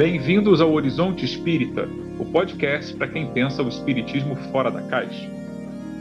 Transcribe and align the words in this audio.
Bem-vindos 0.00 0.62
ao 0.62 0.72
Horizonte 0.72 1.26
Espírita, 1.26 1.86
o 2.18 2.24
podcast 2.32 2.96
para 2.96 3.12
quem 3.12 3.30
pensa 3.34 3.62
o 3.62 3.68
espiritismo 3.68 4.34
fora 4.50 4.70
da 4.70 4.80
caixa. 4.88 5.28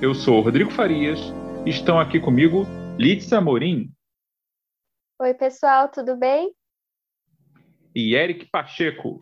Eu 0.02 0.16
sou 0.16 0.40
Rodrigo 0.40 0.72
Farias 0.72 1.20
e 1.66 1.70
estão 1.70 2.00
aqui 2.00 2.18
comigo 2.18 2.66
Lídia 2.98 3.40
Amorim. 3.40 3.92
Oi, 5.20 5.34
pessoal, 5.34 5.90
tudo 5.90 6.16
bem? 6.16 6.56
E 7.94 8.16
Eric 8.16 8.46
Pacheco. 8.50 9.22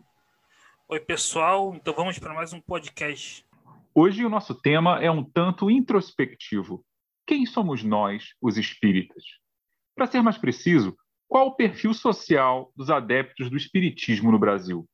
Oi, 0.88 1.00
pessoal, 1.00 1.74
então 1.74 1.92
vamos 1.92 2.16
para 2.20 2.32
mais 2.32 2.52
um 2.52 2.60
podcast. 2.60 3.44
Hoje 3.92 4.24
o 4.24 4.30
nosso 4.30 4.54
tema 4.54 5.02
é 5.02 5.10
um 5.10 5.24
tanto 5.24 5.68
introspectivo. 5.68 6.84
Quem 7.26 7.44
somos 7.46 7.82
nós, 7.82 8.28
os 8.40 8.56
espíritas? 8.56 9.24
Para 9.96 10.06
ser 10.06 10.22
mais 10.22 10.38
preciso, 10.38 10.96
qual 11.28 11.48
o 11.48 11.54
perfil 11.54 11.92
social 11.92 12.72
dos 12.74 12.90
adeptos 12.90 13.50
do 13.50 13.56
espiritismo 13.56 14.32
no 14.32 14.38
Brasil? 14.38 14.88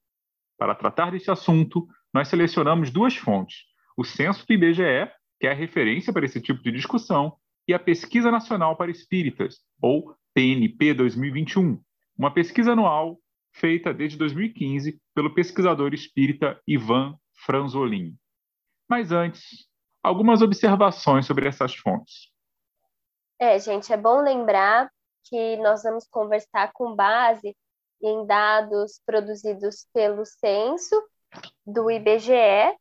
Para 0.58 0.74
tratar 0.74 1.12
desse 1.12 1.30
assunto, 1.30 1.86
nós 2.12 2.28
selecionamos 2.28 2.90
duas 2.90 3.16
fontes: 3.16 3.58
o 3.96 4.04
censo 4.04 4.44
do 4.46 4.52
IBGE, 4.52 5.10
que 5.38 5.46
é 5.46 5.52
a 5.52 5.54
referência 5.54 6.12
para 6.12 6.26
esse 6.26 6.40
tipo 6.40 6.62
de 6.62 6.72
discussão, 6.72 7.36
e 7.66 7.72
a 7.72 7.78
Pesquisa 7.78 8.30
Nacional 8.30 8.76
para 8.76 8.90
Espíritas, 8.90 9.60
ou 9.80 10.14
PNP 10.34 10.94
2021, 10.94 11.80
uma 12.18 12.32
pesquisa 12.32 12.72
anual 12.72 13.18
feita 13.52 13.94
desde 13.94 14.18
2015 14.18 15.00
pelo 15.14 15.32
pesquisador 15.32 15.94
espírita 15.94 16.60
Ivan 16.66 17.16
Franzolin. 17.46 18.16
Mas 18.88 19.12
antes, 19.12 19.68
algumas 20.02 20.42
observações 20.42 21.24
sobre 21.24 21.48
essas 21.48 21.74
fontes. 21.74 22.32
É, 23.38 23.58
gente, 23.58 23.92
é 23.92 23.96
bom 23.96 24.20
lembrar 24.20 24.90
que 25.24 25.56
nós 25.58 25.82
vamos 25.82 26.06
conversar 26.08 26.72
com 26.72 26.94
base 26.94 27.56
em 28.02 28.26
dados 28.26 29.00
produzidos 29.04 29.86
pelo 29.92 30.24
censo 30.24 31.02
do 31.66 31.90
IBGE, 31.90 32.76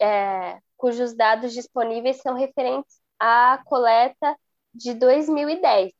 é, 0.00 0.60
cujos 0.76 1.14
dados 1.14 1.52
disponíveis 1.52 2.18
são 2.18 2.34
referentes 2.34 3.00
à 3.18 3.60
coleta 3.64 4.36
de 4.72 4.94
2010. 4.94 5.92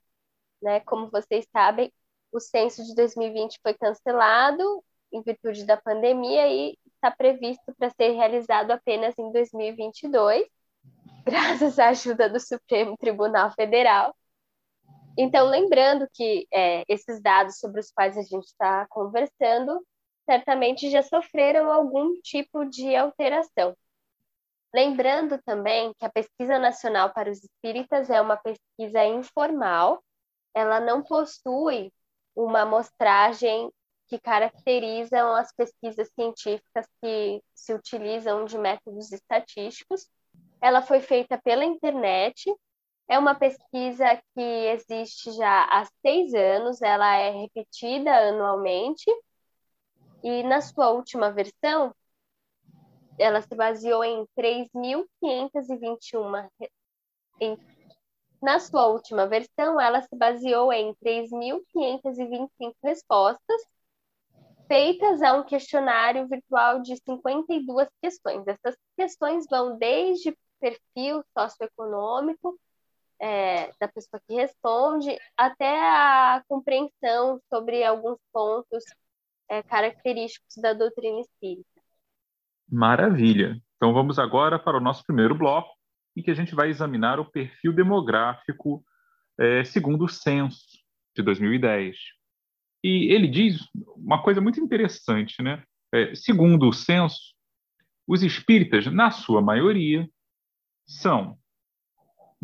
Né? 0.62 0.80
Como 0.80 1.10
vocês 1.10 1.46
sabem, 1.52 1.92
o 2.32 2.40
censo 2.40 2.84
de 2.84 2.94
2020 2.94 3.58
foi 3.62 3.74
cancelado 3.74 4.84
em 5.12 5.22
virtude 5.22 5.64
da 5.64 5.76
pandemia 5.76 6.48
e 6.48 6.76
está 6.94 7.10
previsto 7.10 7.74
para 7.78 7.90
ser 7.90 8.12
realizado 8.12 8.70
apenas 8.70 9.14
em 9.18 9.32
2022, 9.32 10.46
graças 11.24 11.78
à 11.78 11.88
ajuda 11.88 12.28
do 12.28 12.40
Supremo 12.40 12.96
Tribunal 12.96 13.50
Federal. 13.52 14.14
Então, 15.16 15.46
lembrando 15.46 16.06
que 16.12 16.46
é, 16.52 16.84
esses 16.88 17.20
dados 17.20 17.58
sobre 17.58 17.80
os 17.80 17.90
quais 17.90 18.18
a 18.18 18.22
gente 18.22 18.44
está 18.46 18.86
conversando 18.88 19.84
certamente 20.28 20.90
já 20.90 21.02
sofreram 21.02 21.72
algum 21.72 22.20
tipo 22.20 22.64
de 22.64 22.94
alteração. 22.94 23.74
Lembrando 24.74 25.40
também 25.42 25.94
que 25.98 26.04
a 26.04 26.10
Pesquisa 26.10 26.58
Nacional 26.58 27.12
para 27.14 27.30
os 27.30 27.42
Espíritas 27.42 28.10
é 28.10 28.20
uma 28.20 28.36
pesquisa 28.36 29.04
informal, 29.04 30.02
ela 30.52 30.80
não 30.80 31.02
possui 31.02 31.92
uma 32.34 32.62
amostragem 32.62 33.70
que 34.08 34.18
caracterizam 34.18 35.34
as 35.34 35.52
pesquisas 35.52 36.10
científicas 36.14 36.86
que 37.02 37.42
se 37.54 37.72
utilizam 37.72 38.44
de 38.44 38.58
métodos 38.58 39.12
estatísticos. 39.12 40.08
Ela 40.60 40.82
foi 40.82 41.00
feita 41.00 41.38
pela 41.38 41.64
internet 41.64 42.54
é 43.08 43.18
uma 43.18 43.34
pesquisa 43.34 44.20
que 44.34 44.40
existe 44.40 45.32
já 45.32 45.64
há 45.64 45.84
seis 46.02 46.34
anos, 46.34 46.82
ela 46.82 47.16
é 47.16 47.30
repetida 47.30 48.12
anualmente, 48.28 49.10
e 50.22 50.42
na 50.42 50.60
sua 50.60 50.90
última 50.90 51.30
versão, 51.30 51.94
ela 53.18 53.40
se 53.40 53.54
baseou 53.54 54.04
em 54.04 54.26
3.521. 54.36 56.50
Em, 57.40 57.56
na 58.42 58.58
sua 58.58 58.88
última 58.88 59.26
versão, 59.26 59.80
ela 59.80 60.02
se 60.02 60.14
baseou 60.16 60.72
em 60.72 60.92
3.525 60.96 62.74
respostas, 62.82 63.62
feitas 64.66 65.22
a 65.22 65.34
um 65.34 65.44
questionário 65.44 66.26
virtual 66.26 66.82
de 66.82 66.96
52 66.96 67.88
questões. 68.02 68.44
Essas 68.48 68.76
questões 68.96 69.46
vão 69.48 69.78
desde 69.78 70.36
perfil 70.58 71.22
socioeconômico 71.38 72.58
é, 73.20 73.70
da 73.80 73.88
pessoa 73.88 74.20
que 74.26 74.34
responde, 74.34 75.16
até 75.36 75.80
a 75.80 76.42
compreensão 76.48 77.40
sobre 77.48 77.82
alguns 77.84 78.18
pontos 78.32 78.84
é, 79.48 79.62
característicos 79.62 80.56
da 80.56 80.72
doutrina 80.72 81.20
espírita. 81.20 81.68
Maravilha! 82.68 83.60
Então 83.76 83.92
vamos 83.92 84.18
agora 84.18 84.58
para 84.58 84.76
o 84.76 84.80
nosso 84.80 85.04
primeiro 85.04 85.34
bloco, 85.34 85.70
em 86.16 86.22
que 86.22 86.30
a 86.30 86.34
gente 86.34 86.54
vai 86.54 86.68
examinar 86.68 87.20
o 87.20 87.30
perfil 87.30 87.72
demográfico 87.72 88.84
é, 89.38 89.64
segundo 89.64 90.04
o 90.04 90.08
censo 90.08 90.64
de 91.14 91.22
2010. 91.22 91.96
E 92.82 93.12
ele 93.12 93.28
diz 93.28 93.58
uma 93.96 94.22
coisa 94.22 94.40
muito 94.40 94.60
interessante, 94.60 95.42
né? 95.42 95.62
É, 95.92 96.14
segundo 96.14 96.68
o 96.68 96.72
censo, 96.72 97.34
os 98.06 98.22
espíritas, 98.22 98.86
na 98.86 99.10
sua 99.10 99.42
maioria, 99.42 100.08
são 100.86 101.38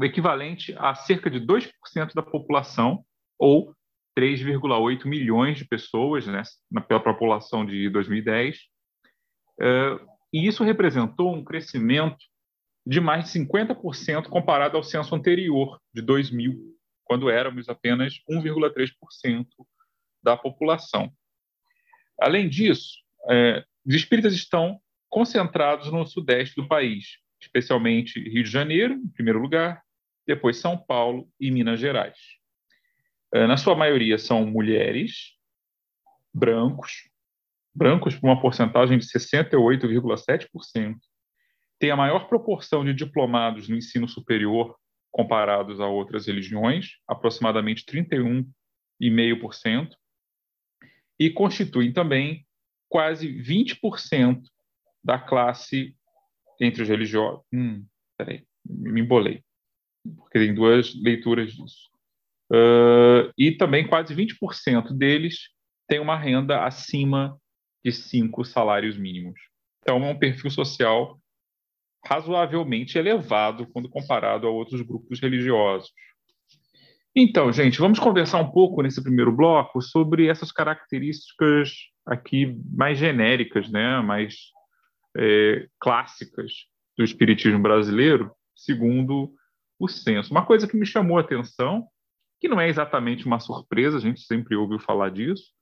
o 0.02 0.04
equivalente 0.04 0.74
a 0.78 0.94
cerca 0.94 1.30
de 1.30 1.40
2% 1.40 1.70
da 2.14 2.22
população, 2.22 3.04
ou 3.38 3.74
3,8 4.18 5.06
milhões 5.06 5.58
de 5.58 5.64
pessoas, 5.64 6.26
né, 6.26 6.42
pela 6.86 7.02
população 7.02 7.64
de 7.64 7.88
2010. 7.88 8.58
Uh, 9.60 10.06
e 10.32 10.46
isso 10.46 10.64
representou 10.64 11.34
um 11.34 11.44
crescimento 11.44 12.18
de 12.84 13.00
mais 13.00 13.24
de 13.30 13.38
50% 13.38 14.28
comparado 14.28 14.76
ao 14.76 14.82
censo 14.82 15.14
anterior, 15.14 15.80
de 15.94 16.02
2000, 16.02 16.58
quando 17.04 17.30
éramos 17.30 17.68
apenas 17.68 18.14
1,3% 18.28 19.46
da 20.22 20.36
população. 20.36 21.12
Além 22.20 22.48
disso, 22.48 22.98
é, 23.30 23.64
os 23.86 23.94
espíritas 23.94 24.34
estão 24.34 24.80
concentrados 25.08 25.92
no 25.92 26.04
sudeste 26.06 26.56
do 26.56 26.66
país, 26.66 27.18
especialmente 27.40 28.18
Rio 28.18 28.42
de 28.42 28.50
Janeiro, 28.50 28.94
em 28.94 29.08
primeiro 29.08 29.40
lugar, 29.40 29.82
depois 30.26 30.58
São 30.58 30.76
Paulo 30.76 31.28
e 31.38 31.50
Minas 31.50 31.80
Gerais. 31.80 32.18
É, 33.34 33.46
na 33.46 33.56
sua 33.56 33.74
maioria 33.74 34.18
são 34.18 34.46
mulheres, 34.46 35.32
brancos, 36.32 37.08
brancos 37.74 38.14
por 38.14 38.28
uma 38.28 38.40
porcentagem 38.40 38.98
de 38.98 39.06
68,7%, 39.06 40.96
tem 41.78 41.90
a 41.90 41.96
maior 41.96 42.28
proporção 42.28 42.84
de 42.84 42.94
diplomados 42.94 43.68
no 43.68 43.76
ensino 43.76 44.06
superior 44.06 44.76
comparados 45.10 45.80
a 45.80 45.86
outras 45.86 46.26
religiões, 46.26 46.92
aproximadamente 47.06 47.84
31,5%, 47.84 49.90
e 51.18 51.30
constituem 51.30 51.92
também 51.92 52.46
quase 52.88 53.28
20% 53.28 54.42
da 55.04 55.18
classe 55.18 55.96
entre 56.60 56.82
os 56.82 56.88
religiosos. 56.88 57.44
Hum, 57.52 57.84
peraí, 58.16 58.46
me 58.64 59.00
embolei, 59.00 59.42
porque 60.16 60.38
tem 60.38 60.54
duas 60.54 60.94
leituras 60.94 61.52
disso. 61.52 61.90
Uh, 62.50 63.32
e 63.38 63.52
também 63.52 63.86
quase 63.86 64.14
20% 64.14 64.92
deles 64.96 65.48
têm 65.88 66.00
uma 66.00 66.16
renda 66.16 66.64
acima 66.64 67.36
de 67.84 67.92
cinco 67.92 68.44
salários 68.44 68.96
mínimos. 68.96 69.40
Então, 69.80 70.04
é 70.04 70.10
um 70.10 70.18
perfil 70.18 70.50
social 70.50 71.18
razoavelmente 72.04 72.98
elevado 72.98 73.66
quando 73.68 73.88
comparado 73.88 74.46
a 74.46 74.50
outros 74.50 74.80
grupos 74.82 75.20
religiosos. 75.20 75.90
Então, 77.14 77.52
gente, 77.52 77.78
vamos 77.78 77.98
conversar 77.98 78.38
um 78.38 78.50
pouco 78.50 78.82
nesse 78.82 79.02
primeiro 79.02 79.30
bloco 79.30 79.82
sobre 79.82 80.28
essas 80.28 80.50
características 80.50 81.70
aqui 82.06 82.58
mais 82.74 82.98
genéricas, 82.98 83.68
né, 83.70 84.00
mais 84.00 84.34
é, 85.16 85.66
clássicas 85.78 86.52
do 86.96 87.04
espiritismo 87.04 87.60
brasileiro, 87.60 88.32
segundo 88.56 89.32
o 89.82 89.88
censo. 89.88 90.30
Uma 90.30 90.46
coisa 90.46 90.68
que 90.68 90.76
me 90.76 90.86
chamou 90.86 91.18
a 91.18 91.22
atenção, 91.22 91.88
que 92.40 92.48
não 92.48 92.60
é 92.60 92.68
exatamente 92.68 93.26
uma 93.26 93.40
surpresa, 93.40 93.96
a 93.96 94.00
gente 94.00 94.20
sempre 94.20 94.54
ouviu 94.54 94.78
falar 94.78 95.10
disso, 95.10 95.52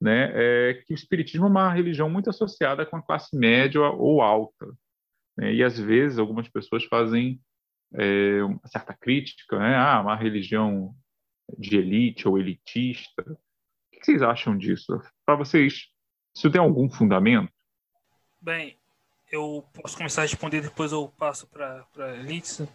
né, 0.00 0.32
é 0.34 0.74
que 0.74 0.92
o 0.92 0.94
espiritismo 0.94 1.46
é 1.46 1.50
uma 1.50 1.72
religião 1.72 2.10
muito 2.10 2.28
associada 2.28 2.84
com 2.84 2.96
a 2.96 3.02
classe 3.02 3.36
média 3.36 3.80
ou 3.80 4.22
alta. 4.22 4.66
Né, 5.36 5.54
e 5.54 5.62
às 5.62 5.78
vezes 5.78 6.18
algumas 6.18 6.48
pessoas 6.48 6.84
fazem 6.84 7.40
é, 7.94 8.42
uma 8.42 8.60
certa 8.66 8.92
crítica, 8.92 9.56
né, 9.58 9.76
ah, 9.76 10.00
uma 10.00 10.16
religião 10.16 10.92
de 11.56 11.76
elite 11.76 12.26
ou 12.26 12.38
elitista. 12.38 13.22
O 13.22 14.00
que 14.00 14.04
vocês 14.04 14.20
acham 14.20 14.58
disso? 14.58 15.00
Para 15.24 15.36
vocês, 15.36 15.86
isso 16.34 16.50
tem 16.50 16.60
algum 16.60 16.90
fundamento? 16.90 17.52
Bem, 18.40 18.76
eu 19.30 19.64
posso 19.74 19.96
começar 19.96 20.22
a 20.22 20.24
responder, 20.24 20.60
depois 20.60 20.90
eu 20.90 21.08
passo 21.16 21.46
para 21.46 21.86
a 21.98 22.12
Litsa. 22.12 22.68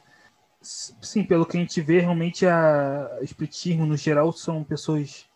Sim, 0.65 1.23
pelo 1.23 1.45
que 1.45 1.57
a 1.57 1.59
gente 1.59 1.79
vê, 1.79 1.99
realmente 1.99 2.45
a 2.47 3.19
espiritismo, 3.21 3.85
no 3.85 3.95
geral, 3.95 4.33
são 4.33 4.63
pessoas 4.63 5.29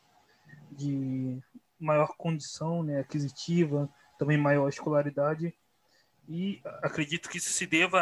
de 0.71 1.39
maior 1.79 2.15
condição 2.17 2.81
né, 2.81 2.99
aquisitiva, 2.99 3.87
também 4.17 4.37
maior 4.37 4.67
escolaridade. 4.67 5.53
E 6.27 6.61
acredito 6.81 7.29
que 7.29 7.37
isso 7.37 7.51
se 7.51 7.67
deva 7.67 7.99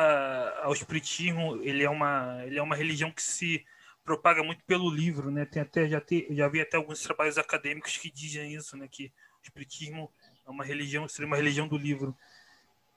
ao 0.64 0.72
espiritismo. 0.72 1.62
Ele 1.62 1.84
é 1.84 1.90
uma, 1.90 2.44
ele 2.46 2.58
é 2.60 2.62
uma 2.62 2.76
religião 2.76 3.12
que 3.12 3.22
se 3.22 3.66
propaga 4.06 4.42
muito 4.42 4.64
pelo 4.64 4.90
livro, 4.90 5.30
né? 5.30 5.46
Tem 5.46 5.62
até 5.62 5.88
já 5.88 6.00
te, 6.00 6.28
já 6.32 6.48
vi 6.48 6.62
até 6.62 6.78
alguns 6.78 7.02
trabalhos 7.02 7.38
acadêmicos 7.38 7.98
que 7.98 8.10
dizem 8.10 8.54
isso, 8.54 8.78
né? 8.78 8.88
Que 8.90 9.08
o 9.08 9.44
espiritismo 9.44 10.10
é 10.46 10.50
uma 10.50 10.64
religião, 10.64 11.08
seria 11.10 11.28
uma 11.28 11.36
religião 11.36 11.68
do 11.68 11.78
livro 11.78 12.18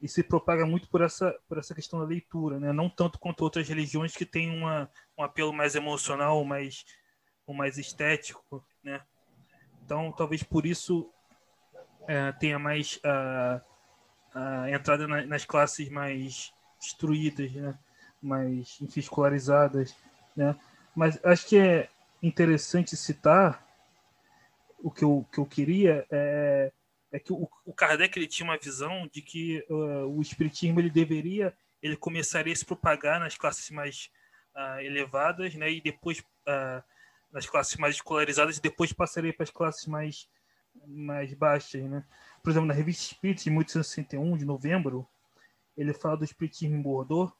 e 0.00 0.08
se 0.08 0.22
propaga 0.22 0.64
muito 0.64 0.88
por 0.88 1.02
essa 1.02 1.36
por 1.48 1.58
essa 1.58 1.74
questão 1.74 2.00
da 2.00 2.06
leitura, 2.06 2.58
né? 2.58 2.72
Não 2.72 2.88
tanto 2.88 3.18
quanto 3.18 3.42
outras 3.42 3.68
religiões 3.68 4.14
que 4.14 4.24
têm 4.24 4.50
uma, 4.50 4.90
um 5.16 5.22
apelo 5.22 5.52
mais 5.52 5.74
emocional, 5.74 6.44
mais 6.44 6.84
ou 7.46 7.54
mais 7.54 7.76
estético, 7.76 8.64
né? 8.82 9.02
Então, 9.84 10.12
talvez 10.12 10.42
por 10.42 10.64
isso 10.64 11.10
é, 12.08 12.32
tenha 12.32 12.58
mais 12.58 12.98
a, 13.04 13.60
a 14.34 14.70
entrada 14.70 15.06
na, 15.06 15.26
nas 15.26 15.44
classes 15.44 15.88
mais 15.90 16.52
instruídas, 16.82 17.52
né? 17.52 17.78
Mais 18.22 18.78
enfim, 18.80 19.00
escolarizadas, 19.00 19.94
né? 20.34 20.56
Mas 20.94 21.22
acho 21.24 21.46
que 21.46 21.58
é 21.58 21.88
interessante 22.22 22.96
citar 22.96 23.66
o 24.78 24.90
que 24.90 25.04
eu, 25.04 25.26
que 25.30 25.38
eu 25.38 25.46
queria 25.46 26.06
é 26.10 26.72
é 27.12 27.18
que 27.18 27.32
o, 27.32 27.48
o 27.64 27.72
Kardec 27.72 28.18
ele 28.18 28.26
tinha 28.26 28.48
uma 28.48 28.58
visão 28.58 29.08
de 29.12 29.20
que 29.22 29.64
uh, 29.68 30.06
o 30.06 30.20
espiritismo 30.20 30.80
ele 30.80 30.90
deveria 30.90 31.54
ele 31.82 31.96
começaria 31.96 32.52
a 32.52 32.56
se 32.56 32.64
propagar 32.64 33.18
nas 33.20 33.36
classes 33.36 33.70
mais 33.70 34.10
uh, 34.54 34.80
elevadas, 34.80 35.54
né, 35.54 35.70
e 35.70 35.80
depois 35.80 36.20
uh, 36.20 36.82
nas 37.32 37.46
classes 37.46 37.76
mais 37.76 37.94
escolarizadas 37.94 38.58
e 38.58 38.62
depois 38.62 38.92
passaria 38.92 39.32
para 39.32 39.44
as 39.44 39.50
classes 39.50 39.86
mais 39.86 40.28
mais 40.86 41.34
baixas, 41.34 41.82
né? 41.82 42.04
Por 42.42 42.50
exemplo, 42.50 42.68
na 42.68 42.74
revista 42.74 43.12
Espírita 43.12 43.42
de 43.42 43.50
1861 43.50 44.36
de 44.36 44.44
novembro, 44.44 45.08
ele 45.76 45.92
fala 45.92 46.18
do 46.18 46.24
espiritismo 46.24 46.76
em 46.76 46.82
Bordeaux 46.82 47.32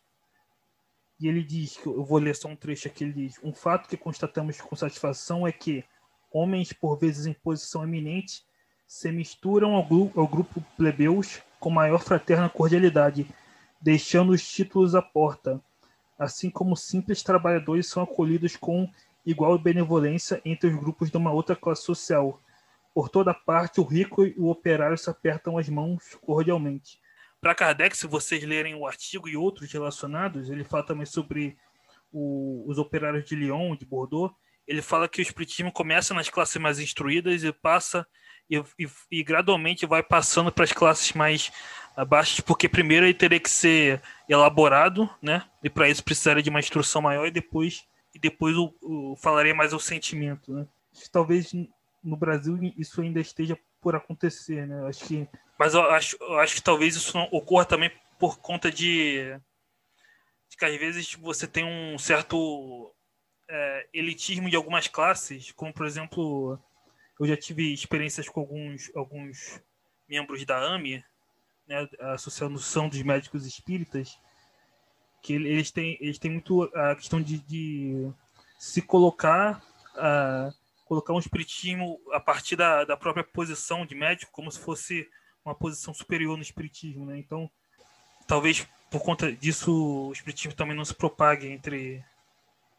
e 1.20 1.28
ele 1.28 1.44
diz 1.44 1.76
que 1.76 1.87
eu 1.87 2.05
vou 2.05 2.19
ler 2.19 2.34
só 2.34 2.49
um 2.49 2.56
trecho 2.56 2.88
aqui, 2.88 3.05
ele 3.05 3.12
diz: 3.12 3.38
"Um 3.43 3.52
fato 3.52 3.88
que 3.88 3.96
constatamos 3.96 4.61
com 4.61 4.75
satisfação 4.75 5.46
é 5.46 5.52
que 5.52 5.84
homens 6.32 6.73
por 6.73 6.99
vezes 6.99 7.26
em 7.26 7.32
posição 7.32 7.84
eminente 7.84 8.44
se 8.90 9.12
misturam 9.12 9.76
ao, 9.76 9.87
ao 10.16 10.26
grupo 10.26 10.60
plebeus 10.76 11.40
com 11.60 11.70
maior 11.70 12.02
fraterna 12.02 12.48
cordialidade, 12.48 13.25
deixando 13.81 14.32
os 14.32 14.44
títulos 14.44 14.96
à 14.96 15.00
porta, 15.00 15.62
assim 16.19 16.50
como 16.50 16.76
simples 16.76 17.22
trabalhadores 17.22 17.87
são 17.87 18.02
acolhidos 18.02 18.56
com 18.56 18.90
igual 19.25 19.56
benevolência 19.56 20.42
entre 20.44 20.70
os 20.70 20.75
grupos 20.75 21.08
de 21.08 21.16
uma 21.16 21.31
outra 21.31 21.54
classe 21.54 21.82
social. 21.82 22.40
Por 22.92 23.08
toda 23.08 23.32
parte, 23.32 23.81
o 23.81 23.84
rico 23.84 24.26
e 24.26 24.34
o 24.37 24.50
operário 24.50 24.98
se 24.98 25.08
apertam 25.08 25.56
as 25.56 25.69
mãos 25.69 26.19
cordialmente. 26.20 27.00
Para 27.40 27.54
Kardec, 27.54 27.96
se 27.96 28.08
vocês 28.08 28.42
lerem 28.42 28.75
o 28.75 28.84
artigo 28.84 29.28
e 29.28 29.37
outros 29.37 29.72
relacionados, 29.72 30.50
ele 30.50 30.64
fala 30.64 30.82
também 30.82 31.06
sobre 31.06 31.56
o, 32.12 32.64
os 32.66 32.76
operários 32.76 33.25
de 33.25 33.37
Lyon, 33.37 33.76
de 33.76 33.87
Bordeaux. 33.87 34.34
Ele 34.66 34.82
fala 34.82 35.08
que 35.08 35.20
o 35.20 35.22
espiritismo 35.22 35.72
começa 35.72 36.14
nas 36.14 36.28
classes 36.28 36.56
mais 36.56 36.78
instruídas 36.78 37.42
e 37.42 37.52
passa 37.52 38.06
e, 38.48 38.58
e, 38.78 38.88
e 39.10 39.22
gradualmente 39.22 39.86
vai 39.86 40.02
passando 40.02 40.50
para 40.52 40.64
as 40.64 40.72
classes 40.72 41.12
mais 41.12 41.52
abaixo, 41.96 42.42
porque 42.44 42.68
primeiro 42.68 43.06
ele 43.06 43.14
teria 43.14 43.40
que 43.40 43.50
ser 43.50 44.00
elaborado, 44.28 45.08
né? 45.20 45.44
E 45.62 45.68
para 45.68 45.88
isso 45.88 46.04
precisaria 46.04 46.42
de 46.42 46.50
uma 46.50 46.60
instrução 46.60 47.02
maior 47.02 47.26
e 47.26 47.30
depois 47.30 47.84
e 48.14 48.18
depois 48.18 48.56
o, 48.56 48.74
o 48.82 49.16
falaria 49.16 49.54
mais 49.54 49.72
o 49.72 49.78
sentimento, 49.78 50.52
né? 50.52 50.66
Talvez 51.12 51.52
no 52.02 52.16
Brasil 52.16 52.58
isso 52.76 53.00
ainda 53.00 53.20
esteja 53.20 53.58
por 53.80 53.94
acontecer, 53.94 54.66
né? 54.66 54.86
Acho 54.88 55.04
que 55.04 55.28
mas 55.60 55.74
eu 55.74 55.82
acho, 55.90 56.16
eu 56.20 56.38
acho 56.38 56.54
que 56.54 56.62
talvez 56.62 56.96
isso 56.96 57.18
ocorra 57.30 57.66
também 57.66 57.92
por 58.18 58.38
conta 58.38 58.72
de, 58.72 59.38
de 60.48 60.56
que 60.56 60.64
às 60.64 60.74
vezes 60.76 61.14
você 61.16 61.46
tem 61.46 61.64
um 61.64 61.98
certo 61.98 62.90
é, 63.50 63.87
elitismo 63.93 64.49
de 64.49 64.56
algumas 64.56 64.87
classes, 64.87 65.50
como 65.52 65.73
por 65.73 65.85
exemplo 65.85 66.58
eu 67.19 67.26
já 67.26 67.37
tive 67.37 67.73
experiências 67.75 68.29
com 68.29 68.41
alguns, 68.41 68.91
alguns 68.94 69.61
membros 70.08 70.44
da 70.47 70.56
AME, 70.58 71.05
né, 71.69 71.87
a 72.00 72.12
Associação 72.12 72.88
dos 72.88 73.02
Médicos 73.02 73.44
Espíritas, 73.44 74.19
que 75.23 75.35
eles 75.35 75.70
têm, 75.70 75.99
eles 76.00 76.19
têm 76.19 76.31
muito 76.31 76.62
a 76.75 76.97
questão 76.97 77.20
de, 77.20 77.38
de 77.41 78.11
se 78.58 78.81
colocar, 78.81 79.62
uh, 79.97 80.55
colocar 80.87 81.12
um 81.12 81.19
espiritismo 81.19 82.00
a 82.12 82.20
partir 82.20 82.56
da, 82.56 82.85
da 82.85 82.97
própria 82.97 83.23
posição 83.23 83.85
de 83.85 83.94
médico, 83.94 84.32
como 84.32 84.50
se 84.50 84.58
fosse 84.58 85.06
uma 85.44 85.55
posição 85.55 85.93
superior 85.93 86.37
no 86.37 86.43
espiritismo. 86.43 87.05
Né? 87.05 87.19
Então, 87.19 87.50
talvez 88.26 88.67
por 88.91 89.02
conta 89.02 89.31
disso 89.31 90.08
o 90.08 90.12
espiritismo 90.12 90.55
também 90.55 90.76
não 90.76 90.85
se 90.85 90.94
propague 90.94 91.47
entre 91.47 92.02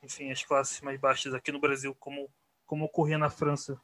enfim, 0.04 0.32
as 0.32 0.44
classes 0.44 0.82
mais 0.82 1.00
baixas 1.00 1.34
aqui 1.34 1.52
no 1.52 1.60
Brasil, 1.60 1.96
como, 2.00 2.30
como 2.66 2.86
ocorria 2.86 3.18
na 3.18 3.30
França 3.30 3.80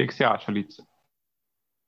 que, 0.00 0.06
que 0.06 0.14
você 0.14 0.24
acha, 0.24 0.50
Litz? 0.50 0.82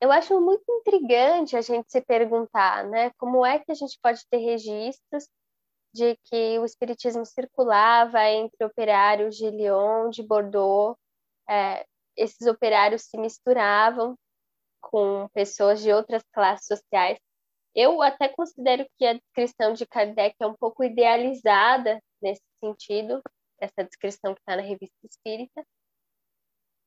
Eu 0.01 0.11
acho 0.11 0.39
muito 0.41 0.65
intrigante 0.69 1.57
a 1.57 1.61
gente 1.61 1.91
se 1.91 2.01
perguntar, 2.01 2.85
né? 2.89 3.11
Como 3.17 3.47
é 3.47 3.59
que 3.59 3.71
a 3.71 3.75
gente 3.75 3.99
pode 4.03 4.21
ter 4.29 4.39
registros 4.39 5.29
de 5.95 6.17
que 6.25 6.59
o 6.59 6.65
espiritismo 6.65 7.25
circulava 7.25 8.25
entre 8.29 8.65
operários 8.65 9.37
de 9.37 9.49
Lyon, 9.51 10.11
de 10.11 10.23
Bordeaux, 10.23 10.99
é, 11.49 11.87
esses 12.17 12.47
operários 12.47 13.03
se 13.03 13.17
misturavam 13.17 14.17
com 14.81 15.29
pessoas 15.33 15.81
de 15.81 15.93
outras 15.93 16.25
classes 16.33 16.67
sociais. 16.67 17.19
Eu 17.75 18.03
até 18.03 18.29
considero 18.29 18.87
que 18.99 19.07
a 19.07 19.15
descrição 19.15 19.73
de 19.73 19.87
Kardec 19.87 20.35
é 20.41 20.47
um 20.47 20.55
pouco 20.55 20.83
idealizada 20.83 22.03
nesse 22.21 22.43
sentido, 22.63 23.23
essa 23.59 23.85
descrição 23.85 24.35
que 24.35 24.41
está 24.41 24.57
na 24.57 24.63
revista 24.63 24.97
Espírita, 25.05 25.65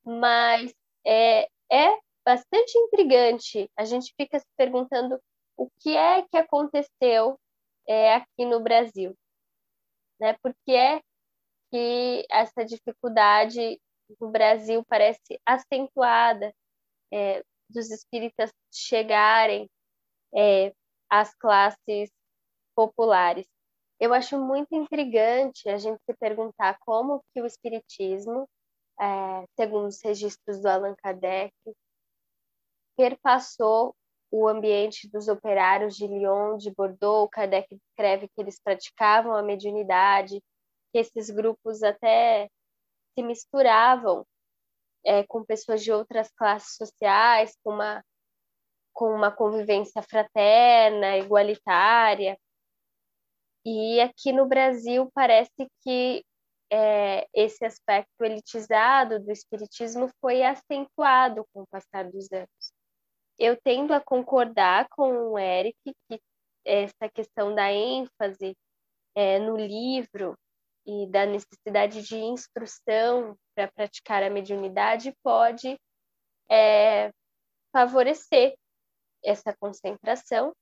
mas 0.03 0.73
é, 1.05 1.43
é 1.71 1.99
bastante 2.25 2.77
intrigante. 2.77 3.69
A 3.77 3.85
gente 3.85 4.13
fica 4.15 4.39
se 4.39 4.47
perguntando 4.57 5.19
o 5.57 5.69
que 5.79 5.95
é 5.95 6.21
que 6.23 6.37
aconteceu 6.37 7.39
é, 7.87 8.15
aqui 8.15 8.45
no 8.45 8.59
Brasil, 8.59 9.15
né? 10.19 10.35
Por 10.41 10.53
que 10.65 10.73
é 10.75 11.01
que 11.71 12.25
essa 12.29 12.65
dificuldade 12.65 13.79
no 14.19 14.29
Brasil 14.29 14.83
parece 14.87 15.39
acentuada 15.45 16.53
é, 17.11 17.43
dos 17.69 17.89
espíritas 17.89 18.51
chegarem 18.71 19.69
é, 20.35 20.73
às 21.09 21.33
classes 21.35 22.09
populares? 22.75 23.47
Eu 23.99 24.13
acho 24.13 24.39
muito 24.39 24.75
intrigante 24.75 25.69
a 25.69 25.77
gente 25.77 25.99
se 26.05 26.13
perguntar 26.17 26.77
como 26.79 27.23
que 27.33 27.41
o 27.41 27.45
espiritismo 27.45 28.47
é, 28.99 29.45
segundo 29.55 29.87
os 29.87 30.01
registros 30.01 30.61
do 30.61 30.67
Allan 30.67 30.95
Kardec, 30.95 31.53
perpassou 32.97 33.95
o 34.31 34.47
ambiente 34.47 35.09
dos 35.09 35.27
operários 35.27 35.95
de 35.95 36.07
Lyon, 36.07 36.57
de 36.57 36.71
Bordeaux. 36.71 37.29
Kardec 37.31 37.67
descreve 37.75 38.27
que 38.27 38.41
eles 38.41 38.59
praticavam 38.59 39.35
a 39.35 39.43
mediunidade, 39.43 40.41
que 40.91 40.99
esses 40.99 41.29
grupos 41.29 41.83
até 41.83 42.49
se 43.13 43.23
misturavam 43.23 44.25
é, 45.05 45.23
com 45.23 45.43
pessoas 45.43 45.83
de 45.83 45.91
outras 45.91 46.31
classes 46.31 46.75
sociais, 46.75 47.55
com 47.63 47.71
uma, 47.73 48.03
com 48.93 49.13
uma 49.13 49.31
convivência 49.31 50.01
fraterna, 50.01 51.17
igualitária. 51.17 52.37
E 53.65 53.99
aqui 53.99 54.31
no 54.31 54.45
Brasil 54.45 55.09
parece 55.13 55.67
que 55.81 56.23
é, 56.71 57.27
esse 57.33 57.65
aspecto 57.65 58.23
elitizado 58.23 59.19
do 59.19 59.31
espiritismo 59.31 60.09
foi 60.21 60.43
acentuado 60.43 61.45
com 61.51 61.63
o 61.63 61.67
passar 61.67 62.09
dos 62.09 62.31
anos. 62.31 62.73
Eu 63.39 63.57
tendo 63.61 63.93
a 63.93 63.99
concordar 63.99 64.87
com 64.89 65.31
o 65.31 65.39
Eric 65.39 65.77
que 65.83 66.21
essa 66.63 67.09
questão 67.13 67.53
da 67.53 67.71
ênfase 67.71 68.55
é, 69.15 69.39
no 69.39 69.57
livro 69.57 70.37
e 70.85 71.07
da 71.07 71.25
necessidade 71.25 72.03
de 72.03 72.17
instrução 72.17 73.35
para 73.55 73.71
praticar 73.71 74.23
a 74.23 74.29
mediunidade 74.29 75.13
pode 75.23 75.79
é, 76.49 77.11
favorecer 77.71 78.55
essa 79.23 79.55
concentração 79.59 80.53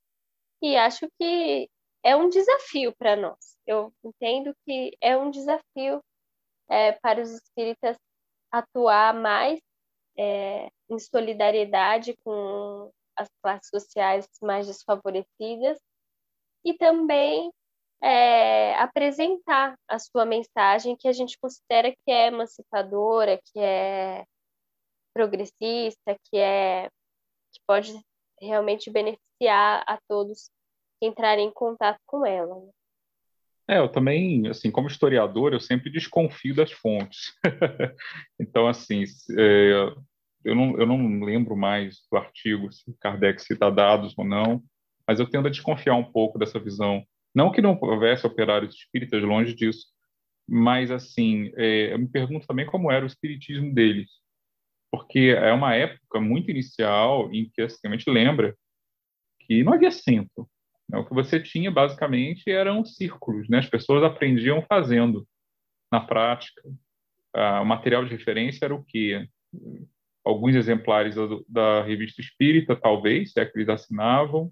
e 0.62 0.77
acho 0.77 1.07
que 1.19 1.69
é 2.03 2.15
um 2.15 2.29
desafio 2.29 2.93
para 2.98 3.15
nós. 3.15 3.57
Eu 3.65 3.93
entendo 4.03 4.53
que 4.65 4.95
é 5.01 5.17
um 5.17 5.31
desafio 5.31 6.03
é, 6.69 6.91
para 6.93 7.22
os 7.22 7.31
espíritas 7.31 7.98
atuar 8.51 9.13
mais 9.13 9.60
é, 10.17 10.69
em 10.89 11.00
solidariedade 11.00 12.15
com 12.24 12.91
as 13.15 13.27
classes 13.41 13.69
sociais 13.69 14.27
mais 14.41 14.67
desfavorecidas 14.67 15.79
e 16.65 16.74
também 16.74 17.51
é, 18.01 18.75
apresentar 18.75 19.75
a 19.88 19.98
sua 19.98 20.25
mensagem 20.25 20.95
que 20.95 21.07
a 21.07 21.13
gente 21.13 21.38
considera 21.39 21.91
que 21.91 22.12
é 22.12 22.27
emancipadora, 22.27 23.39
que 23.45 23.60
é 23.60 24.25
progressista, 25.13 26.17
que 26.29 26.38
é 26.38 26.89
que 27.51 27.62
pode 27.67 27.93
realmente 28.41 28.89
beneficiar 28.89 29.83
a 29.88 29.98
todos 30.07 30.50
que 31.03 31.07
entrarem 31.07 31.48
em 31.48 31.51
contato 31.51 32.00
com 32.05 32.25
ela. 32.25 32.55
É, 33.67 33.77
eu 33.77 33.89
também, 33.89 34.48
assim, 34.48 34.72
como 34.72 34.88
historiador, 34.88 35.53
eu 35.53 35.60
sempre 35.60 35.91
desconfio 35.91 36.55
das 36.55 36.72
fontes. 36.72 37.33
então, 38.39 38.67
assim, 38.67 39.03
é, 39.38 39.93
eu, 40.45 40.55
não, 40.55 40.77
eu 40.77 40.86
não 40.86 41.24
lembro 41.24 41.55
mais 41.55 42.01
do 42.10 42.17
artigo 42.17 42.72
se 42.72 42.93
Kardec 43.00 43.41
cita 43.41 43.69
dados 43.69 44.13
ou 44.17 44.25
não, 44.25 44.63
mas 45.07 45.19
eu 45.19 45.29
tendo 45.29 45.48
a 45.48 45.51
desconfiar 45.51 45.95
um 45.95 46.03
pouco 46.03 46.38
dessa 46.38 46.60
visão. 46.60 47.05
Não 47.36 47.51
que 47.51 47.62
não 47.62 47.77
houvesse 47.81 48.25
operários 48.25 48.75
espíritas, 48.75 49.24
longe 49.24 49.53
disso, 49.53 49.88
mas, 50.48 50.91
assim, 50.91 51.51
é, 51.55 51.93
eu 51.93 52.00
me 52.00 52.07
pergunto 52.07 52.45
também 52.45 52.65
como 52.65 52.91
era 52.91 53.03
o 53.03 53.07
espiritismo 53.07 53.74
deles, 53.74 54.10
porque 54.91 55.36
é 55.38 55.51
uma 55.51 55.74
época 55.74 56.19
muito 56.19 56.51
inicial 56.51 57.33
em 57.33 57.50
que, 57.50 57.62
assim, 57.62 57.88
a 57.88 57.91
gente 57.91 58.10
lembra 58.10 58.55
que 59.39 59.63
não 59.63 59.74
havia 59.74 59.91
centro. 59.91 60.50
Né? 60.93 61.00
O 61.00 61.05
que 61.05 61.13
você 61.13 61.41
tinha, 61.41 61.71
basicamente, 61.71 62.50
eram 62.51 62.85
círculos, 62.85 63.50
né? 63.50 63.57
As 63.57 63.69
pessoas 63.69 64.03
aprendiam 64.03 64.62
fazendo, 64.62 65.27
na 65.91 66.00
prática. 66.00 66.62
Ah, 67.35 67.62
o 67.62 67.65
material 67.65 68.05
de 68.05 68.12
referência 68.12 68.65
era 68.65 68.75
o 68.75 68.83
quê? 68.83 69.27
Alguns 70.23 70.55
exemplares 70.55 71.15
da, 71.15 71.23
da 71.50 71.83
revista 71.83 72.21
Espírita, 72.21 72.75
talvez, 72.75 73.31
se 73.31 73.39
é 73.39 73.45
que 73.45 73.57
eles 73.57 73.69
assinavam, 73.69 74.51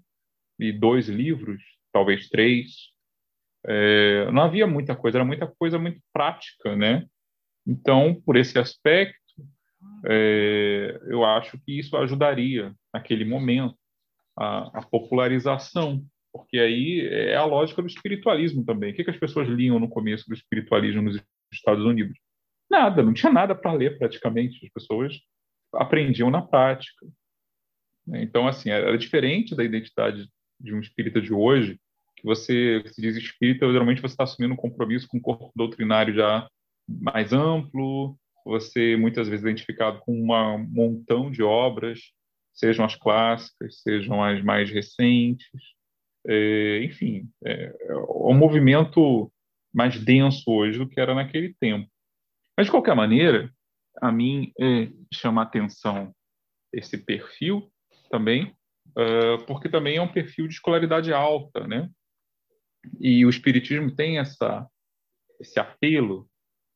e 0.58 0.72
dois 0.72 1.08
livros, 1.08 1.62
talvez 1.92 2.28
três. 2.28 2.90
É, 3.64 4.30
não 4.32 4.42
havia 4.42 4.66
muita 4.66 4.96
coisa, 4.96 5.18
era 5.18 5.24
muita 5.24 5.46
coisa 5.46 5.78
muito 5.78 6.00
prática, 6.12 6.74
né? 6.76 7.06
Então, 7.66 8.20
por 8.26 8.36
esse 8.36 8.58
aspecto, 8.58 9.16
é, 10.04 11.00
eu 11.06 11.24
acho 11.24 11.58
que 11.64 11.78
isso 11.78 11.96
ajudaria, 11.96 12.74
naquele 12.92 13.24
momento, 13.24 13.76
a, 14.36 14.80
a, 14.80 14.82
popularização, 14.82 16.04
porque 16.32 16.58
aí 16.58 17.06
é 17.08 17.36
a 17.36 17.44
lógica 17.44 17.82
do 17.82 17.88
espiritualismo 17.88 18.64
também. 18.64 18.92
O 18.92 18.94
que, 18.94 19.04
que 19.04 19.10
as 19.10 19.18
pessoas 19.18 19.48
liam 19.48 19.78
no 19.78 19.88
começo 19.88 20.26
do 20.26 20.34
espiritualismo 20.34 21.02
nos 21.02 21.22
Estados 21.52 21.84
Unidos? 21.84 22.18
Nada, 22.70 23.02
não 23.02 23.12
tinha 23.12 23.30
nada 23.30 23.54
para 23.54 23.72
ler 23.72 23.98
praticamente. 23.98 24.64
As 24.64 24.72
pessoas 24.72 25.20
aprendiam 25.74 26.30
na 26.30 26.40
prática. 26.40 27.06
Então, 28.14 28.48
assim, 28.48 28.70
era 28.70 28.96
diferente 28.96 29.54
da 29.54 29.62
identidade 29.62 30.28
de 30.58 30.74
um 30.74 30.80
espírita 30.80 31.20
de 31.20 31.32
hoje, 31.32 31.78
que 32.16 32.24
você 32.24 32.82
se 32.86 33.00
diz 33.00 33.16
espírita, 33.16 33.70
geralmente 33.70 34.00
você 34.00 34.14
está 34.14 34.24
assumindo 34.24 34.54
um 34.54 34.56
compromisso 34.56 35.08
com 35.08 35.18
um 35.18 35.20
corpo 35.20 35.52
doutrinário 35.54 36.14
já 36.14 36.48
mais 36.88 37.32
amplo, 37.32 38.16
você 38.44 38.96
muitas 38.96 39.28
vezes 39.28 39.44
é 39.44 39.48
identificado 39.48 40.00
com 40.00 40.12
um 40.12 40.58
montão 40.68 41.30
de 41.30 41.42
obras, 41.42 42.00
sejam 42.52 42.84
as 42.84 42.94
clássicas, 42.94 43.80
sejam 43.82 44.22
as 44.22 44.42
mais 44.42 44.70
recentes, 44.70 45.46
é, 46.26 46.84
enfim, 46.84 47.28
é, 47.44 47.74
é 47.80 47.96
um 47.96 48.34
movimento 48.34 49.32
mais 49.72 49.98
denso 49.98 50.50
hoje 50.50 50.78
do 50.78 50.88
que 50.88 51.00
era 51.00 51.14
naquele 51.14 51.54
tempo. 51.54 51.90
Mas, 52.56 52.66
de 52.66 52.70
qualquer 52.70 52.94
maneira, 52.94 53.50
a 54.00 54.12
mim 54.12 54.52
é, 54.60 54.88
chama 55.12 55.42
atenção 55.42 56.14
esse 56.72 56.98
perfil 56.98 57.70
também, 58.10 58.54
uh, 58.90 59.44
porque 59.46 59.68
também 59.68 59.96
é 59.96 60.02
um 60.02 60.12
perfil 60.12 60.46
de 60.46 60.54
escolaridade 60.54 61.12
alta, 61.12 61.66
né? 61.66 61.88
E 63.00 63.24
o 63.24 63.30
espiritismo 63.30 63.94
tem 63.94 64.18
essa 64.18 64.66
esse 65.40 65.58
apelo, 65.58 66.28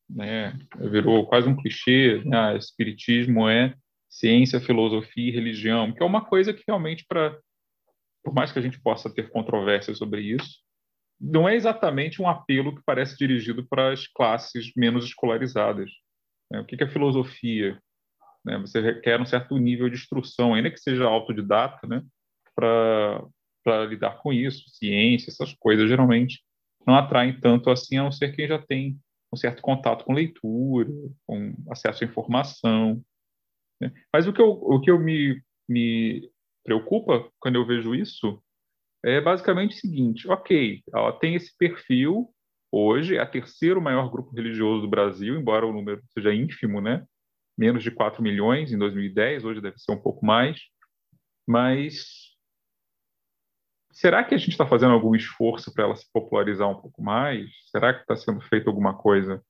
né? 0.08 0.58
Virou 0.78 1.26
quase 1.26 1.48
um 1.48 1.56
clichê, 1.56 2.22
né? 2.24 2.36
Ah, 2.36 2.56
espiritismo 2.56 3.48
é 3.48 3.74
ciência, 4.08 4.60
filosofia 4.60 5.28
e 5.28 5.34
religião, 5.34 5.92
que 5.92 6.02
é 6.02 6.06
uma 6.06 6.24
coisa 6.24 6.52
que 6.52 6.64
realmente 6.66 7.04
para 7.08 7.38
por 8.26 8.34
mais 8.34 8.50
que 8.50 8.58
a 8.58 8.62
gente 8.62 8.80
possa 8.80 9.08
ter 9.08 9.30
controvérsia 9.30 9.94
sobre 9.94 10.20
isso, 10.20 10.58
não 11.18 11.48
é 11.48 11.54
exatamente 11.54 12.20
um 12.20 12.28
apelo 12.28 12.74
que 12.74 12.82
parece 12.84 13.16
dirigido 13.16 13.64
para 13.64 13.92
as 13.92 14.08
classes 14.08 14.72
menos 14.76 15.04
escolarizadas. 15.04 15.88
Né? 16.50 16.58
O 16.58 16.64
que 16.64 16.82
é 16.82 16.88
filosofia? 16.88 17.80
Né? 18.44 18.58
Você 18.58 18.80
requer 18.80 19.20
um 19.20 19.24
certo 19.24 19.56
nível 19.56 19.88
de 19.88 19.94
instrução, 19.94 20.54
ainda 20.54 20.72
que 20.72 20.80
seja 20.80 21.04
autodidata, 21.04 21.86
né? 21.86 22.02
para 22.52 23.84
lidar 23.88 24.18
com 24.18 24.32
isso, 24.32 24.68
ciência, 24.70 25.30
essas 25.30 25.54
coisas 25.54 25.88
geralmente 25.88 26.42
não 26.84 26.96
atraem 26.96 27.38
tanto 27.40 27.70
assim, 27.70 27.96
a 27.96 28.02
não 28.02 28.10
ser 28.10 28.34
quem 28.34 28.48
já 28.48 28.58
tem 28.58 28.98
um 29.32 29.36
certo 29.36 29.62
contato 29.62 30.04
com 30.04 30.12
leitura, 30.12 30.90
com 31.24 31.54
acesso 31.70 32.02
à 32.02 32.06
informação. 32.08 33.00
Né? 33.80 33.92
Mas 34.12 34.26
o 34.26 34.32
que 34.32 34.42
eu, 34.42 34.50
o 34.50 34.80
que 34.80 34.90
eu 34.90 34.98
me, 34.98 35.40
me 35.68 36.28
preocupa 36.66 37.30
quando 37.38 37.54
eu 37.54 37.64
vejo 37.64 37.94
isso 37.94 38.42
é 39.04 39.20
basicamente 39.20 39.76
o 39.76 39.78
seguinte: 39.78 40.28
ok, 40.28 40.82
ela 40.92 41.12
tem 41.12 41.34
esse 41.34 41.56
perfil 41.56 42.28
hoje, 42.70 43.16
é 43.16 43.20
a 43.20 43.26
terceiro 43.26 43.80
maior 43.80 44.10
grupo 44.10 44.34
religioso 44.34 44.82
do 44.82 44.90
Brasil, 44.90 45.38
embora 45.38 45.64
o 45.64 45.72
número 45.72 46.02
seja 46.10 46.34
ínfimo, 46.34 46.80
né? 46.80 47.06
Menos 47.56 47.82
de 47.82 47.90
4 47.90 48.22
milhões 48.22 48.72
em 48.72 48.78
2010, 48.78 49.44
hoje 49.44 49.60
deve 49.62 49.78
ser 49.78 49.92
um 49.92 50.02
pouco 50.02 50.26
mais, 50.26 50.60
mas 51.46 52.34
Será 53.96 54.22
que 54.22 54.34
a 54.34 54.36
gente 54.36 54.50
está 54.50 54.66
fazendo 54.66 54.92
algum 54.92 55.14
esforço 55.14 55.72
para 55.72 55.84
ela 55.84 55.96
se 55.96 56.04
popularizar 56.12 56.68
um 56.68 56.78
pouco 56.78 57.02
mais? 57.02 57.48
Será 57.70 57.94
que 57.94 58.02
está 58.02 58.14
sendo 58.14 58.42
feito 58.42 58.68
alguma 58.68 58.94
coisa 58.94 59.42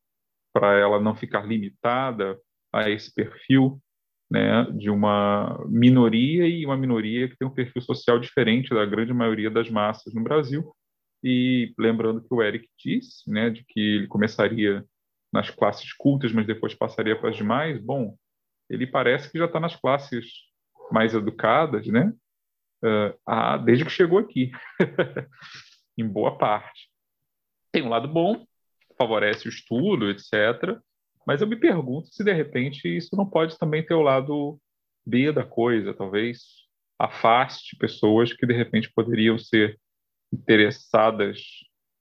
para 0.53 0.79
ela 0.79 1.01
não 1.01 1.17
ficar 1.17 1.45
limitada 1.45 2.39
a 2.73 2.89
esse 2.89 3.13
perfil 3.13 3.83
né, 4.31 4.65
de 4.73 4.91
uma 4.91 5.65
minoria 5.69 6.47
e 6.47 6.65
uma 6.67 6.77
minoria 6.77 7.29
que 7.29 7.37
tem 7.37 7.47
um 7.47 7.55
perfil 7.55 7.83
social 7.83 8.19
diferente 8.19 8.75
da 8.75 8.85
grande 8.85 9.13
maioria 9.13 9.51
das 9.51 9.71
massas 9.71 10.13
no 10.15 10.23
Brasil? 10.23 10.75
E 11.23 11.75
lembrando 11.79 12.21
que 12.21 12.33
o 12.33 12.43
Eric 12.43 12.69
disse, 12.79 13.31
né, 13.31 13.51
de 13.51 13.65
que 13.65 13.81
ele 13.81 14.07
começaria 14.07 14.85
nas 15.33 15.51
classes 15.51 15.93
cultas, 15.93 16.33
mas 16.33 16.47
depois 16.47 16.75
passaria 16.75 17.17
para 17.17 17.31
as 17.31 17.37
demais. 17.37 17.81
Bom, 17.81 18.17
ele 18.71 18.87
parece 18.87 19.31
que 19.31 19.39
já 19.39 19.47
está 19.47 19.61
nas 19.61 19.77
classes 19.77 20.27
mais 20.91 21.15
educadas, 21.15 21.87
né? 21.87 22.13
uh, 22.83 23.65
desde 23.65 23.85
que 23.85 23.91
chegou 23.91 24.19
aqui, 24.19 24.51
em 25.97 26.07
boa 26.07 26.37
parte. 26.37 26.91
Tem 27.73 27.83
um 27.83 27.89
lado 27.89 28.09
bom, 28.09 28.45
favorece 28.97 29.47
o 29.47 29.51
estudo, 29.51 30.11
etc. 30.11 30.81
Mas 31.27 31.41
eu 31.41 31.47
me 31.47 31.57
pergunto 31.57 32.09
se 32.15 32.23
de 32.23 32.33
repente 32.33 32.87
isso 32.87 33.17
não 33.17 33.27
pode 33.27 33.59
também 33.59 33.85
ter 33.85 33.95
o 33.95 34.03
lado 34.03 34.61
B 35.05 35.33
da 35.33 35.45
coisa, 35.45 35.93
talvez 35.93 36.67
afaste 36.99 37.77
pessoas 37.77 38.33
que 38.33 38.47
de 38.47 38.55
repente 38.55 38.91
poderiam 38.95 39.39
ser 39.39 39.79
interessadas 40.33 41.41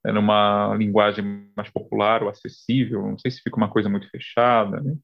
né, 0.04 0.12
numa 0.12 0.74
linguagem 0.76 1.50
mais 1.56 1.68
popular 1.70 2.22
ou 2.22 2.28
acessível, 2.28 3.02
não 3.02 3.18
sei 3.18 3.30
se 3.30 3.42
fica 3.42 3.56
uma 3.56 3.70
coisa 3.70 3.88
muito 3.88 4.08
fechada, 4.08 4.80
né? 4.80 4.96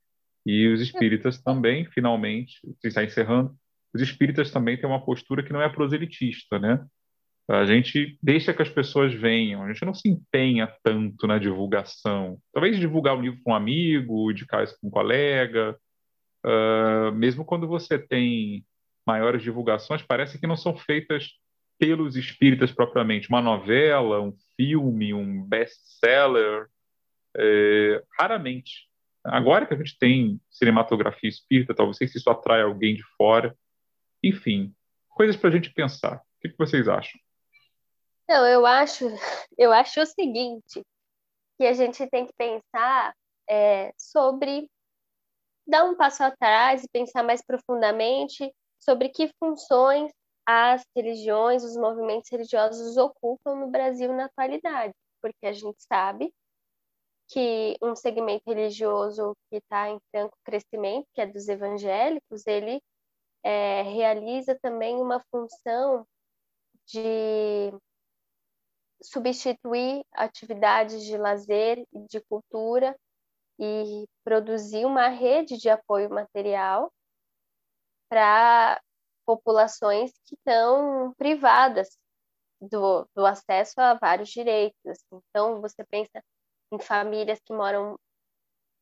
E 0.44 0.68
os 0.68 0.80
espíritas 0.80 1.40
também, 1.40 1.84
finalmente, 1.86 2.58
se 2.80 2.88
está 2.88 3.04
encerrando, 3.04 3.54
os 3.94 4.00
espíritas 4.00 4.50
também 4.50 4.76
têm 4.76 4.88
uma 4.88 5.04
postura 5.04 5.42
que 5.42 5.52
não 5.52 5.62
é 5.62 5.68
proselitista, 5.68 6.58
né? 6.58 6.84
A 7.52 7.66
gente 7.66 8.18
deixa 8.22 8.54
que 8.54 8.62
as 8.62 8.70
pessoas 8.70 9.12
venham, 9.12 9.62
a 9.62 9.70
gente 9.70 9.84
não 9.84 9.92
se 9.92 10.08
empenha 10.08 10.66
tanto 10.82 11.26
na 11.26 11.38
divulgação. 11.38 12.38
Talvez 12.50 12.78
divulgar 12.78 13.14
um 13.14 13.20
livro 13.20 13.40
com 13.44 13.52
um 13.52 13.54
amigo, 13.54 14.30
indicar 14.30 14.64
isso 14.64 14.74
com 14.80 14.88
um 14.88 14.90
colega. 14.90 15.78
Uh, 16.44 17.12
mesmo 17.12 17.44
quando 17.44 17.68
você 17.68 17.98
tem 17.98 18.64
maiores 19.06 19.42
divulgações, 19.42 20.02
parece 20.02 20.40
que 20.40 20.46
não 20.46 20.56
são 20.56 20.74
feitas 20.74 21.30
pelos 21.78 22.16
espíritas 22.16 22.72
propriamente. 22.72 23.28
Uma 23.28 23.42
novela, 23.42 24.20
um 24.22 24.32
filme, 24.56 25.12
um 25.12 25.44
best-seller, 25.44 26.68
é, 27.36 28.02
raramente. 28.18 28.88
Agora 29.24 29.66
que 29.66 29.74
a 29.74 29.76
gente 29.76 29.98
tem 29.98 30.40
cinematografia 30.50 31.28
espírita, 31.28 31.74
talvez 31.74 32.00
isso 32.00 32.30
atrai 32.30 32.62
alguém 32.62 32.94
de 32.94 33.02
fora, 33.16 33.54
enfim, 34.22 34.72
coisas 35.08 35.36
para 35.36 35.50
a 35.50 35.52
gente 35.52 35.70
pensar. 35.70 36.16
O 36.16 36.40
que, 36.40 36.48
que 36.48 36.58
vocês 36.58 36.88
acham? 36.88 37.20
Não, 38.28 38.46
eu 38.46 38.64
acho, 38.66 39.06
eu 39.58 39.72
acho 39.72 40.00
o 40.00 40.06
seguinte, 40.06 40.82
que 41.58 41.66
a 41.66 41.72
gente 41.72 42.06
tem 42.08 42.26
que 42.26 42.32
pensar 42.34 43.14
é, 43.48 43.92
sobre 43.96 44.68
dar 45.66 45.84
um 45.84 45.96
passo 45.96 46.22
atrás 46.24 46.82
e 46.82 46.88
pensar 46.88 47.22
mais 47.22 47.42
profundamente 47.42 48.52
sobre 48.80 49.08
que 49.08 49.32
funções 49.38 50.12
as 50.44 50.82
religiões, 50.96 51.62
os 51.62 51.76
movimentos 51.76 52.28
religiosos 52.30 52.96
ocupam 52.96 53.54
no 53.54 53.70
Brasil 53.70 54.12
na 54.12 54.24
atualidade, 54.24 54.92
porque 55.20 55.46
a 55.46 55.52
gente 55.52 55.80
sabe 55.84 56.32
que 57.28 57.76
um 57.80 57.94
segmento 57.94 58.42
religioso 58.46 59.36
que 59.48 59.56
está 59.56 59.88
em 59.88 59.98
franco 60.10 60.36
crescimento, 60.44 61.06
que 61.14 61.20
é 61.20 61.26
dos 61.26 61.48
evangélicos, 61.48 62.46
ele 62.46 62.82
é, 63.42 63.82
realiza 63.82 64.58
também 64.60 64.96
uma 64.96 65.20
função 65.30 66.06
de 66.86 67.72
substituir 69.02 70.04
atividades 70.12 71.02
de 71.04 71.16
lazer 71.16 71.78
e 71.92 72.06
de 72.06 72.20
cultura 72.22 72.96
e 73.58 74.06
produzir 74.24 74.84
uma 74.86 75.08
rede 75.08 75.56
de 75.56 75.68
apoio 75.68 76.10
material 76.10 76.92
para 78.08 78.80
populações 79.24 80.12
que 80.26 80.34
estão 80.34 81.14
privadas 81.16 81.88
do, 82.60 83.06
do 83.14 83.26
acesso 83.26 83.80
a 83.80 83.94
vários 83.94 84.28
direitos. 84.28 84.98
Então, 85.12 85.60
você 85.60 85.84
pensa 85.84 86.22
em 86.72 86.78
famílias 86.78 87.40
que 87.44 87.52
moram 87.52 87.98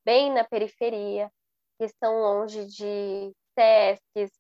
bem 0.04 0.32
na 0.32 0.44
periferia, 0.44 1.30
que 1.78 1.84
estão 1.84 2.20
longe 2.20 2.66
de 2.66 3.32
SESCs, 3.58 4.39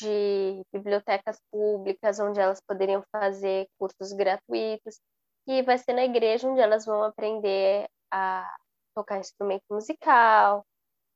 de 0.00 0.62
bibliotecas 0.72 1.38
públicas, 1.50 2.18
onde 2.18 2.40
elas 2.40 2.60
poderiam 2.60 3.02
fazer 3.12 3.68
cursos 3.78 4.12
gratuitos, 4.12 5.00
e 5.46 5.62
vai 5.62 5.78
ser 5.78 5.94
na 5.94 6.04
igreja 6.04 6.48
onde 6.48 6.60
elas 6.60 6.84
vão 6.84 7.02
aprender 7.02 7.88
a 8.12 8.56
tocar 8.94 9.18
instrumento 9.18 9.64
musical, 9.70 10.64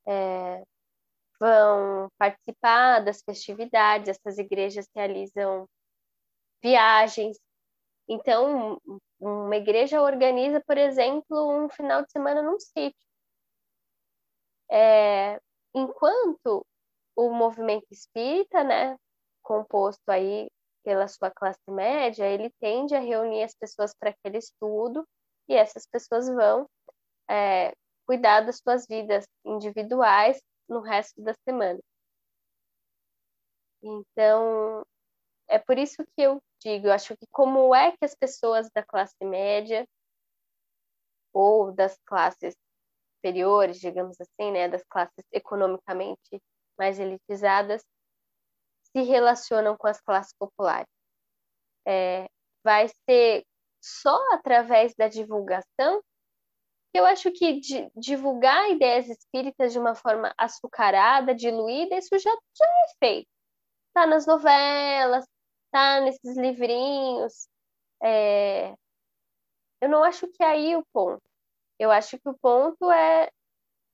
é, 0.06 0.62
vão 1.38 2.08
participar 2.18 3.00
das 3.00 3.22
festividades, 3.22 4.08
essas 4.08 4.38
igrejas 4.38 4.88
realizam 4.94 5.68
viagens. 6.62 7.38
Então, 8.08 8.80
uma 9.20 9.56
igreja 9.56 10.02
organiza, 10.02 10.62
por 10.66 10.78
exemplo, 10.78 11.64
um 11.64 11.68
final 11.68 12.02
de 12.02 12.10
semana 12.12 12.42
num 12.42 12.58
sítio. 12.58 12.94
É, 14.70 15.38
enquanto 15.74 16.64
o 17.16 17.30
movimento 17.30 17.86
espírita, 17.90 18.64
né, 18.64 18.96
composto 19.42 20.08
aí 20.08 20.48
pela 20.82 21.06
sua 21.08 21.30
classe 21.30 21.60
média, 21.68 22.26
ele 22.26 22.50
tende 22.60 22.94
a 22.94 23.00
reunir 23.00 23.44
as 23.44 23.54
pessoas 23.54 23.94
para 23.94 24.10
aquele 24.10 24.38
estudo 24.38 25.06
e 25.48 25.54
essas 25.54 25.86
pessoas 25.86 26.28
vão 26.28 26.68
é, 27.30 27.72
cuidar 28.06 28.40
das 28.40 28.58
suas 28.58 28.86
vidas 28.86 29.26
individuais 29.44 30.40
no 30.68 30.80
resto 30.80 31.22
da 31.22 31.34
semana. 31.44 31.80
Então, 33.82 34.84
é 35.48 35.58
por 35.58 35.78
isso 35.78 36.04
que 36.16 36.22
eu 36.22 36.40
digo, 36.60 36.86
eu 36.86 36.92
acho 36.92 37.16
que 37.16 37.26
como 37.30 37.74
é 37.74 37.92
que 37.92 38.04
as 38.04 38.14
pessoas 38.14 38.68
da 38.74 38.82
classe 38.82 39.24
média 39.24 39.86
ou 41.32 41.72
das 41.72 41.98
classes 42.04 42.54
superiores, 43.16 43.80
digamos 43.80 44.16
assim, 44.20 44.52
né, 44.52 44.68
das 44.68 44.84
classes 44.88 45.24
economicamente 45.32 46.40
mais 46.78 46.98
elitizadas, 46.98 47.82
se 48.84 49.02
relacionam 49.02 49.76
com 49.76 49.86
as 49.86 50.00
classes 50.00 50.32
populares. 50.38 50.88
É, 51.86 52.28
vai 52.64 52.88
ser 53.08 53.44
só 53.80 54.16
através 54.34 54.94
da 54.94 55.08
divulgação 55.08 56.02
eu 56.94 57.06
acho 57.06 57.30
que 57.32 57.60
divulgar 57.96 58.70
ideias 58.70 59.08
espíritas 59.08 59.72
de 59.72 59.78
uma 59.78 59.94
forma 59.94 60.32
açucarada, 60.36 61.34
diluída, 61.34 61.96
isso 61.96 62.18
já, 62.18 62.30
já 62.30 62.66
é 62.66 62.94
feito. 62.98 63.28
Tá 63.94 64.06
nas 64.06 64.26
novelas, 64.26 65.26
tá 65.70 66.00
nesses 66.02 66.36
livrinhos. 66.36 67.48
É... 68.02 68.74
Eu 69.80 69.88
não 69.88 70.04
acho 70.04 70.28
que 70.28 70.42
é 70.42 70.46
aí 70.46 70.76
o 70.76 70.84
ponto. 70.92 71.22
Eu 71.78 71.90
acho 71.90 72.18
que 72.18 72.28
o 72.28 72.38
ponto 72.38 72.90
é 72.90 73.30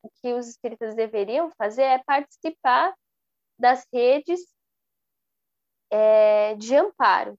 o 0.02 0.10
que 0.10 0.32
os 0.32 0.48
espíritas 0.48 0.94
deveriam 0.94 1.50
fazer 1.56 1.82
é 1.82 2.02
participar 2.04 2.94
das 3.58 3.84
redes 3.92 4.40
é, 5.90 6.54
de 6.54 6.76
amparo, 6.76 7.38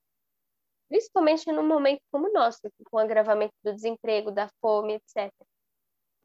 principalmente 0.90 1.52
num 1.52 1.68
momento 1.68 2.02
como 2.12 2.28
o 2.28 2.34
nosso, 2.34 2.60
com 2.86 2.98
o 2.98 3.00
agravamento 3.00 3.54
do 3.64 3.74
desemprego, 3.74 4.32
da 4.32 4.50
fome, 4.62 4.96
etc. 4.96 5.32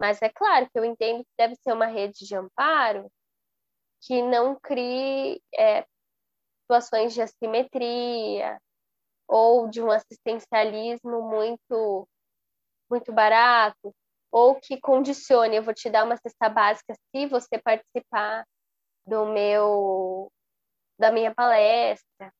Mas 0.00 0.20
é 0.22 0.28
claro 0.28 0.68
que 0.70 0.78
eu 0.78 0.84
entendo 0.84 1.22
que 1.24 1.30
deve 1.36 1.54
ser 1.56 1.72
uma 1.72 1.86
rede 1.86 2.26
de 2.26 2.34
amparo 2.34 3.10
que 4.02 4.22
não 4.22 4.58
crie 4.58 5.40
é, 5.56 5.86
situações 6.62 7.14
de 7.14 7.22
assimetria 7.22 8.60
ou 9.28 9.68
de 9.68 9.80
um 9.80 9.90
assistencialismo 9.90 11.22
muito 11.22 12.08
muito 12.90 13.12
barato 13.12 13.94
ou 14.34 14.56
que 14.56 14.80
condicione, 14.80 15.54
eu 15.54 15.62
vou 15.62 15.72
te 15.72 15.88
dar 15.88 16.04
uma 16.04 16.16
cesta 16.16 16.48
básica 16.48 16.92
se 17.14 17.26
você 17.26 17.56
participar 17.56 18.44
do 19.06 19.26
meu 19.26 20.28
da 20.98 21.12
minha 21.12 21.32
palestra. 21.32 22.34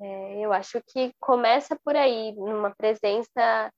É, 0.00 0.38
eu 0.38 0.52
acho 0.52 0.80
que 0.86 1.12
começa 1.18 1.76
por 1.84 1.96
aí, 1.96 2.32
numa 2.36 2.72
presença 2.76 3.72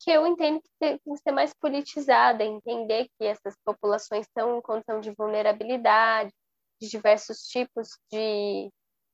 que 0.00 0.10
eu 0.10 0.26
entendo 0.26 0.62
que 0.62 0.70
tem 0.78 0.98
que 0.98 1.16
ser 1.18 1.32
mais 1.32 1.52
politizada, 1.52 2.42
entender 2.42 3.08
que 3.18 3.26
essas 3.26 3.54
populações 3.62 4.26
estão 4.26 4.56
em 4.56 4.62
condição 4.62 5.00
de 5.00 5.10
vulnerabilidade, 5.10 6.32
de 6.80 6.88
diversos 6.88 7.40
tipos 7.40 7.90
de, 8.10 8.70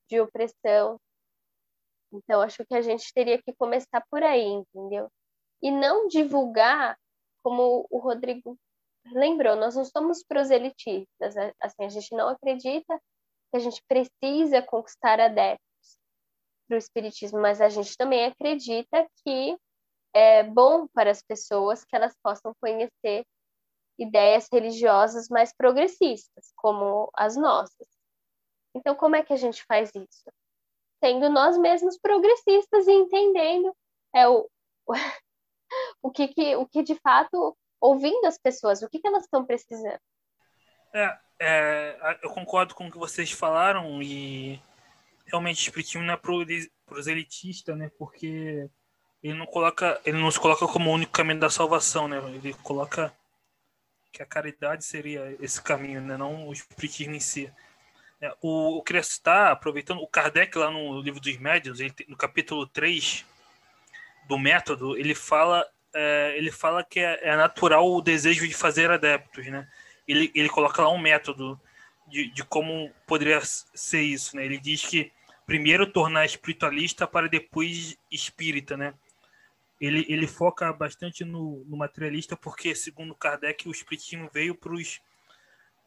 de 0.09 0.21
opressão. 0.21 0.97
Então, 2.13 2.39
acho 2.41 2.65
que 2.65 2.75
a 2.75 2.81
gente 2.81 3.11
teria 3.13 3.41
que 3.41 3.53
começar 3.53 4.01
por 4.09 4.23
aí, 4.23 4.45
entendeu? 4.45 5.11
E 5.63 5.71
não 5.71 6.09
divulgar, 6.09 6.99
como 7.41 7.87
o 7.89 7.97
Rodrigo 7.97 8.59
lembrou, 9.05 9.55
nós 9.55 9.75
não 9.75 9.85
somos 9.85 10.21
proselitistas, 10.21 11.35
assim, 11.61 11.85
a 11.85 11.89
gente 11.89 12.13
não 12.13 12.27
acredita 12.27 12.99
que 13.49 13.57
a 13.57 13.59
gente 13.59 13.81
precisa 13.87 14.61
conquistar 14.61 15.21
adeptos 15.21 15.97
para 16.67 16.75
o 16.75 16.77
espiritismo, 16.77 17.39
mas 17.39 17.61
a 17.61 17.69
gente 17.69 17.95
também 17.95 18.25
acredita 18.25 19.07
que 19.23 19.57
é 20.13 20.43
bom 20.43 20.85
para 20.87 21.11
as 21.11 21.21
pessoas 21.21 21.85
que 21.85 21.95
elas 21.95 22.13
possam 22.21 22.53
conhecer 22.61 23.25
ideias 23.97 24.47
religiosas 24.51 25.29
mais 25.29 25.53
progressistas, 25.55 26.51
como 26.57 27.09
as 27.15 27.37
nossas. 27.37 27.87
Então, 28.75 28.95
como 28.95 29.15
é 29.15 29.23
que 29.23 29.31
a 29.31 29.37
gente 29.37 29.63
faz 29.65 29.89
isso? 29.95 30.29
Sendo 31.01 31.29
nós 31.29 31.57
mesmos 31.57 31.97
progressistas 31.97 32.87
e 32.87 32.91
entendendo 32.91 33.73
é, 34.13 34.27
o, 34.27 34.49
que, 36.13 36.29
que, 36.29 36.55
o 36.55 36.65
que 36.65 36.83
de 36.83 36.95
fato, 36.95 37.57
ouvindo 37.81 38.25
as 38.25 38.37
pessoas, 38.37 38.81
o 38.81 38.89
que, 38.89 38.99
que 38.99 39.07
elas 39.07 39.23
estão 39.23 39.45
precisando. 39.45 39.99
É, 40.93 41.17
é, 41.39 42.19
eu 42.21 42.29
concordo 42.29 42.75
com 42.75 42.87
o 42.87 42.91
que 42.91 42.97
vocês 42.97 43.31
falaram 43.31 44.01
e 44.01 44.61
realmente 45.25 45.59
o 45.59 45.63
espiritismo 45.67 46.03
não 46.03 46.13
é 46.13 46.67
proselitista, 46.85 47.75
né? 47.75 47.91
Porque 47.97 48.69
ele 49.21 49.33
não 49.33 49.45
coloca, 49.45 49.99
ele 50.05 50.17
não 50.17 50.29
se 50.29 50.39
coloca 50.39 50.67
como 50.67 50.89
o 50.89 50.93
único 50.93 51.11
caminho 51.11 51.39
da 51.39 51.49
salvação, 51.49 52.07
né? 52.07 52.17
Ele 52.35 52.53
coloca 52.55 53.13
que 54.11 54.21
a 54.21 54.25
caridade 54.25 54.85
seria 54.85 55.35
esse 55.39 55.61
caminho, 55.61 55.99
né? 56.01 56.15
Não 56.15 56.47
o 56.47 56.53
espiritismo 56.53 57.15
em 57.15 57.19
si. 57.19 57.51
É, 58.21 58.33
o, 58.41 58.77
eu 58.77 58.83
queria 58.83 59.03
citar, 59.03 59.51
aproveitando, 59.51 59.99
o 60.01 60.07
Kardec 60.07 60.57
lá 60.57 60.69
no 60.69 61.01
livro 61.01 61.19
dos 61.19 61.37
médiuns, 61.37 61.79
ele, 61.79 61.93
no 62.07 62.15
capítulo 62.15 62.67
3 62.67 63.25
do 64.27 64.37
método, 64.37 64.95
ele 64.97 65.15
fala, 65.15 65.67
é, 65.93 66.33
ele 66.37 66.51
fala 66.51 66.83
que 66.83 66.99
é, 66.99 67.19
é, 67.21 67.35
natural 67.35 67.91
o 67.91 68.01
desejo 68.01 68.47
de 68.47 68.53
fazer 68.53 68.91
adeptos, 68.91 69.45
né? 69.47 69.67
Ele, 70.07 70.31
ele 70.35 70.49
coloca 70.49 70.81
lá 70.81 70.89
um 70.89 70.97
método 70.97 71.59
de, 72.07 72.29
de 72.31 72.43
como 72.43 72.91
poderia 73.07 73.39
ser 73.41 74.01
isso, 74.01 74.35
né? 74.35 74.45
Ele 74.45 74.59
diz 74.59 74.85
que 74.85 75.11
primeiro 75.45 75.85
tornar 75.87 76.25
espiritualista 76.25 77.07
para 77.07 77.27
depois 77.27 77.97
espírita, 78.11 78.75
né? 78.75 78.93
ele, 79.85 80.05
ele 80.07 80.27
foca 80.27 80.71
bastante 80.71 81.25
no, 81.25 81.65
no 81.67 81.75
materialista, 81.75 82.37
porque, 82.37 82.73
segundo 82.73 83.13
Kardec, 83.13 83.67
o 83.67 83.71
Espiritismo 83.71 84.29
veio 84.33 84.57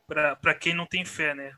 para 0.06 0.54
quem 0.54 0.74
não 0.74 0.84
tem 0.84 1.02
fé, 1.02 1.34
né? 1.34 1.56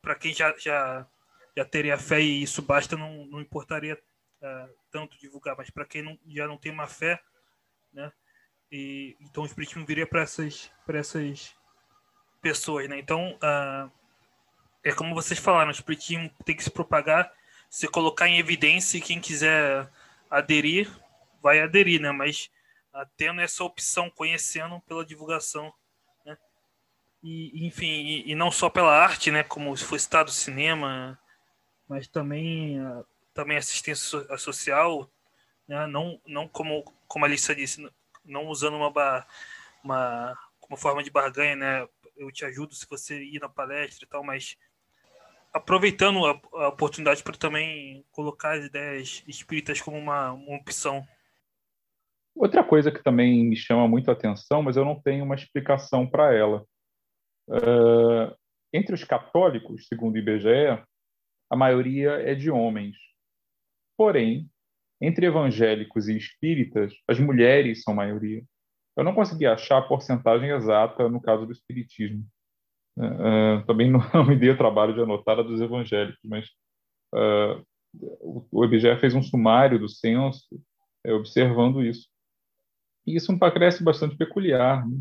Para 0.00 0.14
quem 0.14 0.32
já, 0.32 0.54
já, 0.58 1.06
já 1.54 1.64
teria 1.66 1.98
fé 1.98 2.22
e 2.22 2.42
isso 2.42 2.62
basta, 2.62 2.96
não, 2.96 3.26
não 3.26 3.42
importaria 3.42 3.98
uh, 4.42 4.74
tanto 4.90 5.18
divulgar, 5.18 5.56
mas 5.56 5.70
para 5.70 5.84
quem 5.84 6.02
não, 6.02 6.18
já 6.26 6.46
não 6.46 6.56
tem 6.56 6.72
uma 6.72 6.86
fé, 6.86 7.20
né? 7.92 8.12
E, 8.70 9.16
então 9.20 9.42
o 9.42 9.46
Espiritismo 9.46 9.86
viria 9.86 10.06
para 10.06 10.22
essas, 10.22 10.70
essas 10.88 11.54
pessoas, 12.40 12.88
né? 12.88 12.98
Então, 12.98 13.36
uh, 13.36 13.90
é 14.84 14.92
como 14.92 15.14
vocês 15.14 15.38
falaram, 15.38 15.68
o 15.68 15.72
Espiritismo 15.72 16.30
tem 16.44 16.56
que 16.56 16.64
se 16.64 16.70
propagar, 16.70 17.32
se 17.70 17.88
colocar 17.88 18.28
em 18.28 18.38
evidência 18.38 18.98
e 18.98 19.02
quem 19.02 19.20
quiser 19.20 19.90
aderir 20.30 20.90
vai 21.42 21.60
aderir, 21.60 22.00
né? 22.00 22.12
Mas 22.12 22.50
ah, 22.92 23.06
tendo 23.16 23.40
essa 23.40 23.62
opção, 23.64 24.10
conhecendo 24.10 24.80
pela 24.80 25.04
divulgação, 25.04 25.72
né? 26.24 26.36
E, 27.22 27.66
enfim, 27.66 27.86
e, 27.86 28.30
e, 28.30 28.34
não 28.34 28.50
só 28.50 28.68
pela 28.68 28.96
arte, 28.96 29.30
né? 29.30 29.42
Como 29.42 29.76
se 29.76 29.84
fosse 29.84 30.04
estado 30.04 30.30
cinema, 30.30 31.18
mas 31.88 32.06
também, 32.06 32.80
uh, 32.80 33.06
também 33.38 33.56
assistência 33.56 34.36
social, 34.36 35.08
né? 35.68 35.86
Não, 35.86 36.20
não 36.26 36.48
como, 36.48 36.82
como 37.06 37.24
a 37.24 37.28
Alissa 37.28 37.54
disse, 37.54 37.88
não 38.24 38.48
usando 38.48 38.76
uma, 38.76 39.24
uma, 39.84 40.38
uma 40.68 40.76
forma 40.76 41.04
de 41.04 41.10
barganha, 41.10 41.54
né? 41.54 41.88
Eu 42.16 42.32
te 42.32 42.44
ajudo 42.44 42.74
se 42.74 42.84
você 42.90 43.22
ir 43.22 43.40
na 43.40 43.48
palestra 43.48 44.04
e 44.04 44.08
tal, 44.08 44.24
mas 44.24 44.56
aproveitando 45.54 46.26
a, 46.26 46.40
a 46.64 46.68
oportunidade 46.68 47.22
para 47.22 47.36
também 47.36 48.04
colocar 48.10 48.58
as 48.58 48.64
ideias 48.64 49.22
espíritas 49.28 49.80
como 49.80 49.96
uma, 49.96 50.32
uma 50.32 50.56
opção 50.56 51.06
Outra 52.34 52.62
coisa 52.62 52.92
que 52.92 53.02
também 53.02 53.44
me 53.44 53.56
chama 53.56 53.88
muito 53.88 54.10
a 54.10 54.12
atenção, 54.12 54.62
mas 54.62 54.76
eu 54.76 54.84
não 54.84 55.00
tenho 55.00 55.24
uma 55.24 55.34
explicação 55.34 56.08
para 56.08 56.32
ela. 56.32 56.64
Uh, 57.48 58.32
Entre 58.72 58.94
os 58.94 59.02
católicos, 59.02 59.88
segundo 59.88 60.14
o 60.14 60.18
IBGE, 60.18 60.80
a 61.50 61.56
maioria 61.56 62.12
é 62.12 62.36
de 62.36 62.48
homens. 62.48 62.96
Porém, 63.98 64.48
entre 65.00 65.26
evangélicos 65.26 66.08
e 66.08 66.16
espíritas, 66.16 66.94
as 67.08 67.18
mulheres 67.18 67.82
são 67.82 67.92
maioria. 67.92 68.44
Eu 68.96 69.02
não 69.02 69.12
consegui 69.12 69.44
achar 69.44 69.78
a 69.78 69.82
porcentagem 69.82 70.50
exata 70.50 71.08
no 71.08 71.20
caso 71.20 71.44
do 71.44 71.52
espiritismo. 71.52 72.24
Uh, 72.96 73.64
também 73.66 73.90
não, 74.14 74.24
me 74.24 74.36
dei 74.36 74.50
o 74.50 74.56
trabalho 74.56 74.94
de 74.94 75.00
anotar 75.00 75.38
a 75.38 75.42
dos 75.42 75.60
evangélicos, 75.60 76.20
mas 76.24 76.46
uh, 77.14 77.66
o 78.50 78.64
IBGE 78.64 78.96
fez 79.00 79.14
um 79.14 79.22
sumário 79.22 79.78
do 79.78 79.88
censo 79.88 80.46
é, 81.04 81.12
observando 81.12 81.82
isso. 81.82 82.08
E 83.04 83.16
isso 83.16 83.32
me 83.32 83.38
parece 83.38 83.82
bastante 83.82 84.16
peculiar. 84.16 84.88
Né? 84.88 84.98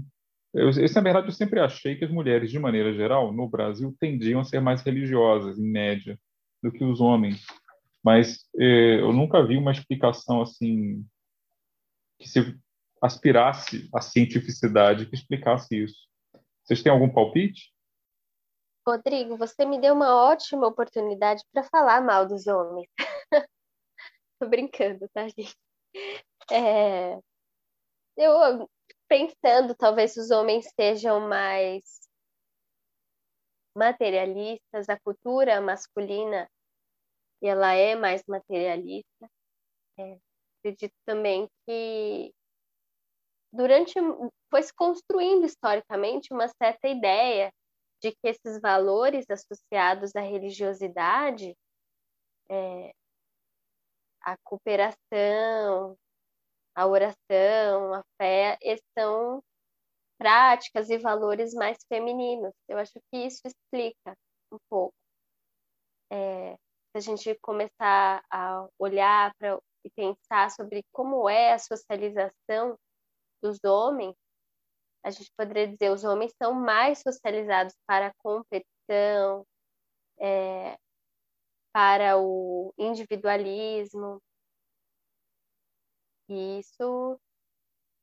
Eu, 0.54 0.72
na 0.72 1.02
verdade, 1.02 1.28
eu 1.28 1.34
sempre 1.34 1.60
achei 1.60 1.96
que 1.96 2.06
as 2.06 2.12
mulheres, 2.12 2.50
de 2.50 2.58
maneira 2.58 2.94
geral, 2.94 3.32
no 3.32 3.48
Brasil, 3.48 3.96
tendiam 4.00 4.40
a 4.40 4.44
ser 4.44 4.60
mais 4.60 4.82
religiosas, 4.82 5.60
em 5.60 5.70
média, 5.70 6.18
do 6.64 6.72
que 6.72 6.84
os 6.84 7.00
homens. 7.00 7.46
Mas 8.08 8.48
eh, 8.58 9.02
eu 9.02 9.12
nunca 9.12 9.46
vi 9.46 9.58
uma 9.58 9.74
explicação 9.74 10.42
assim 10.42 11.06
que 12.18 12.26
se 12.26 12.40
aspirasse 13.02 13.90
à 13.94 14.00
cientificidade 14.00 15.08
que 15.08 15.14
explicasse 15.14 15.84
isso. 15.84 16.08
Vocês 16.64 16.82
têm 16.82 16.90
algum 16.90 17.14
palpite? 17.14 17.70
Rodrigo, 18.88 19.36
você 19.36 19.66
me 19.66 19.78
deu 19.82 19.94
uma 19.94 20.16
ótima 20.24 20.68
oportunidade 20.68 21.44
para 21.52 21.64
falar 21.64 22.00
mal 22.00 22.26
dos 22.26 22.48
homens. 22.48 22.88
Tô 24.40 24.48
brincando, 24.48 25.10
tá, 25.10 25.28
gente? 25.28 25.54
É... 26.50 27.20
Eu 28.16 28.70
pensando, 29.10 29.76
talvez 29.76 30.16
os 30.16 30.32
homens 30.32 30.72
sejam 30.80 31.28
mais 31.28 31.84
materialistas, 33.76 34.88
a 34.88 34.98
cultura 34.98 35.60
masculina 35.60 36.50
ela 37.42 37.74
é 37.74 37.96
mais 37.96 38.24
materialista. 38.28 39.30
É, 40.00 40.18
acredito 40.60 40.94
também 41.06 41.48
que 41.66 42.34
durante 43.52 43.94
foi 44.50 44.64
se 44.64 44.74
construindo 44.74 45.46
historicamente 45.46 46.34
uma 46.34 46.48
certa 46.48 46.88
ideia 46.88 47.52
de 48.02 48.12
que 48.12 48.28
esses 48.28 48.60
valores 48.62 49.26
associados 49.30 50.16
à 50.16 50.22
religiosidade, 50.22 51.56
é, 52.50 52.92
a 54.22 54.38
cooperação, 54.44 55.98
a 56.76 56.86
oração, 56.86 57.94
a 57.94 58.04
fé, 58.22 58.58
são 58.98 59.42
práticas 60.18 60.90
e 60.90 60.98
valores 60.98 61.54
mais 61.54 61.78
femininos. 61.88 62.54
Eu 62.68 62.78
acho 62.78 62.94
que 63.12 63.18
isso 63.26 63.42
explica 63.46 64.16
um 64.52 64.58
pouco. 64.70 64.94
É, 66.12 66.56
a 66.98 67.02
gente 67.02 67.36
começar 67.42 68.24
a 68.32 68.68
olhar 68.80 69.34
para 69.38 69.60
e 69.86 69.90
pensar 69.92 70.52
sobre 70.52 70.84
como 70.92 71.30
é 71.30 71.54
a 71.54 71.60
socialização 71.60 72.78
dos 73.42 73.64
homens, 73.64 74.16
a 75.04 75.10
gente 75.10 75.32
poderia 75.38 75.68
dizer 75.68 75.92
os 75.92 76.04
homens 76.04 76.34
são 76.42 76.54
mais 76.54 77.00
socializados 77.00 77.74
para 77.86 78.08
a 78.08 78.14
competição, 78.18 79.46
é, 80.20 80.78
para 81.72 82.18
o 82.18 82.74
individualismo. 82.78 84.22
E 86.30 86.60
isso 86.60 87.18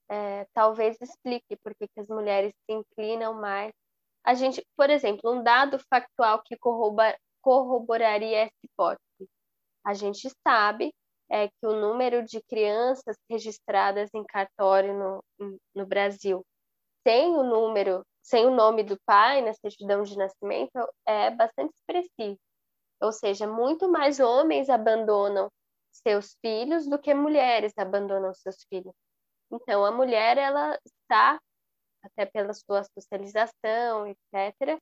é, 0.08 0.46
talvez 0.54 0.96
explique 1.00 1.56
por 1.56 1.74
que 1.74 1.88
as 1.98 2.08
mulheres 2.08 2.54
se 2.64 2.72
inclinam 2.72 3.34
mais. 3.34 3.72
A 4.24 4.32
gente, 4.34 4.64
por 4.76 4.88
exemplo, 4.88 5.30
um 5.30 5.42
dado 5.42 5.78
factual 5.90 6.42
que 6.42 6.56
corrobora, 6.56 7.18
corroboraria 7.44 8.38
essa 8.38 8.54
hipótese. 8.64 9.28
A 9.84 9.92
gente 9.92 10.30
sabe 10.42 10.94
é, 11.30 11.48
que 11.48 11.66
o 11.66 11.78
número 11.78 12.24
de 12.24 12.42
crianças 12.42 13.16
registradas 13.30 14.08
em 14.14 14.24
cartório 14.24 14.94
no, 14.94 15.58
no 15.74 15.86
Brasil 15.86 16.42
sem 17.06 17.36
o 17.36 17.42
número, 17.42 18.02
sem 18.22 18.46
o 18.46 18.50
nome 18.50 18.82
do 18.82 18.98
pai 19.04 19.42
na 19.42 19.52
certidão 19.52 20.02
de 20.02 20.16
nascimento 20.16 20.72
é 21.06 21.30
bastante 21.30 21.74
expressivo. 21.74 22.38
Ou 23.02 23.12
seja, 23.12 23.46
muito 23.46 23.90
mais 23.90 24.20
homens 24.20 24.70
abandonam 24.70 25.50
seus 25.92 26.34
filhos 26.40 26.88
do 26.88 26.98
que 26.98 27.12
mulheres 27.12 27.74
abandonam 27.76 28.32
seus 28.32 28.64
filhos. 28.70 28.94
Então, 29.52 29.84
a 29.84 29.90
mulher, 29.92 30.38
ela 30.38 30.78
está, 30.86 31.38
até 32.02 32.24
pela 32.24 32.54
sua 32.54 32.82
socialização, 32.84 34.06
etc., 34.06 34.80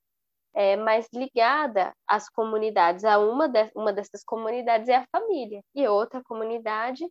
é 0.55 0.77
mais 0.77 1.09
ligada 1.13 1.95
às 2.07 2.29
comunidades. 2.29 3.05
A 3.05 3.19
uma, 3.19 3.49
de, 3.49 3.71
uma 3.75 3.93
dessas 3.93 4.25
comunidades 4.25 4.89
é 4.89 4.97
a 4.97 5.07
família, 5.11 5.63
e 5.75 5.87
outra 5.89 6.23
comunidade, 6.23 7.07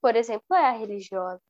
por 0.00 0.16
exemplo, 0.16 0.54
é 0.54 0.66
a 0.66 0.72
religiosa 0.72 1.40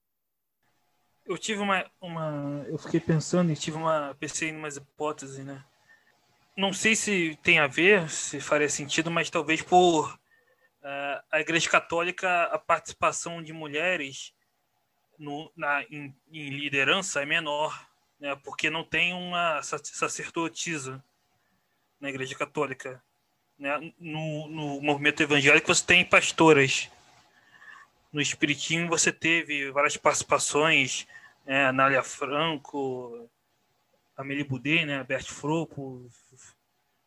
eu 1.29 1.37
tive 1.37 1.61
uma, 1.61 1.85
uma. 2.01 2.65
Eu 2.67 2.79
fiquei 2.79 2.99
pensando 2.99 3.53
e 3.53 3.57
tive 3.57 3.77
uma. 3.77 4.17
Pensei 4.19 4.49
em 4.49 4.57
umas 4.57 4.79
hipóteses, 4.79 5.45
né? 5.45 5.63
Não 6.57 6.73
sei 6.73 6.97
se 6.97 7.39
tem 7.43 7.59
a 7.59 7.67
ver, 7.67 8.09
se 8.09 8.41
faria 8.41 8.69
sentido, 8.69 9.11
mas 9.11 9.31
talvez 9.31 9.63
por 9.63 10.13
uh, 10.13 11.23
a 11.31 11.39
Igreja 11.39 11.69
Católica, 11.71 12.45
a 12.45 12.59
participação 12.59 13.43
de 13.43 13.53
mulheres 13.53 14.33
no, 15.19 15.53
na, 15.55 15.83
em, 15.85 16.17
em 16.33 16.49
liderança 16.49 17.23
é 17.23 17.27
menor, 17.27 17.88
né? 18.21 18.37
porque 18.45 18.71
não 18.71 18.85
tem 18.85 19.13
uma 19.13 19.63
sacerdotisa 19.63 21.03
na 22.01 22.09
Igreja 22.09 22.37
Católica. 22.37 23.03
Né? 23.59 23.93
No, 23.99 24.49
no 24.49 24.81
movimento 24.81 25.23
evangélico 25.23 25.75
você 25.75 25.85
tem 25.85 26.05
pastoras. 26.05 26.91
No 28.13 28.21
Espiritismo 28.21 28.89
você 28.89 29.13
teve 29.13 29.71
várias 29.71 29.97
participações 29.97 31.07
é, 31.49 31.65
Anália 31.65 32.03
Franco, 32.03 33.27
Amélie 34.15 34.45
Boudet, 34.45 34.85
né, 34.85 35.03
Bert 35.03 35.27
Fropo, 35.27 36.07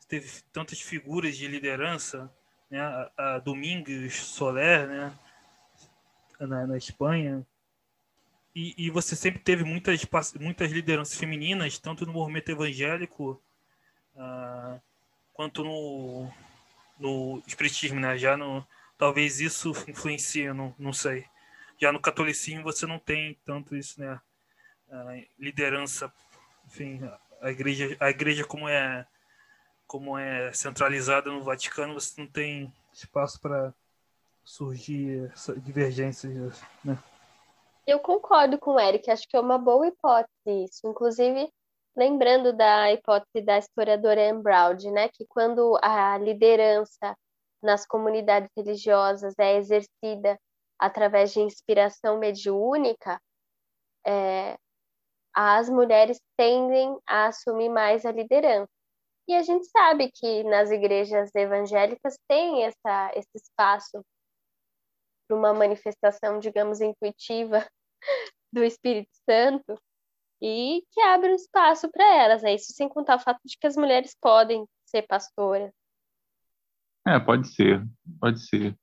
teve 0.08 0.42
tantas 0.52 0.82
figuras 0.82 1.38
de 1.38 1.48
liderança, 1.48 2.34
né, 2.68 2.82
a, 2.82 3.36
a 3.36 3.40
Domingos 3.40 4.16
Soler, 4.16 4.88
né, 4.88 5.14
na, 6.40 6.66
na 6.66 6.76
Espanha, 6.76 7.46
e, 8.56 8.74
e, 8.78 8.90
você 8.90 9.16
sempre 9.16 9.40
teve 9.40 9.64
muitas, 9.64 10.06
muitas 10.40 10.72
lideranças 10.72 11.18
femininas, 11.18 11.78
tanto 11.78 12.06
no 12.06 12.14
movimento 12.14 12.50
evangélico 12.50 13.42
uh, 14.16 14.82
quanto 15.34 15.64
no, 15.64 16.30
no 17.00 17.42
espiritismo, 17.48 18.00
né? 18.00 18.18
Já 18.18 18.36
no, 18.36 18.66
talvez 18.98 19.40
isso 19.40 19.72
influencie, 19.88 20.52
não, 20.54 20.76
não 20.78 20.92
sei. 20.92 21.26
Já 21.80 21.92
no 21.92 22.00
catolicismo 22.00 22.64
você 22.64 22.86
não 22.86 23.00
tem 23.00 23.38
tanto 23.46 23.76
isso, 23.76 24.00
né? 24.00 24.20
liderança, 25.40 26.14
enfim, 26.68 27.00
a 27.42 27.50
igreja, 27.50 27.96
a 28.00 28.10
igreja 28.10 28.44
como 28.44 28.68
é 28.68 29.06
como 29.88 30.18
é 30.18 30.54
centralizada 30.54 31.30
no 31.30 31.44
Vaticano, 31.44 31.94
você 31.94 32.22
não 32.22 32.28
tem 32.28 32.74
espaço 32.94 33.40
para 33.42 33.74
surgir 34.44 35.32
divergências, 35.58 36.62
né? 36.84 36.98
Eu 37.92 38.00
concordo 38.00 38.58
com 38.58 38.76
o 38.76 38.80
Eric, 38.80 39.12
acho 39.12 39.28
que 39.28 39.36
é 39.36 39.40
uma 39.40 39.58
boa 39.58 39.86
hipótese 39.86 40.64
isso. 40.64 40.88
Inclusive, 40.88 41.52
lembrando 41.94 42.54
da 42.54 42.90
hipótese 42.90 43.46
da 43.46 43.58
historiadora 43.58 44.30
Anne 44.30 44.42
Brown, 44.42 44.78
né, 44.94 45.10
que 45.10 45.26
quando 45.28 45.78
a 45.84 46.18
liderança 46.18 47.14
nas 47.62 47.86
comunidades 47.86 48.50
religiosas 48.56 49.34
é 49.38 49.58
exercida 49.58 50.40
através 50.80 51.34
de 51.34 51.42
inspiração 51.42 52.18
mediúnica, 52.18 53.22
é, 54.08 54.56
as 55.36 55.68
mulheres 55.70 56.18
tendem 56.38 56.98
a 57.06 57.28
assumir 57.28 57.68
mais 57.68 58.06
a 58.06 58.12
liderança. 58.14 58.72
E 59.28 59.36
a 59.36 59.44
gente 59.44 59.66
sabe 59.66 60.10
que 60.14 60.46
nas 60.46 60.72
igrejas 60.72 61.30
evangélicas 61.36 62.18
tem 62.26 62.64
essa, 62.64 63.12
esse 63.16 63.36
espaço 63.36 64.02
para 65.28 65.38
uma 65.38 65.54
manifestação, 65.54 66.40
digamos, 66.40 66.80
intuitiva 66.80 67.68
do 68.52 68.64
Espírito 68.64 69.12
Santo 69.30 69.80
e 70.42 70.84
que 70.92 71.02
abre 71.02 71.32
um 71.32 71.36
espaço 71.36 71.90
para 71.92 72.06
elas. 72.16 72.42
Né? 72.42 72.56
Isso 72.56 72.74
sem 72.74 72.90
contar 72.90 73.18
o 73.18 73.20
fato 73.20 73.40
de 73.46 73.58
que 73.58 73.68
as 73.68 73.76
mulheres 73.76 74.16
podem 74.20 74.66
ser 74.86 75.04
pastoras. 75.04 75.72
É, 77.08 77.20
pode 77.20 77.48
ser, 77.54 77.84
pode 78.20 78.46
ser. 78.46 78.76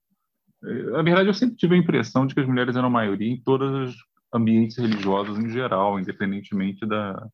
Na 0.61 1.03
verdade, 1.03 1.29
eu 1.29 1.35
sempre 1.35 1.57
tive 1.57 1.75
a 1.75 1.79
impressão 1.79 2.27
de 2.27 2.35
que 2.35 2.41
as 2.41 2.47
mulheres 2.47 2.75
eram 2.75 2.89
a 2.89 2.91
maioria 2.91 3.33
em 3.33 3.41
todas 3.41 3.91
as 3.91 3.97
ambientes 4.33 4.77
religiosos 4.77 5.39
em 5.39 5.51
geral, 5.51 6.01
independentemente 6.01 6.85
da, 6.85 7.29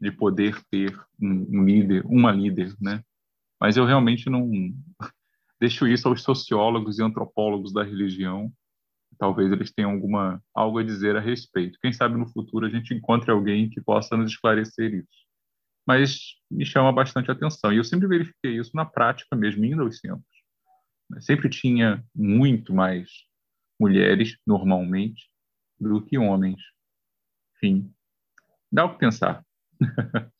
de 0.00 0.10
poder 0.10 0.60
ter 0.70 0.98
um, 1.20 1.60
um 1.60 1.64
líder, 1.64 2.04
uma 2.06 2.32
líder, 2.32 2.74
né? 2.80 3.02
Mas 3.60 3.76
eu 3.76 3.84
realmente 3.84 4.28
não 4.28 4.50
deixo 5.60 5.86
isso 5.86 6.08
aos 6.08 6.22
sociólogos 6.22 6.98
e 6.98 7.02
antropólogos 7.02 7.72
da 7.72 7.82
religião. 7.82 8.52
Talvez 9.18 9.50
eles 9.50 9.72
tenham 9.72 9.90
alguma 9.90 10.40
algo 10.54 10.78
a 10.78 10.84
dizer 10.84 11.16
a 11.16 11.20
respeito. 11.20 11.78
Quem 11.82 11.92
sabe 11.92 12.16
no 12.16 12.28
futuro 12.28 12.66
a 12.66 12.70
gente 12.70 12.94
encontre 12.94 13.30
alguém 13.30 13.68
que 13.68 13.80
possa 13.80 14.16
nos 14.16 14.30
esclarecer 14.30 14.94
isso. 14.94 15.28
mas 15.86 16.36
me 16.50 16.64
chama 16.64 16.92
bastante 16.92 17.30
atenção. 17.30 17.72
E 17.72 17.78
eu 17.78 17.84
sempre 17.84 18.06
verifiquei 18.06 18.58
isso 18.58 18.70
na 18.74 18.84
prática 18.84 19.34
mesmo, 19.34 19.64
indo 19.64 19.82
aos 19.82 19.98
centros. 19.98 20.24
Sempre 21.20 21.48
tinha 21.48 22.04
muito 22.14 22.74
mais 22.74 23.10
mulheres, 23.80 24.36
normalmente, 24.46 25.30
do 25.80 26.04
que 26.04 26.18
homens. 26.18 26.60
Enfim, 27.56 27.90
dá 28.70 28.84
o 28.84 28.92
que 28.92 28.98
pensar. 28.98 29.44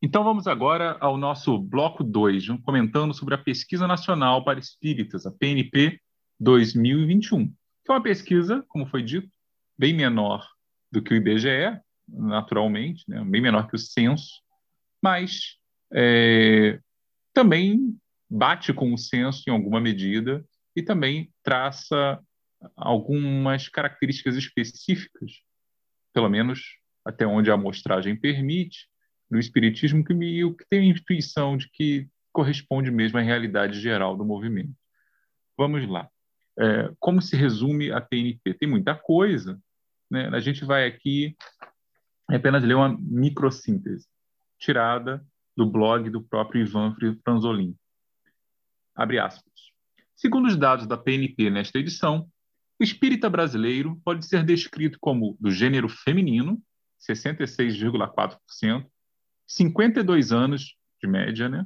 então 0.00 0.24
vamos 0.24 0.46
agora 0.46 0.96
ao 1.00 1.18
nosso 1.18 1.58
bloco 1.58 2.02
2, 2.02 2.48
comentando 2.64 3.12
sobre 3.12 3.34
a 3.34 3.38
Pesquisa 3.38 3.86
Nacional 3.86 4.42
para 4.44 4.58
Espíritas, 4.58 5.26
a 5.26 5.30
PNP 5.30 6.00
2021, 6.40 7.48
que 7.48 7.54
é 7.90 7.92
uma 7.92 8.02
pesquisa, 8.02 8.64
como 8.68 8.86
foi 8.86 9.02
dito, 9.02 9.28
bem 9.76 9.94
menor 9.94 10.46
do 10.90 11.02
que 11.02 11.12
o 11.12 11.16
IBGE, 11.16 11.80
naturalmente, 12.08 13.04
né? 13.08 13.22
bem 13.24 13.40
menor 13.40 13.68
que 13.68 13.76
o 13.76 13.78
censo, 13.78 14.42
mas 15.02 15.56
é, 15.92 16.80
também 17.32 17.96
bate 18.28 18.72
com 18.72 18.92
o 18.92 18.98
censo 18.98 19.44
em 19.46 19.52
alguma 19.52 19.80
medida 19.80 20.44
e 20.74 20.82
também 20.82 21.32
traça 21.42 22.20
algumas 22.76 23.68
características 23.68 24.36
específicas, 24.36 25.32
pelo 26.12 26.28
menos 26.28 26.60
até 27.04 27.26
onde 27.26 27.50
a 27.50 27.54
amostragem 27.54 28.16
permite, 28.16 28.88
do 29.30 29.38
espiritismo 29.38 30.04
que 30.04 30.14
me 30.14 30.54
que 30.54 30.64
tem 30.68 30.80
a 30.80 30.94
intuição 30.96 31.56
de 31.56 31.68
que 31.70 32.08
corresponde 32.32 32.90
mesmo 32.90 33.18
à 33.18 33.22
realidade 33.22 33.80
geral 33.80 34.16
do 34.16 34.24
movimento. 34.24 34.74
Vamos 35.56 35.86
lá. 35.88 36.08
É, 36.58 36.90
como 36.98 37.22
se 37.22 37.36
resume 37.36 37.92
a 37.92 38.00
PNP? 38.00 38.54
Tem 38.54 38.68
muita 38.68 38.94
coisa. 38.94 39.60
Né? 40.10 40.28
A 40.28 40.40
gente 40.40 40.64
vai 40.64 40.86
aqui 40.86 41.36
apenas 42.28 42.62
ler 42.62 42.74
uma 42.74 42.96
microsíntese 42.98 44.06
tirada 44.58 45.24
do 45.56 45.66
blog 45.66 46.10
do 46.10 46.22
próprio 46.22 46.62
Ivan 46.62 46.94
Franzolin. 47.24 47.76
Abre 48.94 49.18
aspas. 49.18 49.52
Segundo 50.16 50.46
os 50.46 50.56
dados 50.56 50.86
da 50.86 50.96
PNP 50.96 51.48
nesta 51.48 51.78
edição, 51.78 52.28
o 52.80 52.84
espírita 52.84 53.30
brasileiro 53.30 54.00
pode 54.04 54.26
ser 54.26 54.44
descrito 54.44 54.98
como 55.00 55.36
do 55.40 55.50
gênero 55.50 55.88
feminino, 55.88 56.60
66,4%, 57.08 58.84
52 59.46 60.32
anos 60.32 60.76
de 61.00 61.08
média 61.08 61.48
né, 61.48 61.64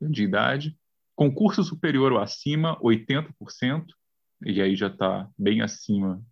de 0.00 0.24
idade, 0.24 0.76
concurso 1.14 1.62
superior 1.62 2.12
ou 2.12 2.18
acima, 2.18 2.78
80%, 2.80 3.86
e 4.44 4.60
aí 4.60 4.76
já 4.76 4.88
está 4.88 5.28
bem 5.38 5.62
acima 5.62 6.22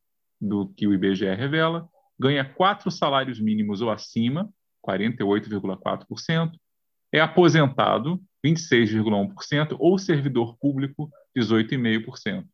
do 0.40 0.68
que 0.68 0.86
o 0.86 0.92
IBGE 0.92 1.34
revela, 1.34 1.88
ganha 2.18 2.44
quatro 2.44 2.90
salários 2.90 3.40
mínimos 3.40 3.80
ou 3.80 3.90
acima, 3.90 4.48
48,4%, 4.86 6.52
é 7.12 7.20
aposentado, 7.20 8.20
26,1%, 8.44 9.76
ou 9.78 9.98
servidor 9.98 10.56
público, 10.58 11.10
18,5%. 11.36 12.44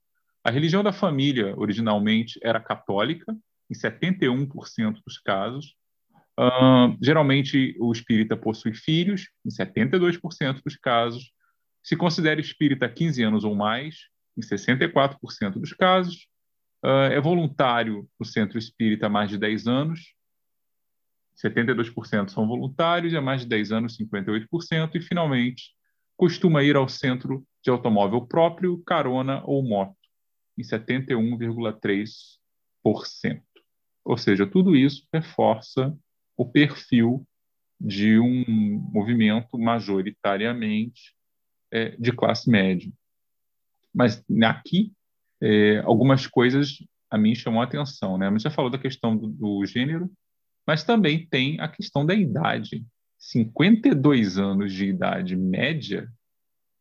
A 0.44 0.50
religião 0.50 0.82
da 0.82 0.92
família, 0.92 1.54
originalmente, 1.58 2.38
era 2.42 2.60
católica, 2.60 3.36
em 3.70 3.74
71% 3.74 5.00
dos 5.04 5.18
casos. 5.18 5.74
Uh, 6.38 6.96
geralmente, 7.02 7.76
o 7.78 7.92
espírita 7.92 8.36
possui 8.36 8.74
filhos, 8.74 9.28
em 9.44 9.50
72% 9.50 10.62
dos 10.64 10.76
casos. 10.76 11.32
Se 11.82 11.96
considera 11.96 12.40
espírita 12.40 12.86
há 12.86 12.88
15 12.88 13.22
anos 13.22 13.44
ou 13.44 13.54
mais, 13.54 14.09
em 14.36 14.40
64% 14.40 15.52
dos 15.52 15.72
casos. 15.72 16.28
Uh, 16.84 17.12
é 17.12 17.20
voluntário 17.20 18.08
no 18.18 18.24
centro 18.24 18.58
espírita 18.58 19.06
há 19.06 19.08
mais 19.08 19.28
de 19.28 19.36
10 19.36 19.66
anos, 19.66 20.14
72% 21.46 22.28
são 22.28 22.46
voluntários, 22.46 23.12
e 23.12 23.16
há 23.16 23.20
mais 23.20 23.42
de 23.42 23.48
10 23.48 23.72
anos, 23.72 23.96
58%, 23.96 24.94
e, 24.94 25.00
finalmente, 25.00 25.74
costuma 26.16 26.62
ir 26.62 26.76
ao 26.76 26.88
centro 26.88 27.44
de 27.62 27.70
automóvel 27.70 28.26
próprio, 28.26 28.82
carona 28.84 29.42
ou 29.44 29.62
moto, 29.62 29.96
em 30.58 30.62
71,3%. 30.62 33.42
Ou 34.04 34.16
seja, 34.16 34.46
tudo 34.46 34.76
isso 34.76 35.06
reforça 35.12 35.96
o 36.36 36.46
perfil 36.46 37.26
de 37.80 38.18
um 38.18 38.44
movimento 38.92 39.58
majoritariamente 39.58 41.14
é, 41.70 41.96
de 41.96 42.12
classe 42.12 42.50
média. 42.50 42.92
Mas 43.94 44.22
aqui 44.42 44.92
é, 45.42 45.78
algumas 45.78 46.26
coisas 46.26 46.78
a 47.10 47.18
mim 47.18 47.34
chamam 47.34 47.60
a 47.60 47.64
atenção, 47.64 48.16
né? 48.16 48.28
A 48.28 48.30
gente 48.30 48.42
já 48.42 48.50
falou 48.50 48.70
da 48.70 48.78
questão 48.78 49.16
do, 49.16 49.28
do 49.28 49.66
gênero, 49.66 50.10
mas 50.66 50.84
também 50.84 51.26
tem 51.26 51.60
a 51.60 51.68
questão 51.68 52.06
da 52.06 52.14
idade. 52.14 52.86
52 53.18 54.38
anos 54.38 54.72
de 54.72 54.86
idade 54.86 55.36
média 55.36 56.08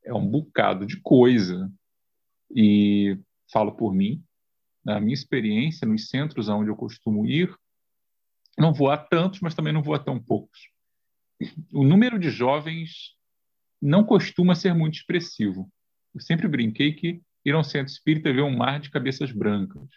é 0.03 0.13
um 0.13 0.25
bocado 0.25 0.85
de 0.85 1.01
coisa. 1.01 1.71
E 2.55 3.17
falo 3.51 3.71
por 3.71 3.93
mim, 3.93 4.23
na 4.85 4.99
minha 4.99 5.13
experiência, 5.13 5.87
nos 5.87 6.07
centros 6.09 6.47
onde 6.47 6.69
eu 6.69 6.75
costumo 6.75 7.25
ir, 7.25 7.53
não 8.57 8.73
vou 8.73 8.89
a 8.89 8.97
tantos, 8.97 9.39
mas 9.39 9.55
também 9.55 9.73
não 9.73 9.81
vou 9.81 9.95
a 9.95 9.99
tão 9.99 10.21
poucos. 10.21 10.59
O 11.73 11.83
número 11.83 12.19
de 12.19 12.29
jovens 12.29 13.15
não 13.81 14.03
costuma 14.03 14.55
ser 14.55 14.73
muito 14.73 14.95
expressivo. 14.95 15.71
Eu 16.13 16.21
sempre 16.21 16.47
brinquei 16.47 16.93
que 16.93 17.21
ir 17.45 17.53
a 17.53 17.59
um 17.59 17.63
centro 17.63 17.91
espírita 17.91 18.33
ver 18.33 18.41
um 18.41 18.55
mar 18.55 18.79
de 18.79 18.89
cabeças 18.89 19.31
brancas. 19.31 19.87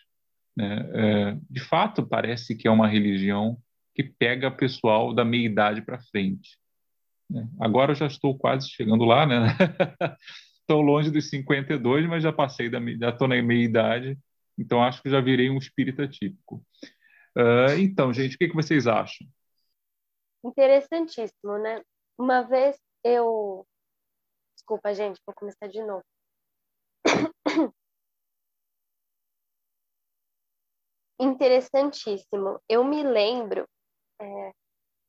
Né? 0.57 0.91
É, 0.95 1.39
de 1.51 1.61
fato, 1.61 2.07
parece 2.07 2.55
que 2.55 2.69
é 2.69 2.71
uma 2.71 2.89
religião 2.89 3.59
que 3.95 4.03
pega 4.03 4.51
pessoal 4.51 5.15
da 5.15 5.25
meia 5.25 5.47
idade 5.47 5.83
para 5.83 6.03
frente. 6.03 6.59
Né? 7.29 7.49
Agora 7.61 7.93
eu 7.93 7.97
já 7.97 8.07
estou 8.07 8.37
quase 8.37 8.69
chegando 8.71 9.05
lá, 9.05 9.27
né? 9.27 9.57
estou 10.61 10.81
longe 10.81 11.11
dos 11.11 11.29
52, 11.29 12.07
mas 12.07 12.23
já 12.23 12.33
passei 12.33 12.71
da 12.71 12.81
já 12.97 13.11
estou 13.11 13.29
na 13.29 13.41
meia 13.43 13.65
idade, 13.65 14.19
então 14.59 14.83
acho 14.83 15.03
que 15.03 15.11
já 15.11 15.21
virei 15.21 15.51
um 15.51 15.59
espírita 15.59 16.07
típico. 16.09 16.65
Uh, 17.37 17.79
então, 17.79 18.13
gente, 18.13 18.37
o 18.37 18.39
que, 18.39 18.49
que 18.49 18.55
vocês 18.55 18.87
acham? 18.87 19.27
Interessantíssimo, 20.45 21.59
né? 21.59 21.83
Uma 22.19 22.43
vez 22.43 22.77
eu. 23.05 23.67
Desculpa, 24.63 24.95
gente, 24.95 25.21
vou 25.27 25.35
começar 25.35 25.67
de 25.67 25.83
novo. 25.83 26.05
Interessantíssimo. 31.19 32.61
Eu 32.69 32.85
me 32.85 33.03
lembro 33.03 33.69
é, 34.21 34.53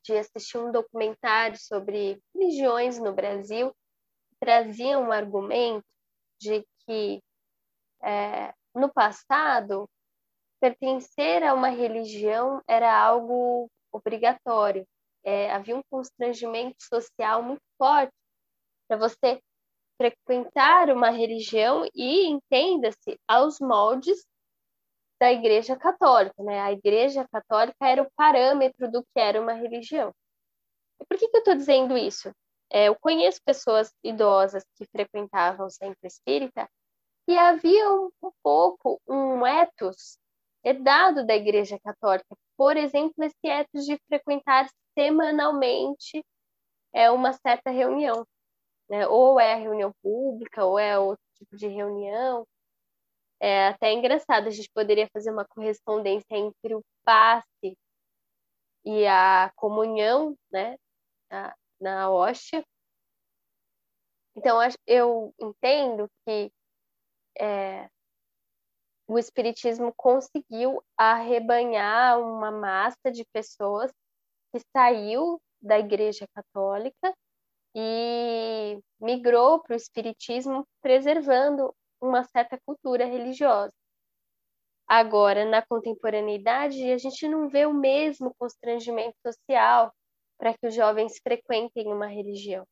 de 0.04 0.18
assistir 0.18 0.58
um 0.58 0.72
documentário 0.72 1.56
sobre 1.60 2.20
religiões 2.34 2.98
no 2.98 3.14
Brasil, 3.14 3.70
que 3.70 4.38
trazia 4.40 4.98
um 4.98 5.12
argumento 5.12 5.86
de 6.42 6.66
que 6.80 7.22
é, 8.02 8.52
no 8.74 8.92
passado 8.92 9.88
pertencer 10.60 11.44
a 11.44 11.54
uma 11.54 11.70
religião 11.70 12.60
era 12.68 12.92
algo 12.92 13.70
obrigatório. 13.92 14.84
É, 15.24 15.52
havia 15.52 15.78
um 15.78 15.84
constrangimento 15.92 16.78
social 16.80 17.44
muito 17.44 17.62
forte 17.78 18.23
para 18.94 18.98
você 18.98 19.42
frequentar 19.98 20.90
uma 20.90 21.10
religião 21.10 21.88
e 21.96 22.28
entenda-se 22.28 23.20
aos 23.28 23.60
moldes 23.60 24.24
da 25.20 25.32
Igreja 25.32 25.76
Católica, 25.76 26.44
né? 26.44 26.60
A 26.62 26.72
Igreja 26.72 27.28
Católica 27.32 27.88
era 27.88 28.04
o 28.04 28.12
parâmetro 28.16 28.92
do 28.92 29.04
que 29.04 29.20
era 29.20 29.42
uma 29.42 29.54
religião. 29.54 30.14
E 31.02 31.06
por 31.06 31.18
que, 31.18 31.28
que 31.28 31.38
eu 31.38 31.40
estou 31.40 31.56
dizendo 31.56 31.98
isso? 31.98 32.32
É, 32.72 32.88
eu 32.88 32.96
conheço 32.96 33.40
pessoas 33.44 33.92
idosas 34.04 34.64
que 34.76 34.86
frequentavam 34.86 35.68
o 35.68 35.72
centro 35.72 36.06
espírita 36.06 36.70
e 37.28 37.38
havia 37.38 37.92
um, 37.92 38.10
um 38.22 38.32
pouco 38.44 39.00
um 39.08 39.46
ethos 39.46 40.18
herdado 40.64 41.26
da 41.26 41.36
Igreja 41.36 41.80
Católica. 41.80 42.36
Por 42.58 42.78
exemplo, 42.78 43.24
esse 43.24 43.48
ethos 43.48 43.86
de 43.86 43.98
frequentar 44.08 44.68
semanalmente 44.98 46.24
é 46.94 47.10
uma 47.10 47.34
certa 47.34 47.72
reunião 47.72 48.26
né? 48.90 49.08
Ou 49.08 49.40
é 49.40 49.56
reunião 49.56 49.94
pública, 50.02 50.66
ou 50.66 50.78
é 50.80 50.98
outro 50.98 51.24
tipo 51.36 51.56
de 51.58 51.68
reunião. 51.68 52.48
É 53.40 53.68
até 53.70 53.92
engraçado, 53.92 54.48
a 54.48 54.52
gente 54.52 54.70
poderia 54.74 55.08
fazer 55.12 55.32
uma 55.32 55.46
correspondência 55.46 56.36
entre 56.36 56.76
o 56.76 56.84
passe 57.04 57.78
e 58.86 59.06
a 59.08 59.52
comunhão, 59.56 60.38
né? 60.52 60.78
Na, 61.30 61.56
na 61.80 62.12
hóstia. 62.12 62.64
Então, 64.36 64.60
eu 64.88 65.34
entendo 65.40 66.10
que 66.26 66.52
é, 67.40 67.90
o 69.08 69.20
Espiritismo 69.20 69.94
conseguiu 69.96 70.84
arrebanhar 70.98 72.20
uma 72.20 72.52
massa 72.52 73.12
de 73.12 73.26
pessoas 73.34 73.92
que 74.52 74.62
saiu 74.76 75.40
da 75.62 75.80
Igreja 75.80 76.26
Católica 76.34 77.14
e 77.76 78.80
migrou 79.00 79.62
para 79.62 79.74
o 79.74 79.78
espiritismo, 79.78 80.68
preservando 80.82 81.74
uma 82.02 82.24
certa 82.24 82.60
cultura 82.66 83.06
religiosa. 83.06 83.74
Agora, 84.88 85.46
na 85.46 85.62
contemporaneidade, 85.66 86.92
a 86.92 86.98
gente 86.98 87.28
não 87.28 87.50
vê 87.50 87.66
o 87.66 87.74
mesmo 87.74 88.34
constrangimento 88.38 89.16
social 89.26 89.94
para 90.38 90.54
que 90.54 90.68
os 90.68 90.76
jovens 90.76 91.20
frequentem 91.24 91.88
uma 91.88 92.08
religião. 92.08 92.66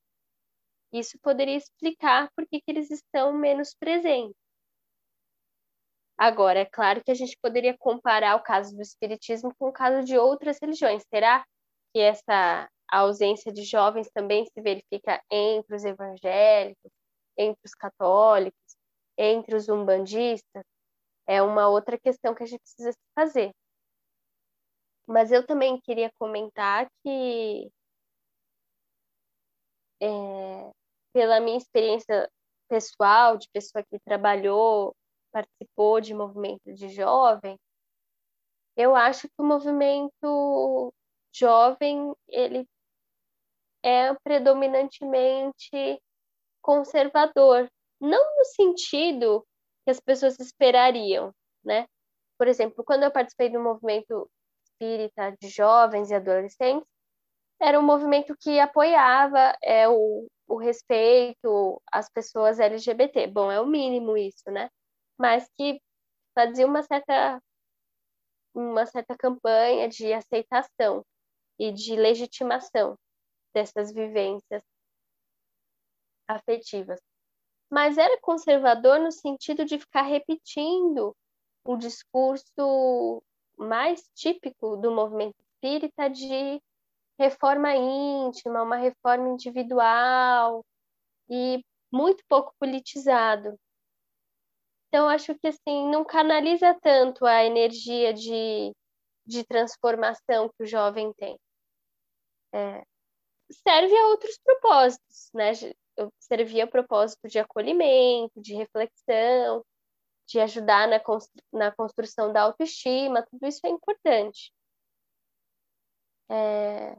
Isso 0.92 1.18
poderia 1.22 1.56
explicar 1.56 2.30
por 2.36 2.46
que, 2.48 2.60
que 2.60 2.70
eles 2.70 2.92
estão 2.92 3.32
menos 3.34 3.74
presentes. 3.74 4.36
Agora, 6.18 6.60
é 6.60 6.66
claro 6.66 7.02
que 7.04 7.10
a 7.10 7.16
gente 7.16 7.38
poderia 7.42 7.76
comparar 7.78 8.36
o 8.36 8.44
caso 8.44 8.76
do 8.76 8.82
Espiritismo 8.82 9.56
com 9.58 9.70
o 9.70 9.74
caso 9.74 10.06
de 10.06 10.18
outras 10.18 10.60
religiões. 10.62 11.04
Será 11.10 11.44
que 11.94 12.00
essa 12.00 12.70
ausência 12.99 13.51
de 13.51 13.63
jovens 13.63 14.10
também 14.12 14.45
se 14.45 14.62
verifica 14.62 15.21
entre 15.32 15.75
os 15.75 15.84
evangélicos, 15.84 16.91
entre 17.38 17.62
os 17.65 17.73
católicos, 17.73 18.77
entre 19.17 19.56
os 19.56 19.69
umbandistas? 19.69 20.63
É 21.27 21.41
uma 21.41 21.67
outra 21.69 21.97
questão 21.99 22.36
que 22.36 22.43
a 22.43 22.45
gente 22.45 22.62
precisa 22.62 22.93
fazer. 23.15 23.51
Mas 25.08 25.32
eu 25.32 25.45
também 25.45 25.80
queria 25.82 26.12
comentar 26.19 26.89
que, 27.04 27.71
é, 30.01 30.71
pela 31.13 31.39
minha 31.39 31.58
experiência 31.58 32.30
pessoal, 32.69 33.38
de 33.38 33.47
pessoa 33.51 33.84
que 33.84 33.99
trabalhou, 33.99 34.95
participou 35.32 36.01
de 36.01 36.13
movimento 36.13 36.73
de 36.73 36.89
jovem, 36.89 37.58
eu 38.75 38.95
acho 38.95 39.27
que 39.27 39.34
o 39.38 39.43
movimento 39.43 40.93
jovem 41.34 42.13
ele 42.27 42.67
é 43.84 44.13
predominantemente 44.24 46.02
conservador, 46.62 47.70
não 48.00 48.38
no 48.38 48.46
sentido 48.46 49.46
que 49.84 49.91
as 49.91 50.00
pessoas 50.00 50.39
esperariam, 50.39 51.34
né? 51.63 51.88
Por 52.38 52.48
exemplo, 52.48 52.84
quando 52.84 53.04
eu 53.04 53.12
participei 53.12 53.50
do 53.50 53.60
movimento 53.60 54.30
espírita 54.65 55.36
de 55.39 55.50
jovens 55.50 56.10
e 56.10 56.15
adolescentes, 56.15 56.88
era 57.60 57.80
um 57.80 57.84
movimento 57.84 58.36
que 58.39 58.60
apoiava 58.60 59.56
é, 59.63 59.88
o, 59.88 60.28
o 60.48 60.58
respeito 60.58 61.82
às 61.91 62.10
pessoas 62.10 62.60
LGBT. 62.60 63.28
Bom, 63.28 63.52
é 63.52 63.62
o 63.62 63.67
mínimo 63.67 64.17
isso, 64.17 64.50
né? 64.50 64.70
Mas 65.17 65.48
que 65.58 65.80
fazia 66.36 66.65
uma 66.65 66.82
certa 66.84 67.39
uma 68.54 68.86
certa 68.86 69.15
campanha 69.15 69.88
de 69.88 70.12
aceitação 70.12 71.06
e 71.58 71.72
de 71.72 71.96
legitimação 71.96 72.98
dessas 73.54 73.92
vivências 73.92 74.64
afetivas. 76.28 77.00
Mas 77.70 77.98
era 77.98 78.20
conservador 78.22 79.00
no 79.00 79.12
sentido 79.12 79.66
de 79.66 79.80
ficar 79.80 80.04
repetindo 80.04 81.16
o 81.64 81.78
discurso 81.78 83.24
mais 83.58 84.04
típico 84.16 84.76
do 84.78 84.92
movimento 84.92 85.36
espírita 85.40 86.10
de 86.10 86.62
reforma 87.20 87.76
íntima, 87.76 88.64
uma 88.64 88.78
reforma 88.78 89.30
individual 89.30 90.66
e 91.30 91.64
muito 91.92 92.24
pouco 92.28 92.54
politizado. 92.60 93.58
Então, 94.88 95.08
acho 95.08 95.34
que 95.36 95.48
assim, 95.48 95.90
não 95.90 96.04
canaliza 96.04 96.78
tanto 96.82 97.26
a 97.26 97.44
energia 97.46 98.14
de, 98.14 98.74
de 99.26 99.44
transformação 99.46 100.50
que 100.50 100.64
o 100.64 100.66
jovem 100.66 101.14
tem. 101.14 101.38
É, 102.54 102.84
serve 103.52 103.96
a 103.98 104.08
outros 104.08 104.38
propósitos, 104.38 105.30
né? 105.34 105.52
Servia 106.20 106.68
propósito 106.68 107.28
de 107.28 107.40
acolhimento, 107.40 108.42
de 108.42 108.56
reflexão, 108.56 109.64
de 110.28 110.40
ajudar 110.40 110.88
na, 110.88 111.00
constru 111.00 111.42
na 111.52 111.72
construção 111.72 112.32
da 112.32 112.42
autoestima, 112.44 113.26
tudo 113.30 113.46
isso 113.48 113.60
é 113.66 113.70
importante. 113.70 114.54
É... 116.30 116.98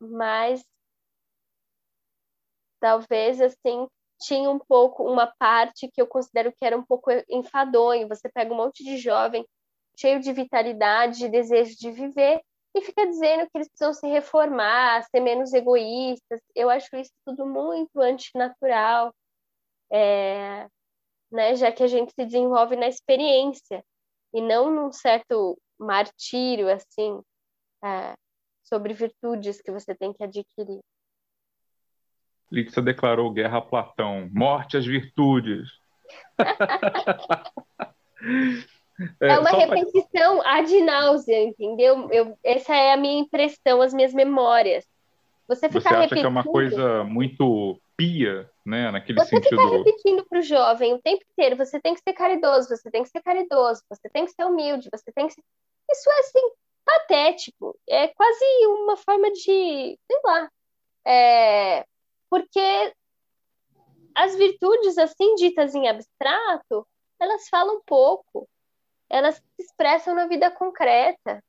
Mas 0.00 0.64
talvez 2.80 3.40
assim 3.40 3.86
tinha 4.20 4.50
um 4.50 4.58
pouco 4.58 5.02
uma 5.04 5.26
parte 5.26 5.88
que 5.88 6.00
eu 6.00 6.06
considero 6.06 6.52
que 6.52 6.64
era 6.64 6.76
um 6.76 6.84
pouco 6.84 7.10
enfadonho. 7.28 8.08
Você 8.08 8.28
pega 8.28 8.52
um 8.52 8.56
monte 8.56 8.84
de 8.84 8.96
jovem 8.98 9.46
cheio 9.98 10.20
de 10.20 10.32
vitalidade, 10.32 11.18
de 11.18 11.28
desejo 11.28 11.76
de 11.76 11.90
viver 11.90 12.40
e 12.74 12.82
fica 12.82 13.06
dizendo 13.06 13.48
que 13.50 13.58
eles 13.58 13.68
precisam 13.68 13.92
se 13.92 14.06
reformar, 14.06 15.02
ser 15.04 15.20
menos 15.20 15.52
egoístas. 15.52 16.40
Eu 16.54 16.70
acho 16.70 16.94
isso 16.96 17.12
tudo 17.24 17.46
muito 17.46 18.00
antinatural. 18.00 19.12
É, 19.92 20.68
né, 21.30 21.54
já 21.56 21.72
que 21.72 21.82
a 21.82 21.86
gente 21.86 22.12
se 22.12 22.24
desenvolve 22.24 22.76
na 22.76 22.88
experiência 22.88 23.84
e 24.32 24.40
não 24.40 24.70
num 24.70 24.92
certo 24.92 25.58
martírio 25.78 26.72
assim 26.72 27.20
é, 27.84 28.14
sobre 28.62 28.94
virtudes 28.94 29.60
que 29.60 29.70
você 29.70 29.94
tem 29.94 30.12
que 30.12 30.22
adquirir. 30.22 30.80
Lícia 32.50 32.82
declarou 32.82 33.32
guerra 33.32 33.58
a 33.58 33.62
Platão, 33.62 34.28
morte 34.32 34.76
às 34.76 34.84
virtudes. 34.84 35.68
é, 39.20 39.28
é, 39.28 39.38
uma 39.38 39.50
repetição 39.50 40.38
pra... 40.38 40.58
ad 40.58 40.80
náusea, 40.82 41.42
entendeu? 41.42 42.08
Eu, 42.10 42.38
essa 42.44 42.74
é 42.74 42.92
a 42.92 42.96
minha 42.96 43.20
impressão, 43.20 43.80
as 43.80 43.94
minhas 43.94 44.12
memórias. 44.12 44.86
Você, 45.48 45.68
ficar 45.68 45.80
você 45.80 45.88
acha 45.88 45.96
repetindo... 45.96 46.20
que 46.20 46.26
é 46.26 46.28
uma 46.28 46.44
coisa 46.44 47.04
muito 47.04 47.80
pia, 47.96 48.50
né? 48.64 48.90
Naquele 48.90 49.18
você 49.18 49.30
sentido. 49.30 49.56
Você 49.56 49.62
fica 49.62 49.78
repetindo 49.78 50.24
para 50.26 50.38
o 50.38 50.42
jovem 50.42 50.94
o 50.94 51.02
tempo 51.02 51.24
inteiro: 51.32 51.56
você 51.56 51.80
tem 51.80 51.94
que 51.94 52.00
ser 52.00 52.12
caridoso, 52.12 52.68
você 52.68 52.90
tem 52.90 53.02
que 53.02 53.08
ser 53.08 53.22
caridoso, 53.22 53.82
você 53.88 54.08
tem 54.08 54.24
que 54.24 54.32
ser 54.32 54.44
humilde, 54.44 54.88
você 54.92 55.10
tem 55.12 55.26
que 55.26 55.34
ser. 55.34 55.42
Isso 55.90 56.10
é 56.10 56.20
assim, 56.20 56.52
patético. 56.84 57.76
É 57.88 58.08
quase 58.08 58.44
uma 58.66 58.96
forma 58.96 59.30
de, 59.32 59.98
sei 60.06 60.20
lá. 60.24 60.50
É... 61.06 61.84
Porque 62.28 62.92
as 64.14 64.36
virtudes, 64.36 64.98
assim 64.98 65.34
ditas 65.34 65.74
em 65.74 65.88
abstrato, 65.88 66.86
elas 67.20 67.48
falam 67.48 67.82
pouco. 67.84 68.48
Elas 69.10 69.36
se 69.36 69.62
expressam 69.62 70.14
na 70.14 70.26
vida 70.26 70.50
concreta. 70.50 71.42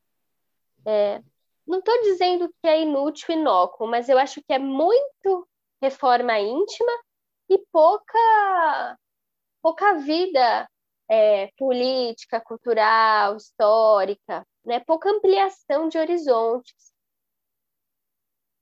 É... 0.85 1.21
Não 1.65 1.79
estou 1.79 2.01
dizendo 2.01 2.49
que 2.61 2.67
é 2.67 2.81
inútil 2.81 3.27
e 3.29 3.33
inócuo, 3.33 3.87
mas 3.87 4.09
eu 4.09 4.17
acho 4.17 4.41
que 4.41 4.51
é 4.51 4.59
muito 4.59 5.47
reforma 5.81 6.37
íntima 6.39 6.91
e 7.49 7.57
pouca, 7.71 8.97
pouca 9.61 9.95
vida 9.99 10.69
é, 11.09 11.47
política, 11.57 12.41
cultural, 12.41 13.35
histórica, 13.35 14.47
né? 14.63 14.79
pouca 14.79 15.09
ampliação 15.09 15.89
de 15.89 15.97
horizontes. 15.97 16.91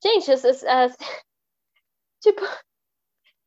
Gente, 0.03 0.31
as, 0.31 0.43
as, 0.45 0.63
as 0.63 0.97
tipo, 2.21 2.41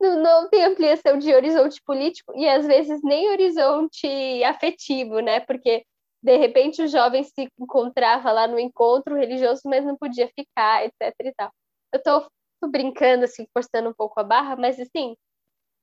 não, 0.03 0.49
tem 0.49 0.65
ampliação 0.65 1.19
de 1.19 1.33
horizonte 1.35 1.81
político 1.85 2.33
e 2.37 2.49
às 2.49 2.67
vezes 2.67 3.01
nem 3.03 3.31
horizonte 3.31 4.07
afetivo, 4.45 5.21
né? 5.21 5.41
Porque 5.41 5.85
de 6.23 6.37
repente 6.37 6.83
o 6.83 6.88
jovem 6.88 7.25
se 7.25 7.49
encontrava 7.59 8.33
lá 8.33 8.47
no 8.47 8.59
encontro 8.59 9.17
religioso, 9.17 9.62
mas 9.67 9.85
não 9.85 9.97
podia 9.97 10.29
ficar, 10.29 10.85
etc 10.85 11.15
e 11.21 11.33
tal. 11.35 11.51
Eu 11.93 11.99
estou 11.99 12.29
brincando, 12.71 13.25
assim, 13.25 13.47
forçando 13.53 13.91
um 13.91 13.95
pouco 13.95 14.21
a 14.21 14.25
barra, 14.25 14.57
mas 14.57 14.79
assim, 14.81 15.17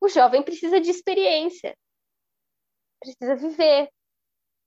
o 0.02 0.10
jovem 0.10 0.44
precisa 0.44 0.80
de 0.80 0.90
experiência, 0.90 1.76
precisa 3.00 3.36
viver, 3.36 3.90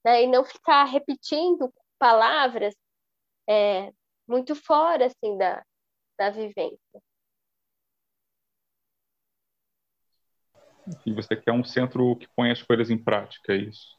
né? 0.05 0.25
E 0.25 0.27
não 0.27 0.45
ficar 0.45 0.85
repetindo 0.85 1.73
palavras 1.99 2.75
é, 3.49 3.93
muito 4.29 4.55
fora, 4.55 5.07
assim, 5.07 5.39
da, 5.39 5.65
da 6.19 6.31
vivência. 6.31 7.03
E 11.07 11.13
você 11.13 11.37
quer 11.37 11.53
um 11.53 11.65
centro 11.65 12.17
que 12.17 12.29
põe 12.35 12.51
as 12.51 12.63
coisas 12.63 12.91
em 12.91 12.99
prática, 12.99 13.53
é 13.53 13.57
isso? 13.57 13.97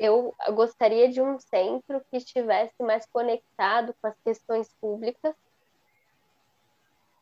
eu 0.00 0.34
gostaria 0.54 1.10
de 1.10 1.20
um 1.20 1.38
centro 1.38 2.00
que 2.10 2.16
estivesse 2.16 2.82
mais 2.82 3.06
conectado 3.12 3.94
com 4.00 4.08
as 4.08 4.18
questões 4.24 4.74
públicas, 4.80 5.36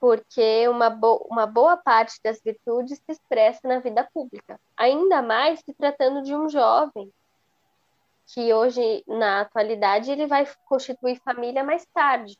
porque 0.00 0.68
uma, 0.68 0.88
bo 0.88 1.26
uma 1.28 1.44
boa 1.44 1.76
parte 1.76 2.20
das 2.22 2.40
virtudes 2.40 2.98
se 2.98 3.12
expressa 3.12 3.66
na 3.66 3.80
vida 3.80 4.08
pública, 4.14 4.60
ainda 4.76 5.20
mais 5.20 5.58
se 5.58 5.74
tratando 5.74 6.22
de 6.22 6.32
um 6.32 6.48
jovem, 6.48 7.12
que 8.32 8.54
hoje, 8.54 9.02
na 9.08 9.40
atualidade, 9.40 10.12
ele 10.12 10.26
vai 10.26 10.46
constituir 10.66 11.20
família 11.24 11.64
mais 11.64 11.84
tarde. 11.86 12.38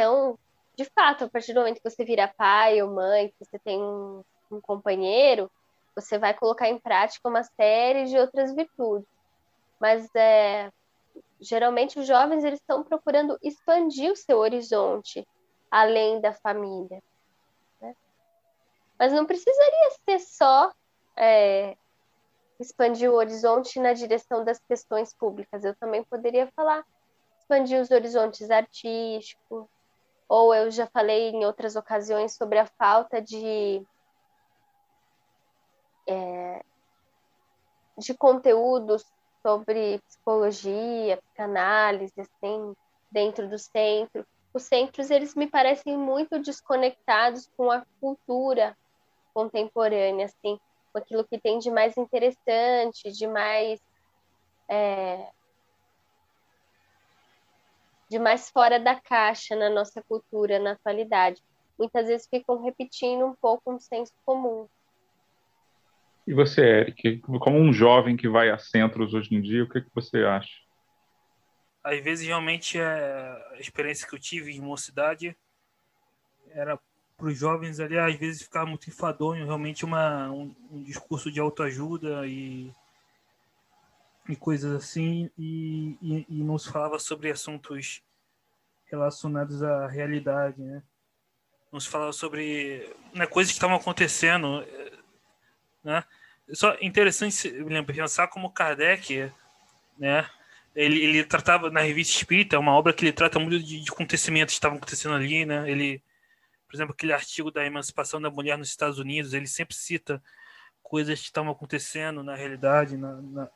Então, 0.00 0.38
de 0.76 0.86
fato, 0.86 1.24
a 1.24 1.28
partir 1.28 1.52
do 1.52 1.60
momento 1.60 1.82
que 1.82 1.90
você 1.90 2.06
vira 2.06 2.26
pai 2.26 2.80
ou 2.80 2.90
mãe, 2.90 3.28
que 3.28 3.44
você 3.44 3.58
tem 3.58 3.78
um, 3.82 4.24
um 4.50 4.58
companheiro, 4.58 5.50
você 5.94 6.18
vai 6.18 6.32
colocar 6.32 6.70
em 6.70 6.78
prática 6.78 7.28
uma 7.28 7.42
série 7.42 8.06
de 8.06 8.16
outras 8.16 8.54
virtudes. 8.54 9.06
Mas 9.78 10.08
é, 10.14 10.72
geralmente 11.38 11.98
os 11.98 12.06
jovens 12.06 12.44
eles 12.44 12.60
estão 12.60 12.82
procurando 12.82 13.38
expandir 13.42 14.10
o 14.10 14.16
seu 14.16 14.38
horizonte 14.38 15.28
além 15.70 16.18
da 16.18 16.32
família. 16.32 17.02
Né? 17.82 17.94
Mas 18.98 19.12
não 19.12 19.26
precisaria 19.26 19.90
ser 20.08 20.18
só 20.18 20.72
é, 21.14 21.76
expandir 22.58 23.10
o 23.10 23.16
horizonte 23.16 23.78
na 23.78 23.92
direção 23.92 24.42
das 24.46 24.58
questões 24.60 25.12
públicas. 25.12 25.62
Eu 25.62 25.76
também 25.76 26.02
poderia 26.04 26.50
falar 26.56 26.86
expandir 27.38 27.78
os 27.82 27.90
horizontes 27.90 28.50
artísticos, 28.50 29.68
ou 30.30 30.54
eu 30.54 30.70
já 30.70 30.86
falei 30.86 31.30
em 31.30 31.44
outras 31.44 31.74
ocasiões 31.74 32.36
sobre 32.36 32.56
a 32.56 32.64
falta 32.64 33.20
de 33.20 33.84
é, 36.06 36.64
de 37.98 38.14
conteúdos 38.14 39.04
sobre 39.42 39.98
psicologia, 40.06 41.16
psicanálise, 41.16 42.14
assim, 42.20 42.76
dentro 43.10 43.48
do 43.48 43.58
centro. 43.58 44.24
Os 44.54 44.62
centros, 44.62 45.10
eles 45.10 45.34
me 45.34 45.48
parecem 45.48 45.98
muito 45.98 46.38
desconectados 46.38 47.50
com 47.56 47.68
a 47.68 47.84
cultura 48.00 48.76
contemporânea, 49.34 50.26
assim, 50.26 50.60
com 50.92 50.98
aquilo 50.98 51.24
que 51.24 51.40
tem 51.40 51.58
de 51.58 51.72
mais 51.72 51.96
interessante, 51.96 53.10
de 53.10 53.26
mais 53.26 53.80
é, 54.68 55.28
de 58.10 58.18
mais 58.18 58.50
fora 58.50 58.80
da 58.80 59.00
caixa 59.00 59.54
na 59.54 59.70
nossa 59.70 60.02
cultura 60.02 60.58
na 60.58 60.72
atualidade. 60.72 61.40
Muitas 61.78 62.08
vezes 62.08 62.26
ficam 62.28 62.60
repetindo 62.60 63.24
um 63.24 63.34
pouco 63.40 63.72
um 63.72 63.78
senso 63.78 64.12
comum. 64.26 64.68
E 66.26 66.34
você, 66.34 66.60
Eric, 66.60 67.20
como 67.20 67.56
um 67.56 67.72
jovem 67.72 68.16
que 68.16 68.28
vai 68.28 68.50
a 68.50 68.58
centros 68.58 69.14
hoje 69.14 69.34
em 69.34 69.40
dia, 69.40 69.62
o 69.62 69.68
que, 69.68 69.78
é 69.78 69.80
que 69.80 69.90
você 69.94 70.24
acha? 70.24 70.50
Às 71.82 72.02
vezes, 72.02 72.26
realmente, 72.26 72.78
é, 72.78 72.84
a 73.52 73.58
experiência 73.58 74.06
que 74.06 74.14
eu 74.14 74.20
tive 74.20 74.52
em 74.52 74.60
mocidade 74.60 75.34
era 76.48 76.78
para 77.16 77.26
os 77.28 77.38
jovens 77.38 77.78
ali, 77.78 77.96
às 77.96 78.16
vezes, 78.16 78.42
ficar 78.42 78.66
muito 78.66 78.90
enfadonho, 78.90 79.46
realmente 79.46 79.84
uma, 79.84 80.30
um, 80.30 80.54
um 80.70 80.82
discurso 80.82 81.30
de 81.30 81.40
autoajuda 81.40 82.26
e, 82.26 82.72
e 84.28 84.36
coisas 84.36 84.72
assim, 84.72 85.30
e, 85.36 85.96
e, 86.00 86.26
e 86.28 86.58
se 86.58 86.70
falava 86.70 86.98
sobre 86.98 87.30
assuntos 87.30 88.02
relacionados 88.86 89.62
à 89.62 89.86
realidade, 89.86 90.60
né? 90.60 90.82
Não 91.72 91.78
se 91.78 91.88
falava 91.88 92.12
sobre 92.12 92.92
né, 93.14 93.26
coisas 93.26 93.52
que 93.52 93.56
estavam 93.56 93.76
acontecendo, 93.76 94.64
né? 95.82 96.04
Só 96.52 96.76
interessante 96.80 97.48
lembra, 97.48 97.94
pensar 97.94 98.28
como 98.28 98.50
Kardec, 98.50 99.32
né? 99.96 100.28
Ele, 100.74 101.02
ele 101.02 101.24
tratava 101.24 101.70
na 101.70 101.80
revista 101.80 102.16
Espírita, 102.16 102.56
é 102.56 102.58
uma 102.58 102.74
obra 102.74 102.92
que 102.92 103.04
ele 103.04 103.12
trata 103.12 103.38
muito 103.38 103.58
de, 103.58 103.80
de 103.80 103.90
acontecimentos 103.90 104.54
que 104.54 104.58
estavam 104.58 104.78
acontecendo 104.78 105.14
ali, 105.14 105.44
né? 105.44 105.70
Ele, 105.70 106.02
por 106.66 106.76
exemplo, 106.76 106.92
aquele 106.92 107.12
artigo 107.12 107.50
da 107.50 107.64
emancipação 107.64 108.20
da 108.20 108.30
mulher 108.30 108.58
nos 108.58 108.68
Estados 108.68 108.98
Unidos, 108.98 109.32
ele 109.32 109.46
sempre 109.46 109.74
cita 109.74 110.22
coisas 110.82 111.20
que 111.20 111.26
estavam 111.26 111.52
acontecendo 111.52 112.22
na 112.22 112.34
realidade, 112.34 112.96
na 112.96 113.48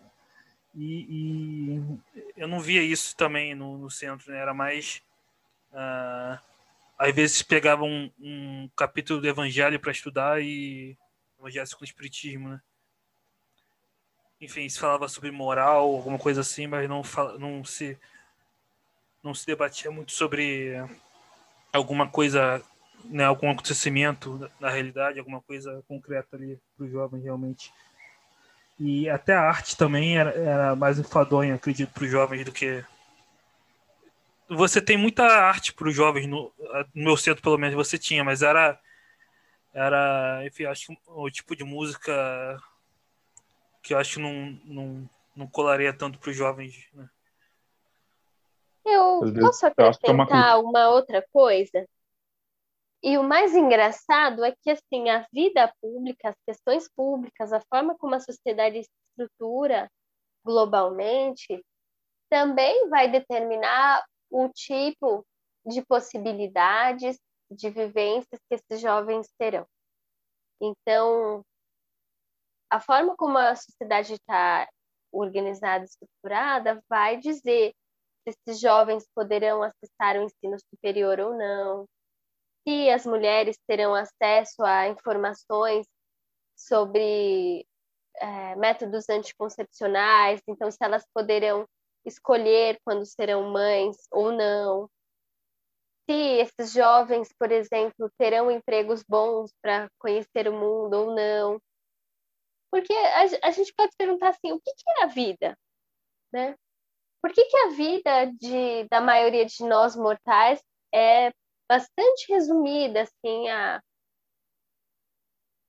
e, 0.74 1.06
e, 1.08 1.98
eu 2.36 2.48
não 2.48 2.60
via 2.60 2.82
isso 2.82 3.16
também 3.16 3.54
no, 3.54 3.78
no 3.78 3.90
centro, 3.90 4.32
né? 4.32 4.38
Era 4.38 4.52
mais 4.52 5.02
uh, 5.72 6.38
às 6.98 7.14
vezes 7.14 7.42
pegava 7.42 7.84
um, 7.84 8.10
um 8.18 8.68
capítulo 8.76 9.20
do 9.20 9.28
Evangelho 9.28 9.78
para 9.80 9.92
estudar 9.92 10.42
e 10.42 10.96
Evangelho 11.38 11.68
com 11.76 11.82
o 11.82 11.84
Espiritismo, 11.84 12.48
né? 12.48 12.60
enfim, 14.44 14.68
se 14.68 14.78
falava 14.78 15.08
sobre 15.08 15.30
moral, 15.30 15.94
alguma 15.94 16.18
coisa 16.18 16.42
assim, 16.42 16.66
mas 16.66 16.88
não, 16.88 17.02
não 17.38 17.64
se 17.64 17.98
não 19.22 19.34
se 19.34 19.46
debatia 19.46 19.90
muito 19.90 20.12
sobre 20.12 20.74
alguma 21.72 22.06
coisa, 22.06 22.62
né, 23.04 23.24
algum 23.24 23.50
acontecimento 23.50 24.50
na 24.60 24.68
realidade, 24.68 25.18
alguma 25.18 25.40
coisa 25.40 25.82
concreta 25.88 26.36
ali 26.36 26.60
para 26.76 26.84
os 26.84 26.92
jovens 26.92 27.24
realmente. 27.24 27.72
E 28.78 29.08
até 29.08 29.34
a 29.34 29.42
arte 29.42 29.76
também 29.76 30.18
era, 30.18 30.30
era 30.30 30.76
mais 30.76 30.98
enfadonha, 30.98 31.54
acredito, 31.54 31.92
para 31.92 32.04
os 32.04 32.10
jovens 32.10 32.44
do 32.44 32.52
que. 32.52 32.84
Você 34.48 34.80
tem 34.80 34.96
muita 34.96 35.24
arte 35.24 35.72
para 35.72 35.88
os 35.88 35.94
jovens, 35.94 36.26
no, 36.26 36.52
no 36.94 37.04
meu 37.04 37.16
centro 37.16 37.42
pelo 37.42 37.58
menos 37.58 37.74
você 37.74 37.98
tinha, 37.98 38.24
mas 38.24 38.42
era. 38.42 38.78
Era, 39.72 40.42
enfim, 40.46 40.66
acho 40.66 40.86
que 40.86 40.98
o 41.08 41.28
tipo 41.28 41.56
de 41.56 41.64
música 41.64 42.12
que 43.84 43.92
eu 43.92 43.98
acho 43.98 44.14
que 44.14 44.20
não, 44.20 44.58
não, 44.64 45.10
não 45.36 45.46
colaria 45.46 45.92
tanto 45.92 46.18
para 46.18 46.30
os 46.30 46.36
jovens. 46.36 46.88
Né? 46.94 47.08
Eu 48.84 49.20
posso 49.40 49.66
acrescentar 49.66 50.10
é 50.10 50.54
uma... 50.54 50.58
uma 50.58 50.88
outra 50.88 51.22
coisa? 51.30 51.86
E 53.06 53.18
o 53.18 53.22
mais 53.22 53.54
engraçado 53.54 54.42
é 54.42 54.52
que 54.62 54.70
assim 54.70 55.10
a 55.10 55.26
vida 55.30 55.70
pública, 55.78 56.30
as 56.30 56.36
questões 56.46 56.88
públicas, 56.88 57.52
a 57.52 57.60
forma 57.68 57.94
como 57.98 58.14
a 58.14 58.20
sociedade 58.20 58.82
se 58.82 58.90
estrutura 59.10 59.90
globalmente, 60.42 61.62
também 62.30 62.88
vai 62.88 63.10
determinar 63.10 64.02
o 64.30 64.48
tipo 64.48 65.22
de 65.66 65.84
possibilidades 65.84 67.18
de 67.50 67.68
vivências 67.68 68.40
que 68.48 68.54
esses 68.54 68.80
jovens 68.80 69.28
terão. 69.38 69.66
Então, 70.58 71.44
a 72.70 72.80
forma 72.80 73.14
como 73.16 73.36
a 73.36 73.54
sociedade 73.54 74.14
está 74.14 74.66
organizada, 75.12 75.84
estruturada, 75.84 76.82
vai 76.88 77.18
dizer 77.18 77.74
se 78.26 78.34
esses 78.48 78.58
jovens 78.58 79.06
poderão 79.14 79.62
acessar 79.62 80.16
o 80.16 80.22
ensino 80.22 80.56
superior 80.70 81.20
ou 81.20 81.36
não, 81.36 81.86
se 82.66 82.90
as 82.90 83.04
mulheres 83.06 83.58
terão 83.66 83.94
acesso 83.94 84.62
a 84.62 84.88
informações 84.88 85.86
sobre 86.56 87.66
é, 88.16 88.56
métodos 88.56 89.08
anticoncepcionais, 89.08 90.40
então 90.48 90.70
se 90.70 90.78
elas 90.80 91.04
poderão 91.12 91.68
escolher 92.04 92.78
quando 92.84 93.04
serão 93.04 93.50
mães 93.50 93.96
ou 94.10 94.32
não, 94.32 94.88
se 96.08 96.12
esses 96.12 96.72
jovens, 96.72 97.32
por 97.38 97.50
exemplo, 97.50 98.10
terão 98.18 98.50
empregos 98.50 99.02
bons 99.02 99.52
para 99.62 99.88
conhecer 99.98 100.48
o 100.48 100.52
mundo 100.52 100.94
ou 100.94 101.14
não. 101.14 101.60
Porque 102.70 102.92
a, 102.92 103.48
a 103.48 103.50
gente 103.50 103.72
pode 103.74 103.92
perguntar 103.96 104.30
assim, 104.30 104.52
o 104.52 104.60
que, 104.60 104.72
que 104.74 104.90
é 104.98 105.04
a 105.04 105.06
vida? 105.06 105.58
Né? 106.32 106.56
Por 107.22 107.32
que, 107.32 107.44
que 107.44 107.56
a 107.56 107.68
vida 107.70 108.26
de, 108.38 108.86
da 108.90 109.00
maioria 109.00 109.46
de 109.46 109.64
nós 109.64 109.96
mortais 109.96 110.62
é 110.92 111.32
bastante 111.68 112.32
resumida, 112.32 113.02
assim, 113.02 113.48
a, 113.48 113.82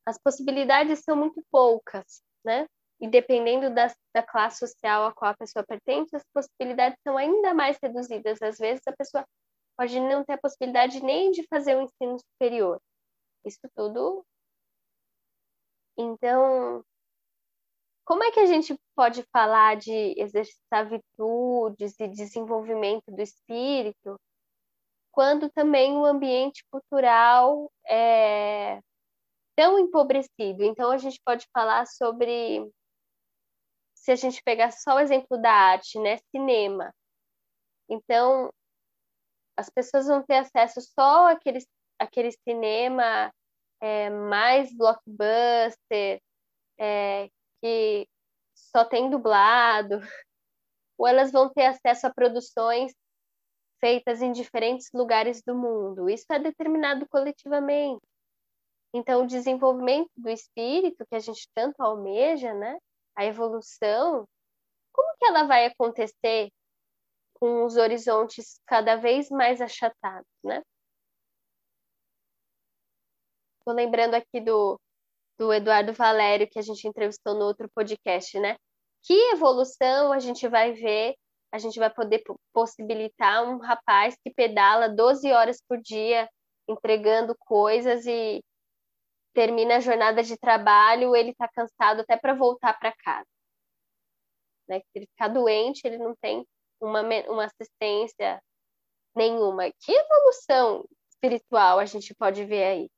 as 0.05 0.17
possibilidades 0.17 0.99
são 0.99 1.15
muito 1.15 1.43
poucas, 1.51 2.21
né? 2.43 2.67
E 2.99 3.07
dependendo 3.07 3.73
da, 3.73 3.93
da 4.13 4.23
classe 4.23 4.59
social 4.59 5.05
a 5.05 5.13
qual 5.13 5.31
a 5.31 5.37
pessoa 5.37 5.65
pertence, 5.65 6.15
as 6.15 6.23
possibilidades 6.33 6.97
são 7.03 7.17
ainda 7.17 7.53
mais 7.53 7.77
reduzidas. 7.81 8.41
Às 8.41 8.57
vezes 8.57 8.81
a 8.87 8.93
pessoa 8.93 9.25
pode 9.77 9.99
não 9.99 10.23
ter 10.23 10.33
a 10.33 10.37
possibilidade 10.37 11.03
nem 11.03 11.31
de 11.31 11.45
fazer 11.47 11.75
um 11.75 11.83
ensino 11.83 12.17
superior. 12.19 12.79
Isso 13.43 13.59
tudo. 13.75 14.25
Então, 15.97 16.83
como 18.05 18.23
é 18.23 18.31
que 18.31 18.39
a 18.39 18.45
gente 18.45 18.79
pode 18.95 19.23
falar 19.31 19.75
de 19.75 20.13
exercitar 20.17 20.87
virtudes 20.87 21.99
e 21.99 22.07
desenvolvimento 22.07 23.11
do 23.11 23.21
espírito 23.21 24.19
quando 25.15 25.49
também 25.49 25.95
o 25.95 26.03
ambiente 26.03 26.65
cultural 26.69 27.71
é 27.87 28.81
tão 29.55 29.79
empobrecido? 29.79 30.61
Então, 30.61 30.91
a 30.91 30.97
gente 30.97 31.21
pode 31.25 31.47
falar 31.53 31.87
sobre, 31.87 32.69
se 33.95 34.11
a 34.11 34.15
gente 34.17 34.43
pegar 34.43 34.71
só 34.71 34.95
o 34.95 34.99
exemplo 34.99 35.41
da 35.41 35.51
arte, 35.51 35.97
né? 35.99 36.17
Cinema. 36.35 36.93
Então, 37.89 38.51
as 39.55 39.69
pessoas 39.69 40.07
vão 40.07 40.21
ter 40.21 40.35
acesso 40.35 40.81
só 40.81 41.29
àquele, 41.29 41.65
àquele 41.97 42.31
cinema 42.31 43.33
é, 43.79 44.09
mais 44.09 44.75
blockbuster, 44.75 46.21
é, 46.77 47.29
que 47.61 48.05
só 48.53 48.83
tem 48.83 49.09
dublado, 49.09 50.01
ou 50.97 51.07
elas 51.07 51.31
vão 51.31 51.49
ter 51.53 51.67
acesso 51.67 52.05
a 52.05 52.13
produções 52.13 52.93
feitas 53.85 54.19
em 54.19 54.31
diferentes 54.31 54.89
lugares 54.91 55.43
do 55.43 55.53
mundo. 55.53 56.09
Isso 56.09 56.25
é 56.31 56.39
determinado 56.39 57.07
coletivamente. 57.07 58.01
Então, 58.91 59.23
o 59.23 59.27
desenvolvimento 59.27 60.09
do 60.17 60.27
espírito, 60.27 61.05
que 61.05 61.15
a 61.15 61.19
gente 61.19 61.47
tanto 61.53 61.83
almeja, 61.83 62.51
né? 62.55 62.79
a 63.15 63.25
evolução, 63.25 64.27
como 64.91 65.17
que 65.19 65.25
ela 65.25 65.43
vai 65.43 65.67
acontecer 65.67 66.49
com 67.35 67.63
os 67.63 67.77
horizontes 67.77 68.59
cada 68.65 68.95
vez 68.95 69.29
mais 69.29 69.61
achatados, 69.61 70.27
né? 70.43 70.63
Estou 73.59 73.73
lembrando 73.73 74.15
aqui 74.15 74.41
do 74.41 74.79
do 75.37 75.53
Eduardo 75.53 75.91
Valério, 75.91 76.49
que 76.49 76.57
a 76.57 76.61
gente 76.61 76.87
entrevistou 76.87 77.35
no 77.35 77.43
outro 77.43 77.69
podcast, 77.75 78.39
né? 78.39 78.57
Que 79.03 79.13
evolução 79.33 80.13
a 80.13 80.19
gente 80.19 80.47
vai 80.47 80.71
ver, 80.71 81.13
a 81.55 81.57
gente 81.57 81.79
vai 81.79 81.89
poder 81.89 82.23
possibilitar 82.53 83.43
um 83.43 83.57
rapaz 83.57 84.15
que 84.23 84.33
pedala 84.33 84.89
12 84.89 85.31
horas 85.31 85.61
por 85.67 85.81
dia 85.81 86.29
entregando 86.67 87.35
coisas 87.39 88.05
e, 88.05 88.43
termina 89.35 89.75
a 89.75 89.79
jornada 89.81 90.23
de 90.23 90.37
trabalho, 90.37 91.13
ele 91.13 91.31
está 91.31 91.47
cansado 91.49 92.01
até 92.01 92.17
para 92.17 92.33
voltar 92.33 92.73
para 92.79 92.95
casa. 92.95 93.27
Né? 94.67 94.79
Se 94.79 94.87
ele 94.95 95.07
ficar 95.07 95.27
doente, 95.27 95.81
ele 95.85 95.97
não 95.97 96.15
tem 96.15 96.47
uma, 96.81 97.01
uma 97.01 97.45
assistência 97.45 98.41
nenhuma. 99.13 99.69
Que 99.81 99.91
evolução 99.91 100.85
espiritual 101.09 101.79
a 101.79 101.85
gente 101.85 102.15
pode 102.15 102.45
ver 102.45 102.63
aí? 102.63 102.89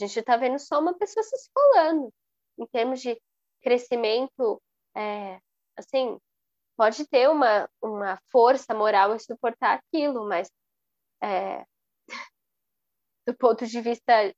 A 0.00 0.06
gente 0.06 0.20
está 0.20 0.36
vendo 0.36 0.58
só 0.58 0.78
uma 0.78 0.96
pessoa 0.96 1.22
se 1.24 1.34
esfolando. 1.34 2.12
Em 2.56 2.66
termos 2.66 3.00
de 3.00 3.20
crescimento, 3.60 4.62
é, 4.96 5.40
assim, 5.76 6.16
pode 6.76 7.06
ter 7.08 7.28
uma, 7.28 7.68
uma 7.82 8.18
força 8.30 8.74
moral 8.74 9.14
em 9.14 9.18
suportar 9.18 9.78
aquilo, 9.78 10.28
mas 10.28 10.50
é, 11.22 11.64
do 13.26 13.34
ponto 13.34 13.66
de 13.66 13.80
vista 13.80 14.32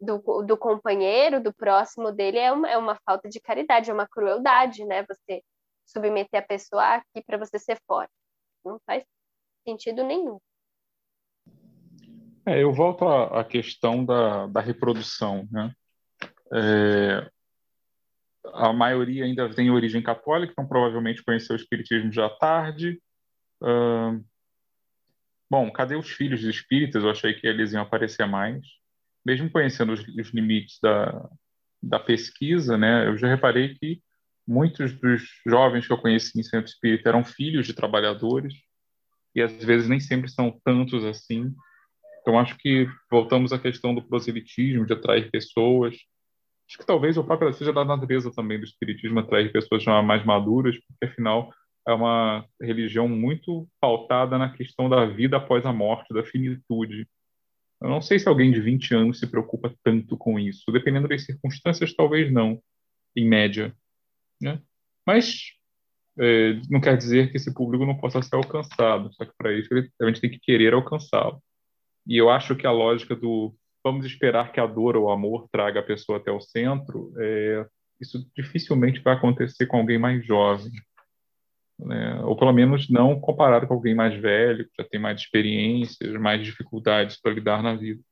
do, 0.00 0.42
do 0.42 0.56
companheiro, 0.56 1.42
do 1.42 1.52
próximo 1.52 2.12
dele, 2.12 2.38
é 2.38 2.52
uma, 2.52 2.70
é 2.70 2.76
uma 2.76 2.98
falta 3.04 3.28
de 3.28 3.40
caridade, 3.40 3.90
é 3.90 3.94
uma 3.94 4.06
crueldade, 4.06 4.84
né? 4.84 5.04
Você 5.04 5.42
submeter 5.86 6.40
a 6.40 6.46
pessoa 6.46 6.96
aqui 6.96 7.22
para 7.24 7.38
você 7.38 7.58
ser 7.58 7.78
forte. 7.86 8.12
Não 8.64 8.78
faz 8.86 9.04
sentido 9.66 10.02
nenhum. 10.02 10.38
É, 12.46 12.62
eu 12.62 12.72
volto 12.72 13.06
à, 13.06 13.40
à 13.40 13.44
questão 13.44 14.04
da, 14.04 14.46
da 14.46 14.60
reprodução, 14.60 15.48
né? 15.50 15.74
É, 16.52 17.30
a 18.52 18.72
maioria 18.72 19.24
ainda 19.24 19.48
tem 19.48 19.70
origem 19.70 20.02
católica, 20.02 20.52
então 20.52 20.66
provavelmente 20.66 21.24
conheceu 21.24 21.54
o 21.54 21.58
espiritismo 21.58 22.12
já 22.12 22.28
tarde. 22.28 23.00
Uh, 23.62 24.24
bom, 25.50 25.70
cadê 25.70 25.96
os 25.96 26.10
filhos 26.10 26.42
dos 26.42 26.54
espíritas? 26.54 27.02
Eu 27.02 27.10
achei 27.10 27.34
que 27.34 27.46
eles 27.46 27.72
iam 27.72 27.82
aparecer 27.82 28.26
mais. 28.26 28.66
Mesmo 29.24 29.50
conhecendo 29.50 29.92
os, 29.92 30.00
os 30.00 30.28
limites 30.34 30.78
da, 30.82 31.28
da 31.82 31.98
pesquisa, 31.98 32.76
né, 32.76 33.08
eu 33.08 33.16
já 33.16 33.28
reparei 33.28 33.74
que 33.74 34.02
muitos 34.46 34.92
dos 35.00 35.22
jovens 35.46 35.86
que 35.86 35.92
eu 35.92 35.98
conheci 35.98 36.38
em 36.38 36.42
centro 36.42 36.66
espírita 36.66 37.08
eram 37.08 37.24
filhos 37.24 37.66
de 37.66 37.72
trabalhadores 37.72 38.54
e 39.34 39.40
às 39.40 39.52
vezes 39.64 39.88
nem 39.88 39.98
sempre 39.98 40.30
são 40.30 40.60
tantos 40.62 41.04
assim. 41.04 41.52
Então 42.20 42.38
acho 42.38 42.56
que 42.58 42.86
voltamos 43.10 43.52
à 43.52 43.58
questão 43.58 43.94
do 43.94 44.02
proselitismo, 44.02 44.86
de 44.86 44.92
atrair 44.92 45.30
pessoas, 45.30 45.96
Acho 46.68 46.78
que 46.78 46.86
talvez 46.86 47.16
o 47.16 47.24
próprio 47.24 47.52
seja 47.52 47.72
da 47.72 47.84
natureza 47.84 48.32
também 48.34 48.58
do 48.58 48.64
espiritismo 48.64 49.20
atrair 49.20 49.52
pessoas 49.52 49.82
já 49.82 50.00
mais 50.02 50.24
maduras, 50.24 50.76
porque 50.78 51.12
afinal 51.12 51.52
é 51.86 51.92
uma 51.92 52.46
religião 52.60 53.06
muito 53.06 53.68
pautada 53.80 54.38
na 54.38 54.50
questão 54.50 54.88
da 54.88 55.04
vida 55.04 55.36
após 55.36 55.66
a 55.66 55.72
morte, 55.72 56.14
da 56.14 56.24
finitude. 56.24 57.06
Eu 57.80 57.90
não 57.90 58.00
sei 58.00 58.18
se 58.18 58.28
alguém 58.28 58.50
de 58.50 58.60
20 58.60 58.94
anos 58.94 59.18
se 59.18 59.26
preocupa 59.26 59.74
tanto 59.82 60.16
com 60.16 60.38
isso. 60.38 60.72
Dependendo 60.72 61.06
das 61.06 61.24
circunstâncias, 61.24 61.94
talvez 61.94 62.32
não, 62.32 62.58
em 63.14 63.28
média. 63.28 63.76
Né? 64.40 64.62
Mas 65.06 65.52
é, 66.18 66.54
não 66.70 66.80
quer 66.80 66.96
dizer 66.96 67.30
que 67.30 67.36
esse 67.36 67.52
público 67.52 67.84
não 67.84 67.98
possa 67.98 68.22
ser 68.22 68.36
alcançado, 68.36 69.12
só 69.12 69.24
que 69.24 69.32
para 69.36 69.52
isso 69.52 69.68
a 70.00 70.06
gente 70.06 70.20
tem 70.20 70.30
que 70.30 70.38
querer 70.38 70.72
alcançá-lo. 70.72 71.42
E 72.06 72.16
eu 72.16 72.30
acho 72.30 72.56
que 72.56 72.66
a 72.66 72.70
lógica 72.70 73.14
do 73.14 73.54
vamos 73.84 74.06
esperar 74.06 74.50
que 74.50 74.58
a 74.58 74.66
dor 74.66 74.96
ou 74.96 75.04
o 75.04 75.10
amor 75.10 75.46
traga 75.52 75.80
a 75.80 75.84
pessoa 75.84 76.16
até 76.16 76.32
o 76.32 76.40
centro, 76.40 77.12
é, 77.18 77.66
isso 78.00 78.26
dificilmente 78.34 79.00
vai 79.00 79.14
acontecer 79.14 79.66
com 79.66 79.76
alguém 79.76 79.98
mais 79.98 80.24
jovem. 80.26 80.72
Né? 81.78 82.20
Ou 82.22 82.34
pelo 82.34 82.52
menos 82.52 82.88
não 82.88 83.20
comparado 83.20 83.66
com 83.66 83.74
alguém 83.74 83.94
mais 83.94 84.18
velho, 84.18 84.64
que 84.64 84.82
já 84.82 84.88
tem 84.88 84.98
mais 84.98 85.20
experiências, 85.20 86.12
mais 86.14 86.42
dificuldades 86.42 87.20
para 87.20 87.34
lidar 87.34 87.62
na 87.62 87.74
vida. 87.74 88.02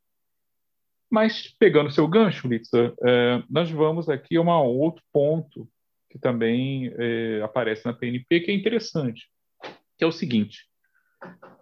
Mas, 1.11 1.49
pegando 1.59 1.91
seu 1.91 2.07
gancho, 2.07 2.49
Litsa, 2.49 2.95
é, 3.03 3.43
nós 3.49 3.71
vamos 3.71 4.09
aqui 4.09 4.37
a 4.37 4.43
um 4.43 4.49
outro 4.49 5.03
ponto 5.13 5.69
que 6.11 6.19
também 6.19 6.93
é, 6.99 7.41
aparece 7.43 7.87
na 7.87 7.93
PNP, 7.93 8.41
que 8.41 8.51
é 8.51 8.55
interessante, 8.55 9.29
que 9.97 10.05
é 10.05 10.07
o 10.07 10.13
seguinte: 10.13 10.67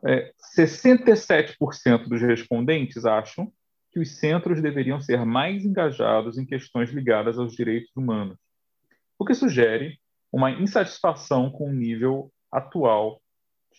é, 0.05 0.33
67% 0.57 2.09
dos 2.09 2.21
respondentes 2.21 3.05
acham 3.05 3.53
que 3.91 4.01
os 4.01 4.19
centros 4.19 4.63
deveriam 4.63 5.01
ser 5.01 5.25
mais 5.25 5.65
engajados 5.65 6.39
em 6.39 6.47
questões 6.47 6.91
ligadas 6.91 7.39
aos 7.39 7.55
direitos 7.55 7.91
humanos, 7.97 8.39
o 9.19 9.25
que 9.25 9.35
sugere 9.35 9.99
uma 10.33 10.51
insatisfação 10.51 11.51
com 11.51 11.69
o 11.69 11.73
nível 11.73 12.33
atual 12.53 13.21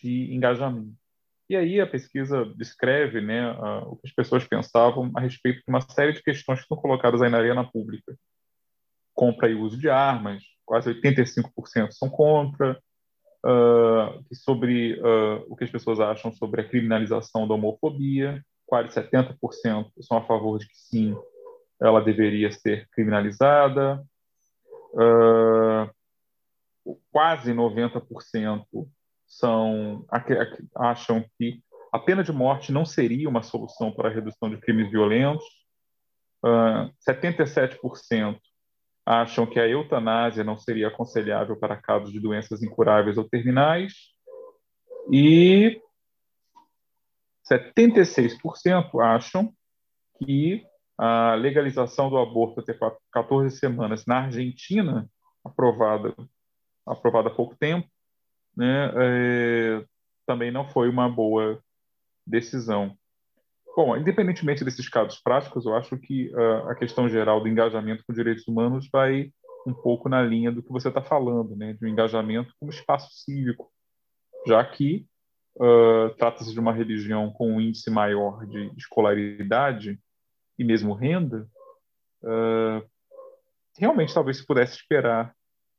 de 0.00 0.32
engajamento. 0.34 0.94
E 1.48 1.56
aí 1.56 1.80
a 1.80 1.86
pesquisa 1.86 2.46
descreve 2.56 3.20
né, 3.20 3.52
uh, 3.52 3.92
o 3.92 3.96
que 3.96 4.06
as 4.06 4.14
pessoas 4.14 4.46
pensavam 4.46 5.10
a 5.14 5.20
respeito 5.20 5.58
de 5.58 5.64
uma 5.68 5.80
série 5.80 6.12
de 6.12 6.22
questões 6.22 6.58
que 6.58 6.64
estão 6.64 6.76
colocadas 6.76 7.20
aí 7.20 7.28
na 7.28 7.38
arena 7.38 7.64
pública. 7.64 8.16
Compra 9.14 9.50
e 9.50 9.54
uso 9.54 9.76
de 9.76 9.90
armas, 9.90 10.42
quase 10.64 10.94
85% 10.94 11.90
são 11.90 12.08
contra. 12.08 12.80
Uh, 13.44 14.22
sobre 14.32 15.00
uh, 15.00 15.44
o 15.48 15.56
que 15.56 15.64
as 15.64 15.70
pessoas 15.70 15.98
acham 15.98 16.32
sobre 16.32 16.60
a 16.60 16.68
criminalização 16.68 17.46
da 17.46 17.54
homofobia, 17.54 18.42
quase 18.72 18.88
70% 18.88 19.92
são 20.00 20.16
a 20.16 20.22
favor 20.22 20.58
de 20.58 20.66
que 20.66 20.74
sim, 20.74 21.14
ela 21.78 22.00
deveria 22.00 22.50
ser 22.50 22.88
criminalizada. 22.92 24.02
Uh, 24.94 25.90
quase 27.12 27.52
90% 27.52 28.64
são 29.26 30.06
acham 30.74 31.22
que 31.36 31.60
a 31.92 31.98
pena 31.98 32.24
de 32.24 32.32
morte 32.32 32.72
não 32.72 32.86
seria 32.86 33.28
uma 33.28 33.42
solução 33.42 33.92
para 33.92 34.08
a 34.08 34.12
redução 34.12 34.48
de 34.48 34.56
crimes 34.56 34.90
violentos. 34.90 35.44
Uh, 36.42 36.90
77% 37.06 38.40
acham 39.04 39.44
que 39.44 39.60
a 39.60 39.68
eutanásia 39.68 40.42
não 40.42 40.56
seria 40.56 40.88
aconselhável 40.88 41.58
para 41.58 41.76
casos 41.76 42.10
de 42.10 42.18
doenças 42.18 42.62
incuráveis 42.62 43.18
ou 43.18 43.28
terminais. 43.28 43.92
E 45.12 45.78
76% 47.50 49.00
acham 49.00 49.52
que 50.18 50.64
a 50.96 51.34
legalização 51.34 52.08
do 52.08 52.18
aborto 52.18 52.60
até 52.60 52.76
14 53.12 53.56
semanas 53.56 54.06
na 54.06 54.24
Argentina, 54.24 55.08
aprovada, 55.44 56.14
aprovada 56.86 57.28
há 57.28 57.34
pouco 57.34 57.56
tempo, 57.56 57.88
né, 58.56 58.92
é, 58.94 59.84
também 60.26 60.50
não 60.50 60.68
foi 60.68 60.88
uma 60.88 61.08
boa 61.08 61.60
decisão. 62.26 62.96
Bom, 63.74 63.96
independentemente 63.96 64.64
desses 64.64 64.88
casos 64.88 65.18
práticos, 65.20 65.64
eu 65.64 65.74
acho 65.74 65.96
que 65.96 66.30
uh, 66.34 66.68
a 66.68 66.74
questão 66.74 67.08
geral 67.08 67.40
do 67.40 67.48
engajamento 67.48 68.04
com 68.06 68.12
direitos 68.12 68.46
humanos 68.46 68.88
vai 68.92 69.32
um 69.66 69.72
pouco 69.72 70.08
na 70.08 70.20
linha 70.22 70.52
do 70.52 70.62
que 70.62 70.70
você 70.70 70.88
está 70.88 71.02
falando, 71.02 71.56
né, 71.56 71.72
de 71.72 71.84
um 71.84 71.88
engajamento 71.88 72.52
como 72.60 72.70
espaço 72.70 73.08
cívico, 73.12 73.72
já 74.46 74.62
que 74.64 75.06
uh, 75.56 76.14
trata-se 76.16 76.52
de 76.52 76.60
uma 76.60 76.72
religião 76.72 77.30
com 77.30 77.52
um 77.52 77.60
índice 77.60 77.90
maior 77.90 78.46
de 78.46 78.72
escolaridade 78.76 79.98
e 80.58 80.64
mesmo 80.64 80.94
renda, 80.94 81.48
uh, 82.22 82.86
realmente 83.76 84.14
talvez 84.14 84.38
se 84.38 84.46
pudesse 84.46 84.76
esperar 84.76 85.34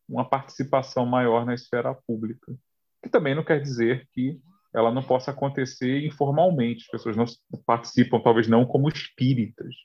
uma 0.07 0.27
participação 0.27 1.05
maior 1.05 1.45
na 1.45 1.53
esfera 1.53 1.93
pública. 2.07 2.53
Que 3.01 3.09
também 3.09 3.35
não 3.35 3.43
quer 3.43 3.61
dizer 3.61 4.07
que 4.11 4.39
ela 4.73 4.91
não 4.91 5.03
possa 5.03 5.31
acontecer 5.31 6.05
informalmente. 6.05 6.85
As 6.85 6.91
pessoas 6.91 7.15
não 7.15 7.25
participam, 7.65 8.19
talvez 8.19 8.47
não 8.47 8.65
como 8.65 8.89
espíritas. 8.89 9.75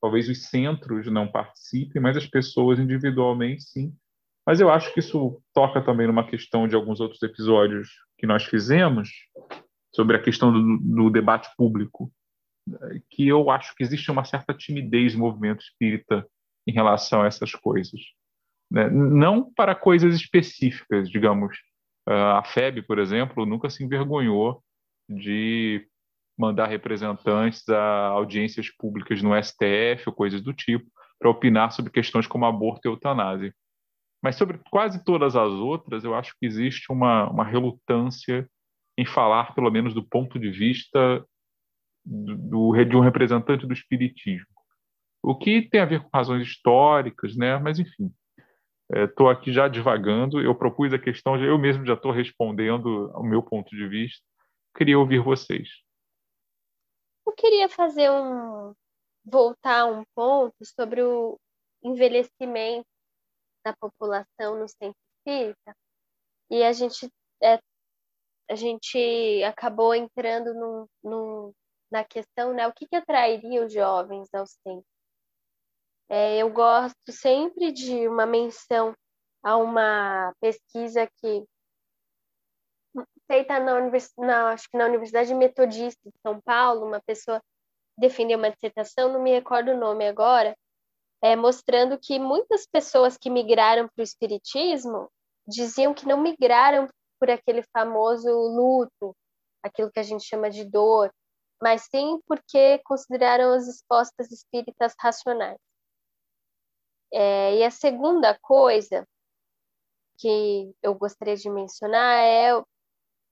Talvez 0.00 0.28
os 0.28 0.46
centros 0.46 1.06
não 1.06 1.30
participem, 1.30 2.00
mas 2.00 2.16
as 2.16 2.26
pessoas 2.26 2.78
individualmente 2.78 3.64
sim. 3.64 3.94
Mas 4.46 4.60
eu 4.60 4.70
acho 4.70 4.92
que 4.94 5.00
isso 5.00 5.42
toca 5.52 5.82
também 5.82 6.06
numa 6.06 6.26
questão 6.26 6.66
de 6.66 6.74
alguns 6.74 7.00
outros 7.00 7.22
episódios 7.22 7.90
que 8.20 8.26
nós 8.26 8.44
fizemos 8.44 9.08
sobre 9.94 10.14
a 10.14 10.22
questão 10.22 10.52
do, 10.52 10.78
do 10.78 11.10
debate 11.10 11.48
público, 11.56 12.12
que 13.08 13.26
eu 13.26 13.50
acho 13.50 13.74
que 13.74 13.82
existe 13.82 14.10
uma 14.10 14.24
certa 14.24 14.52
timidez 14.52 15.14
no 15.14 15.20
movimento 15.20 15.62
espírita 15.62 16.26
em 16.66 16.72
relação 16.72 17.22
a 17.22 17.26
essas 17.26 17.52
coisas. 17.52 17.98
Né? 18.70 18.90
Não 18.90 19.50
para 19.52 19.74
coisas 19.74 20.14
específicas, 20.14 21.10
digamos. 21.10 21.56
A 22.06 22.42
FEB, 22.44 22.82
por 22.82 22.98
exemplo, 22.98 23.46
nunca 23.46 23.70
se 23.70 23.82
envergonhou 23.82 24.62
de 25.08 25.86
mandar 26.38 26.66
representantes 26.66 27.66
a 27.68 28.06
audiências 28.08 28.68
públicas 28.68 29.22
no 29.22 29.30
STF 29.42 30.04
ou 30.06 30.12
coisas 30.12 30.42
do 30.42 30.52
tipo 30.52 30.86
para 31.18 31.30
opinar 31.30 31.72
sobre 31.72 31.90
questões 31.90 32.26
como 32.26 32.46
aborto 32.46 32.80
e 32.84 32.88
eutanásia. 32.88 33.54
Mas 34.22 34.36
sobre 34.36 34.60
quase 34.70 35.02
todas 35.04 35.34
as 35.34 35.50
outras, 35.50 36.04
eu 36.04 36.14
acho 36.14 36.34
que 36.38 36.46
existe 36.46 36.92
uma, 36.92 37.30
uma 37.30 37.44
relutância 37.44 38.48
em 38.98 39.06
falar, 39.06 39.54
pelo 39.54 39.70
menos 39.70 39.94
do 39.94 40.02
ponto 40.02 40.38
de 40.38 40.50
vista 40.50 41.24
do, 42.04 42.36
do, 42.36 42.84
de 42.84 42.96
um 42.96 43.00
representante 43.00 43.66
do 43.66 43.72
espiritismo. 43.72 44.46
O 45.22 45.36
que 45.36 45.62
tem 45.62 45.80
a 45.80 45.86
ver 45.86 46.02
com 46.02 46.10
razões 46.12 46.46
históricas, 46.46 47.36
né? 47.36 47.58
mas 47.58 47.78
enfim, 47.78 48.12
estou 48.94 49.30
é, 49.30 49.32
aqui 49.32 49.52
já 49.52 49.68
divagando. 49.68 50.40
Eu 50.40 50.54
propus 50.54 50.92
a 50.92 50.98
questão, 50.98 51.36
eu 51.42 51.58
mesmo 51.58 51.86
já 51.86 51.94
estou 51.94 52.10
respondendo 52.10 53.10
ao 53.14 53.22
meu 53.22 53.42
ponto 53.42 53.74
de 53.74 53.86
vista. 53.88 54.22
Queria 54.76 54.98
ouvir 54.98 55.22
vocês. 55.22 55.68
Eu 57.26 57.32
queria 57.32 57.68
fazer 57.68 58.10
um, 58.10 58.74
voltar 59.24 59.86
um 59.86 60.04
ponto 60.14 60.56
sobre 60.64 61.02
o 61.02 61.38
envelhecimento 61.82 62.89
da 63.64 63.74
população 63.76 64.58
no 64.58 64.68
centro 64.68 64.96
espírita 65.18 65.76
e 66.50 66.62
a 66.62 66.72
gente 66.72 67.10
é, 67.42 67.58
a 68.50 68.54
gente 68.56 69.42
acabou 69.44 69.94
entrando 69.94 70.52
no, 70.54 70.90
no, 71.04 71.54
na 71.90 72.02
questão, 72.02 72.52
né, 72.52 72.66
o 72.66 72.72
que, 72.72 72.86
que 72.86 72.96
atrairia 72.96 73.64
os 73.64 73.72
jovens 73.72 74.28
ao 74.34 74.44
centro? 74.46 74.84
É, 76.08 76.38
eu 76.38 76.50
gosto 76.50 77.12
sempre 77.12 77.70
de 77.70 78.08
uma 78.08 78.26
menção 78.26 78.92
a 79.42 79.56
uma 79.56 80.34
pesquisa 80.40 81.08
que 81.18 81.44
feita 83.30 83.60
na, 83.60 83.76
univers, 83.76 84.12
na, 84.18 84.48
acho 84.48 84.68
que 84.68 84.76
na 84.76 84.86
Universidade 84.86 85.32
Metodista 85.32 86.00
de 86.10 86.18
São 86.20 86.40
Paulo, 86.40 86.84
uma 86.84 87.00
pessoa 87.00 87.40
defendeu 87.96 88.36
uma 88.36 88.50
dissertação, 88.50 89.12
não 89.12 89.22
me 89.22 89.30
recordo 89.30 89.70
o 89.70 89.76
nome 89.76 90.08
agora, 90.08 90.56
é, 91.22 91.36
mostrando 91.36 91.98
que 91.98 92.18
muitas 92.18 92.66
pessoas 92.66 93.16
que 93.16 93.30
migraram 93.30 93.88
para 93.88 94.02
o 94.02 94.04
Espiritismo 94.04 95.08
diziam 95.46 95.92
que 95.92 96.06
não 96.06 96.20
migraram 96.20 96.88
por 97.18 97.30
aquele 97.30 97.62
famoso 97.72 98.30
luto, 98.30 99.14
aquilo 99.62 99.90
que 99.90 100.00
a 100.00 100.02
gente 100.02 100.24
chama 100.24 100.50
de 100.50 100.64
dor, 100.64 101.12
mas 101.62 101.82
sim 101.90 102.18
porque 102.26 102.78
consideraram 102.84 103.52
as 103.52 103.66
expostas 103.66 104.30
espíritas 104.30 104.94
racionais. 104.98 105.58
É, 107.12 107.56
e 107.56 107.64
a 107.64 107.70
segunda 107.70 108.38
coisa 108.38 109.06
que 110.18 110.72
eu 110.82 110.94
gostaria 110.94 111.36
de 111.36 111.50
mencionar 111.50 112.18
é 112.18 112.50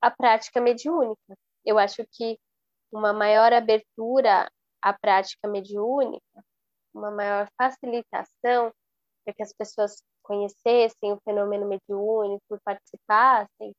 a 0.01 0.11
prática 0.11 0.61
mediúnica. 0.61 1.37
Eu 1.65 1.79
acho 1.79 2.05
que 2.13 2.39
uma 2.93 3.13
maior 3.13 3.53
abertura 3.53 4.51
à 4.83 4.93
prática 4.93 5.49
mediúnica, 5.49 6.45
uma 6.99 7.11
maior 7.11 7.49
facilitação 7.57 8.73
para 9.25 9.35
que 9.35 9.43
as 9.43 9.53
pessoas 9.53 10.03
conhecessem 10.23 11.13
o 11.13 11.21
fenômeno 11.25 11.67
mediúnico, 11.67 12.61
participassem, 12.65 13.73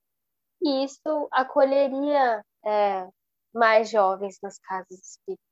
e 0.62 0.84
isso 0.84 1.28
acolheria 1.32 2.44
é, 2.66 3.08
mais 3.54 3.90
jovens 3.90 4.38
nas 4.42 4.58
casas 4.60 5.00
espíritas. 5.00 5.46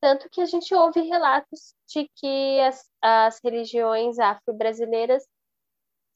Tanto 0.00 0.28
que 0.28 0.40
a 0.40 0.46
gente 0.46 0.74
ouve 0.74 1.00
relatos 1.00 1.74
de 1.88 2.08
que 2.16 2.60
as, 2.60 2.84
as 3.00 3.40
religiões 3.42 4.18
afro-brasileiras 4.18 5.24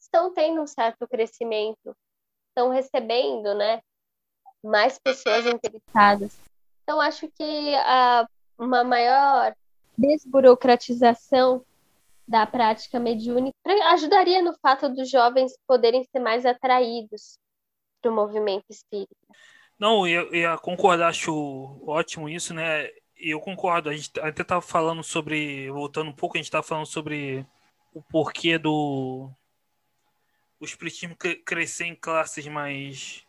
estão 0.00 0.32
tendo 0.32 0.60
um 0.60 0.66
certo 0.66 1.06
crescimento 1.08 1.96
estão 2.58 2.70
recebendo, 2.70 3.54
né, 3.54 3.80
mais 4.62 4.98
pessoas 4.98 5.46
interessadas. 5.46 6.36
Então, 6.82 7.00
acho 7.00 7.28
que 7.28 7.74
a, 7.76 8.26
uma 8.58 8.82
maior 8.82 9.54
desburocratização 9.98 11.64
da 12.26 12.46
prática 12.46 13.00
mediúnica 13.00 13.56
ajudaria 13.90 14.42
no 14.42 14.54
fato 14.60 14.88
dos 14.88 15.10
jovens 15.10 15.58
poderem 15.66 16.04
ser 16.04 16.20
mais 16.20 16.46
atraídos 16.46 17.38
para 18.00 18.10
o 18.10 18.14
movimento 18.14 18.66
espírita. 18.70 19.14
Não, 19.78 20.06
eu 20.06 20.34
ia 20.34 20.56
concordar, 20.58 21.08
acho 21.08 21.80
ótimo 21.86 22.28
isso, 22.28 22.52
né? 22.54 22.88
Eu 23.16 23.40
concordo. 23.40 23.88
A 23.88 23.92
gente 23.94 24.10
até 24.20 24.42
estava 24.42 24.60
falando 24.60 25.02
sobre, 25.02 25.70
voltando 25.70 26.10
um 26.10 26.14
pouco, 26.14 26.36
a 26.36 26.38
gente 26.38 26.46
estava 26.46 26.62
falando 26.62 26.86
sobre 26.86 27.46
o 27.92 28.02
porquê 28.02 28.58
do 28.58 29.30
o 30.60 30.64
espiritismo 30.64 31.16
crescer 31.44 31.84
em 31.84 31.94
classes 31.94 32.46
mais, 32.48 33.24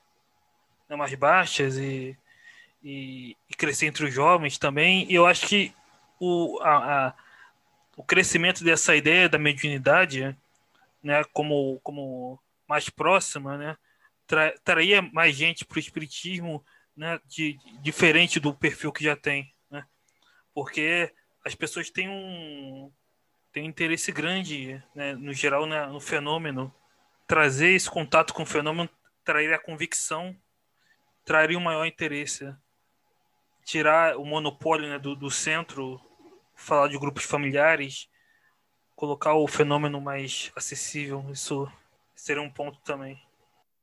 né, 0.90 0.96
mais 0.96 1.14
baixas 1.14 1.78
e, 1.78 2.18
e, 2.84 3.38
e, 3.48 3.56
crescer 3.56 3.86
entre 3.86 4.06
os 4.06 4.14
jovens 4.14 4.58
também. 4.58 5.06
E 5.10 5.14
eu 5.14 5.28
acho 5.28 5.48
que 5.48 5.72
o, 6.20 6.60
a, 6.62 7.08
a, 7.08 7.14
o 7.96 8.04
crescimento 8.04 8.64
dessa 8.64 8.96
ideia 8.96 9.30
da 9.30 9.38
mediunidade, 9.38 10.36
né, 11.04 11.24
como, 11.34 11.80
como 11.82 12.40
mais 12.68 12.90
próxima, 12.90 13.58
né, 13.58 13.78
tra, 14.28 14.54
traria 14.64 15.02
mais 15.02 15.36
gente 15.36 15.66
para 15.66 15.78
o 15.78 15.80
espiritismo 15.80 16.64
né, 16.96 17.20
de, 17.26 17.58
diferente 17.82 18.40
do 18.40 18.54
perfil 18.54 18.92
que 18.92 19.04
já 19.04 19.16
tem. 19.16 19.54
Né, 19.70 19.86
porque 20.54 21.14
as 21.46 21.56
pessoas 21.56 21.90
têm 21.90 22.10
um, 22.10 22.92
têm 23.52 23.64
um 23.64 23.70
interesse 23.70 24.12
grande, 24.12 24.84
né, 24.94 25.14
no 25.16 25.34
geral, 25.34 25.66
né, 25.66 25.86
no 25.88 26.00
fenômeno 26.00 26.74
trazer 27.30 27.76
esse 27.76 27.88
contato 27.88 28.34
com 28.34 28.42
o 28.42 28.46
fenômeno 28.46 28.90
traria 29.24 29.56
a 29.56 29.60
convicção, 29.60 30.36
traria 31.24 31.60
um 31.60 31.62
maior 31.62 31.86
interesse. 31.86 32.52
Tirar 33.64 34.18
o 34.18 34.26
monopólio 34.26 34.90
né, 34.90 34.98
do, 34.98 35.16
do 35.16 35.30
centro, 35.30 36.02
falar 36.60 36.88
de 36.88 37.00
grupos 37.00 37.24
familiares, 37.24 38.08
colocar 38.96 39.34
o 39.34 39.48
fenômeno 39.48 40.00
mais 40.02 40.52
acessível, 40.56 41.24
isso 41.32 41.72
seria 42.16 42.42
um 42.42 42.52
ponto 42.52 42.80
também. 42.82 43.20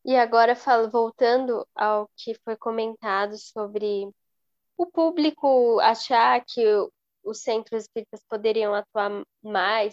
E 0.05 0.15
agora, 0.15 0.55
voltando 0.91 1.67
ao 1.75 2.09
que 2.17 2.35
foi 2.45 2.57
comentado 2.57 3.37
sobre 3.39 4.09
o 4.77 4.87
público 4.87 5.81
achar 5.81 6.45
que 6.45 6.63
os 7.25 7.41
centros 7.41 7.85
espíritas 7.85 8.21
poderiam 8.29 8.73
atuar 8.75 9.25
mais 9.43 9.93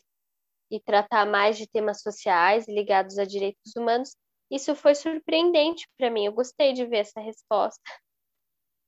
e 0.70 0.80
tratar 0.80 1.26
mais 1.26 1.58
de 1.58 1.68
temas 1.68 2.02
sociais 2.02 2.68
ligados 2.68 3.18
a 3.18 3.26
direitos 3.26 3.76
humanos, 3.76 4.16
isso 4.52 4.76
foi 4.76 4.94
surpreendente 4.94 5.88
para 5.98 6.12
mim. 6.12 6.26
Eu 6.26 6.34
gostei 6.34 6.74
de 6.74 6.86
ver 6.86 6.98
essa 6.98 7.20
resposta. 7.20 7.82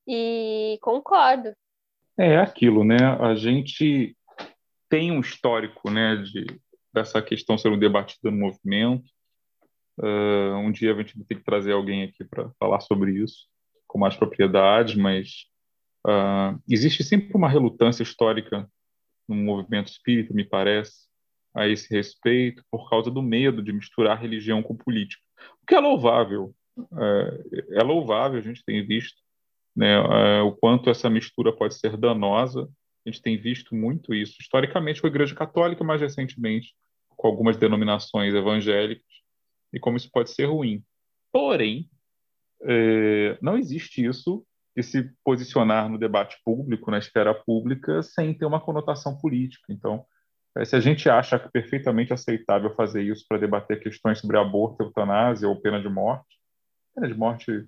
E 0.08 0.78
concordo. 0.82 1.56
É 2.18 2.38
aquilo, 2.38 2.84
né? 2.84 2.98
A 3.20 3.36
gente 3.36 4.16
tem 4.90 5.12
um 5.12 5.20
histórico, 5.20 5.90
né, 5.90 6.16
de 6.18 6.46
dessa 6.94 7.22
questão 7.22 7.58
sendo 7.58 7.78
debatida 7.78 8.32
no 8.32 8.38
movimento. 8.38 9.04
Uh, 10.00 10.56
um 10.56 10.72
dia 10.72 10.94
a 10.94 10.98
gente 10.98 11.18
vai 11.18 11.26
ter 11.26 11.36
que 11.36 11.44
trazer 11.44 11.74
alguém 11.74 12.04
aqui 12.04 12.24
para 12.24 12.50
falar 12.58 12.80
sobre 12.80 13.12
isso 13.22 13.48
com 13.86 14.00
mais 14.00 14.16
propriedade, 14.16 14.98
mas 14.98 15.46
uh, 16.08 16.58
existe 16.70 17.04
sempre 17.04 17.36
uma 17.36 17.50
relutância 17.50 18.02
histórica 18.02 18.70
no 19.28 19.36
movimento 19.36 19.88
espírita, 19.88 20.34
me 20.34 20.46
parece, 20.46 21.08
a 21.54 21.68
esse 21.68 21.94
respeito 21.94 22.64
por 22.72 22.90
causa 22.90 23.12
do 23.12 23.22
medo 23.22 23.62
de 23.62 23.74
misturar 23.74 24.22
religião 24.22 24.62
com 24.62 24.76
política, 24.76 25.24
o 25.62 25.66
que 25.66 25.76
é 25.76 25.80
louvável. 25.80 26.54
É, 26.78 27.80
é 27.80 27.84
louvável, 27.84 28.38
a 28.38 28.42
gente 28.42 28.64
tem 28.66 28.86
visto 28.86 29.16
né, 29.76 29.94
é, 29.94 30.42
o 30.42 30.52
quanto 30.54 30.90
essa 30.90 31.10
mistura 31.10 31.52
pode 31.56 31.76
ser 31.76 31.98
danosa. 31.98 32.70
A 33.06 33.10
gente 33.10 33.22
tem 33.22 33.38
visto 33.38 33.76
muito 33.76 34.14
isso, 34.14 34.38
historicamente 34.40 35.02
com 35.02 35.08
a 35.08 35.10
Igreja 35.10 35.36
Católica, 35.36 35.84
mais 35.84 36.02
recentemente 36.02 36.74
com 37.16 37.28
algumas 37.28 37.58
denominações 37.58 38.34
evangélicas, 38.34 39.06
e 39.74 39.80
como 39.80 39.98
isso 39.98 40.10
pode 40.12 40.32
ser 40.32 40.46
ruim. 40.46 40.84
Porém, 41.32 41.90
é, 42.64 43.38
não 43.42 43.58
existe 43.58 44.06
isso 44.06 44.46
de 44.76 44.84
se 44.84 45.10
posicionar 45.24 45.90
no 45.90 45.98
debate 45.98 46.38
público, 46.44 46.92
na 46.92 46.98
esfera 46.98 47.34
pública, 47.34 48.02
sem 48.04 48.34
ter 48.34 48.46
uma 48.46 48.60
conotação 48.60 49.18
política. 49.18 49.72
Então, 49.72 50.06
é, 50.58 50.66
se 50.66 50.76
a 50.76 50.80
gente 50.80 51.10
acha 51.10 51.40
perfeitamente 51.40 52.14
aceitável 52.14 52.74
fazer 52.76 53.04
isso 53.04 53.26
para 53.28 53.38
debater 53.38 53.80
questões 53.80 54.20
sobre 54.20 54.38
aborto, 54.38 54.84
eutanásia 54.84 55.48
ou 55.48 55.62
pena 55.62 55.82
de 55.82 55.90
morte, 55.90 56.38
pena 56.94 57.08
de 57.08 57.14
morte 57.14 57.66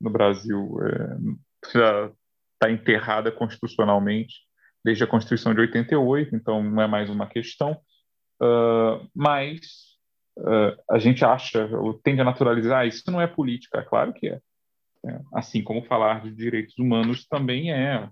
no 0.00 0.10
Brasil 0.10 0.78
é, 0.82 1.72
já 1.72 2.12
está 2.54 2.70
enterrada 2.70 3.30
constitucionalmente 3.30 4.34
desde 4.84 5.02
a 5.02 5.06
Constituição 5.06 5.52
de 5.52 5.60
88, 5.60 6.36
então 6.36 6.62
não 6.62 6.80
é 6.80 6.86
mais 6.86 7.10
uma 7.10 7.26
questão. 7.26 7.72
Uh, 8.40 9.08
mas 9.14 9.58
uh, 10.38 10.76
a 10.88 10.98
gente 10.98 11.24
acha, 11.24 11.66
ou 11.76 11.94
tende 11.94 12.20
a 12.20 12.24
naturalizar, 12.24 12.86
isso 12.86 13.10
não 13.10 13.20
é 13.20 13.26
política, 13.26 13.82
claro 13.82 14.12
que 14.12 14.28
é. 14.28 14.40
é. 15.06 15.20
Assim 15.34 15.62
como 15.62 15.84
falar 15.84 16.22
de 16.22 16.32
direitos 16.32 16.78
humanos 16.78 17.26
também 17.26 17.72
é. 17.72 18.08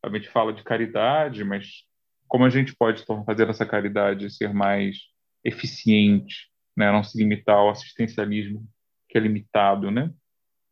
A 0.00 0.08
gente 0.10 0.28
fala 0.28 0.52
de 0.52 0.62
caridade, 0.62 1.42
mas 1.42 1.84
como 2.28 2.44
a 2.44 2.50
gente 2.50 2.74
pode 2.76 3.04
fazer 3.26 3.48
essa 3.48 3.66
caridade 3.66 4.30
ser 4.30 4.54
mais 4.54 4.98
eficiente, 5.44 6.48
né? 6.76 6.90
não 6.90 7.02
se 7.02 7.18
limitar 7.18 7.56
ao 7.56 7.70
assistencialismo 7.70 8.64
que 9.08 9.18
é 9.18 9.20
limitado, 9.20 9.90
né? 9.90 10.10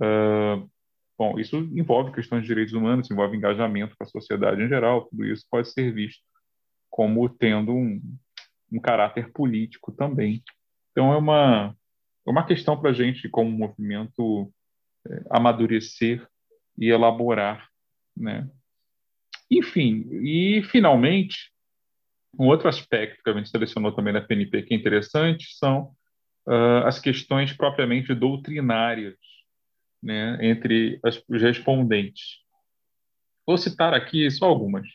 Uh, 0.00 0.68
bom, 1.18 1.38
isso 1.38 1.56
envolve 1.56 2.12
questões 2.12 2.42
de 2.42 2.48
direitos 2.48 2.72
humanos, 2.72 3.10
envolve 3.10 3.36
engajamento 3.36 3.94
com 3.96 4.04
a 4.04 4.06
sociedade 4.06 4.62
em 4.62 4.68
geral, 4.68 5.06
tudo 5.06 5.24
isso 5.26 5.46
pode 5.50 5.70
ser 5.70 5.92
visto 5.92 6.22
como 6.88 7.28
tendo 7.28 7.72
um, 7.72 8.00
um 8.72 8.80
caráter 8.80 9.30
político 9.32 9.92
também. 9.92 10.42
Então 10.90 11.12
é 11.12 11.16
uma 11.16 11.76
é 12.26 12.30
uma 12.30 12.46
questão 12.46 12.78
para 12.78 12.90
a 12.90 12.92
gente, 12.92 13.28
como 13.28 13.50
movimento, 13.50 14.52
é, 15.08 15.22
amadurecer 15.30 16.26
e 16.78 16.88
elaborar, 16.88 17.68
né? 18.16 18.48
Enfim, 19.50 20.06
e 20.22 20.62
finalmente, 20.70 21.50
um 22.38 22.46
outro 22.46 22.68
aspecto 22.68 23.22
que 23.22 23.30
a 23.30 23.32
gente 23.32 23.50
selecionou 23.50 23.92
também 23.92 24.12
na 24.12 24.20
PNP 24.20 24.62
que 24.62 24.74
é 24.74 24.76
interessante 24.76 25.56
são 25.56 25.92
uh, 26.46 26.86
as 26.86 27.00
questões 27.00 27.52
propriamente 27.52 28.14
doutrinárias 28.14 29.16
né, 30.02 30.38
entre 30.40 30.98
as, 31.04 31.22
os 31.28 31.42
respondentes. 31.42 32.38
Vou 33.46 33.58
citar 33.58 33.94
aqui 33.94 34.30
só 34.30 34.46
algumas. 34.46 34.86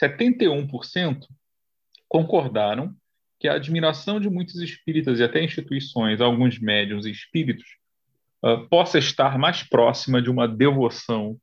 71% 0.00 1.26
concordaram 2.08 2.94
que 3.38 3.48
a 3.48 3.54
admiração 3.54 4.20
de 4.20 4.28
muitos 4.28 4.56
espíritas 4.56 5.18
e 5.18 5.24
até 5.24 5.42
instituições, 5.42 6.20
alguns 6.20 6.58
médiums 6.58 7.06
e 7.06 7.10
espíritos, 7.10 7.66
uh, 8.44 8.68
possa 8.68 8.98
estar 8.98 9.38
mais 9.38 9.62
próxima 9.62 10.20
de 10.20 10.28
uma 10.28 10.46
devoção 10.46 11.38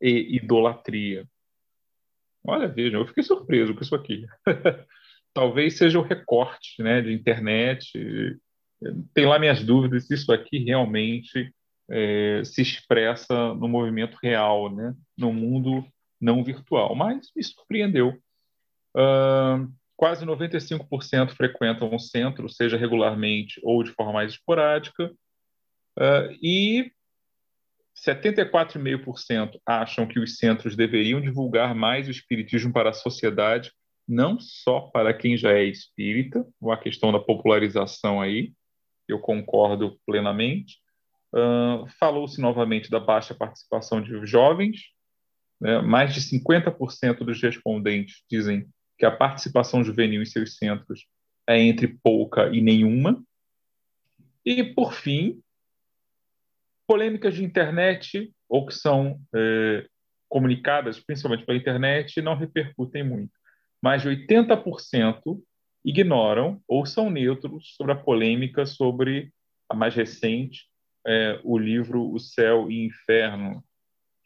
e 0.00 0.36
idolatria. 0.36 1.26
Olha, 2.44 2.68
vejam, 2.68 3.00
eu 3.00 3.06
fiquei 3.06 3.22
surpreso 3.22 3.74
com 3.74 3.82
isso 3.82 3.94
aqui. 3.94 4.24
Talvez 5.34 5.78
seja 5.78 5.98
o 5.98 6.02
recorte 6.02 6.80
né, 6.82 7.00
de 7.00 7.12
internet. 7.12 7.90
Tem 9.14 9.26
lá 9.26 9.38
minhas 9.38 9.62
dúvidas 9.62 10.06
se 10.06 10.14
isso 10.14 10.32
aqui 10.32 10.58
realmente 10.58 11.52
é, 11.90 12.42
se 12.44 12.62
expressa 12.62 13.54
no 13.54 13.68
movimento 13.68 14.16
real, 14.22 14.74
né, 14.74 14.94
no 15.16 15.32
mundo 15.32 15.84
não 16.20 16.42
virtual. 16.44 16.94
Mas 16.94 17.30
me 17.34 17.42
surpreendeu. 17.42 18.18
Uh, 18.96 19.72
quase 19.96 20.24
95% 20.26 21.30
frequentam 21.30 21.94
o 21.94 21.98
centro, 21.98 22.48
seja 22.48 22.76
regularmente 22.76 23.60
ou 23.62 23.82
de 23.82 23.90
forma 23.92 24.12
mais 24.12 24.32
esporádica, 24.32 25.12
uh, 25.98 26.32
e 26.42 26.92
74,5% 27.96 29.60
acham 29.66 30.06
que 30.06 30.18
os 30.18 30.36
centros 30.38 30.74
deveriam 30.74 31.20
divulgar 31.20 31.74
mais 31.74 32.08
o 32.08 32.10
espiritismo 32.10 32.72
para 32.72 32.90
a 32.90 32.94
sociedade, 32.94 33.72
não 34.08 34.40
só 34.40 34.80
para 34.80 35.14
quem 35.14 35.36
já 35.36 35.52
é 35.52 35.64
espírita, 35.64 36.44
a 36.70 36.76
questão 36.76 37.12
da 37.12 37.20
popularização 37.20 38.20
aí, 38.20 38.52
eu 39.12 39.18
concordo 39.18 39.98
plenamente. 40.06 40.78
Uh, 41.32 41.86
Falou-se 41.98 42.40
novamente 42.40 42.90
da 42.90 43.00
baixa 43.00 43.34
participação 43.34 44.02
de 44.02 44.24
jovens, 44.26 44.80
né? 45.60 45.80
mais 45.80 46.12
de 46.14 46.20
50% 46.20 47.18
dos 47.24 47.40
respondentes 47.40 48.22
dizem 48.30 48.68
que 48.98 49.06
a 49.06 49.10
participação 49.10 49.82
juvenil 49.82 50.22
em 50.22 50.26
seus 50.26 50.56
centros 50.56 51.06
é 51.48 51.58
entre 51.58 51.98
pouca 52.02 52.48
e 52.54 52.60
nenhuma. 52.60 53.22
E, 54.44 54.62
por 54.62 54.92
fim, 54.92 55.40
polêmicas 56.86 57.34
de 57.34 57.44
internet, 57.44 58.32
ou 58.48 58.66
que 58.66 58.74
são 58.74 59.20
é, 59.34 59.86
comunicadas 60.28 61.00
principalmente 61.00 61.46
pela 61.46 61.58
internet, 61.58 62.20
não 62.20 62.36
repercutem 62.36 63.02
muito. 63.02 63.32
Mais 63.80 64.02
de 64.02 64.08
80% 64.08 65.42
ignoram 65.84 66.60
ou 66.66 66.86
são 66.86 67.10
neutros 67.10 67.74
sobre 67.76 67.92
a 67.92 67.96
polêmica 67.96 68.64
sobre 68.66 69.32
a 69.68 69.74
mais 69.74 69.94
recente, 69.94 70.66
é, 71.06 71.40
o 71.42 71.58
livro 71.58 72.12
O 72.12 72.18
Céu 72.18 72.70
e 72.70 72.84
Inferno, 72.86 73.64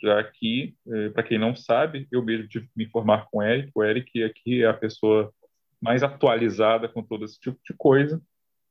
já 0.03 0.23
que, 0.23 0.77
eh, 0.89 1.11
para 1.11 1.23
quem 1.23 1.39
não 1.39 1.57
sabe, 1.57 2.07
eu 2.13 2.23
mesmo 2.23 2.49
tive 2.49 2.67
que 2.67 2.73
me 2.77 2.85
informar 2.85 3.27
com 3.31 3.39
o 3.39 3.43
Eric. 3.43 3.71
O 3.75 3.83
Eric 3.83 4.23
aqui 4.23 4.63
é 4.63 4.67
a 4.67 4.75
pessoa 4.75 5.33
mais 5.81 6.03
atualizada 6.03 6.89
com 6.89 7.03
todo 7.03 7.25
esse 7.25 7.41
tipo 7.41 7.59
de 7.65 7.75
coisa. 7.75 8.21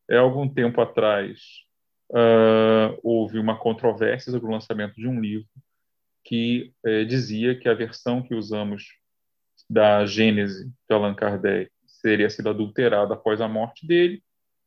É 0.10 0.18
algum 0.18 0.48
tempo 0.48 0.82
atrás 0.82 1.40
uh, 2.12 3.00
houve 3.02 3.40
uma 3.40 3.58
controvérsia 3.58 4.32
sobre 4.32 4.48
o 4.48 4.52
lançamento 4.52 4.96
de 4.96 5.08
um 5.08 5.20
livro 5.20 5.48
que 6.24 6.74
eh, 6.84 7.04
dizia 7.06 7.56
que 7.58 7.70
a 7.70 7.74
versão 7.74 8.22
que 8.22 8.34
usamos 8.34 8.84
da 9.70 10.06
Gênese 10.06 10.66
de 10.68 10.96
Allan 10.96 11.14
Kardec 11.14 11.72
seria 12.06 12.30
sido 12.30 12.50
adulterada 12.50 13.16
após 13.16 13.42
a 13.42 13.48
morte 13.48 13.88
dele. 13.88 14.24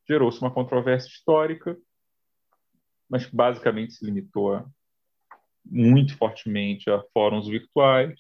Gerou-se 0.09 0.41
uma 0.41 0.51
controvérsia 0.51 1.09
histórica, 1.09 1.79
mas 3.09 3.27
basicamente 3.27 3.93
se 3.93 4.05
limitou 4.05 4.57
a 4.57 4.67
muito 5.65 6.17
fortemente 6.17 6.91
a 6.91 7.01
fóruns 7.13 7.47
virtuais, 7.47 8.19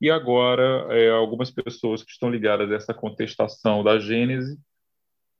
e 0.00 0.10
agora 0.10 0.86
é, 0.90 1.10
algumas 1.10 1.50
pessoas 1.50 2.02
que 2.02 2.10
estão 2.10 2.30
ligadas 2.30 2.70
a 2.70 2.74
essa 2.74 2.94
contestação 2.94 3.82
da 3.82 3.98
Gênese 3.98 4.58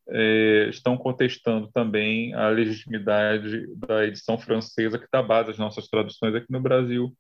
é, 0.08 0.68
estão 0.68 0.96
contestando 0.98 1.70
também 1.72 2.34
a 2.34 2.48
legitimidade 2.48 3.66
da 3.76 4.04
edição 4.04 4.36
francesa, 4.36 4.98
que 4.98 5.06
dá 5.10 5.22
base 5.22 5.50
às 5.50 5.58
nossas 5.58 5.88
traduções 5.88 6.34
aqui 6.34 6.50
no 6.50 6.60
Brasil, 6.60 7.16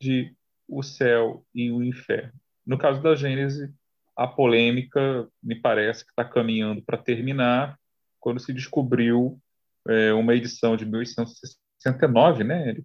de 0.00 0.32
O 0.68 0.82
Céu 0.82 1.44
e 1.54 1.72
o 1.72 1.82
Inferno. 1.82 2.32
No 2.66 2.78
caso 2.78 3.02
da 3.02 3.14
Gênese, 3.14 3.72
a 4.20 4.26
polêmica 4.26 5.26
me 5.42 5.54
parece 5.54 6.04
que 6.04 6.10
está 6.10 6.22
caminhando 6.22 6.82
para 6.82 6.98
terminar 6.98 7.78
quando 8.18 8.38
se 8.38 8.52
descobriu 8.52 9.40
é, 9.88 10.12
uma 10.12 10.34
edição 10.34 10.76
de 10.76 10.84
1869, 10.84 12.44
né, 12.44 12.76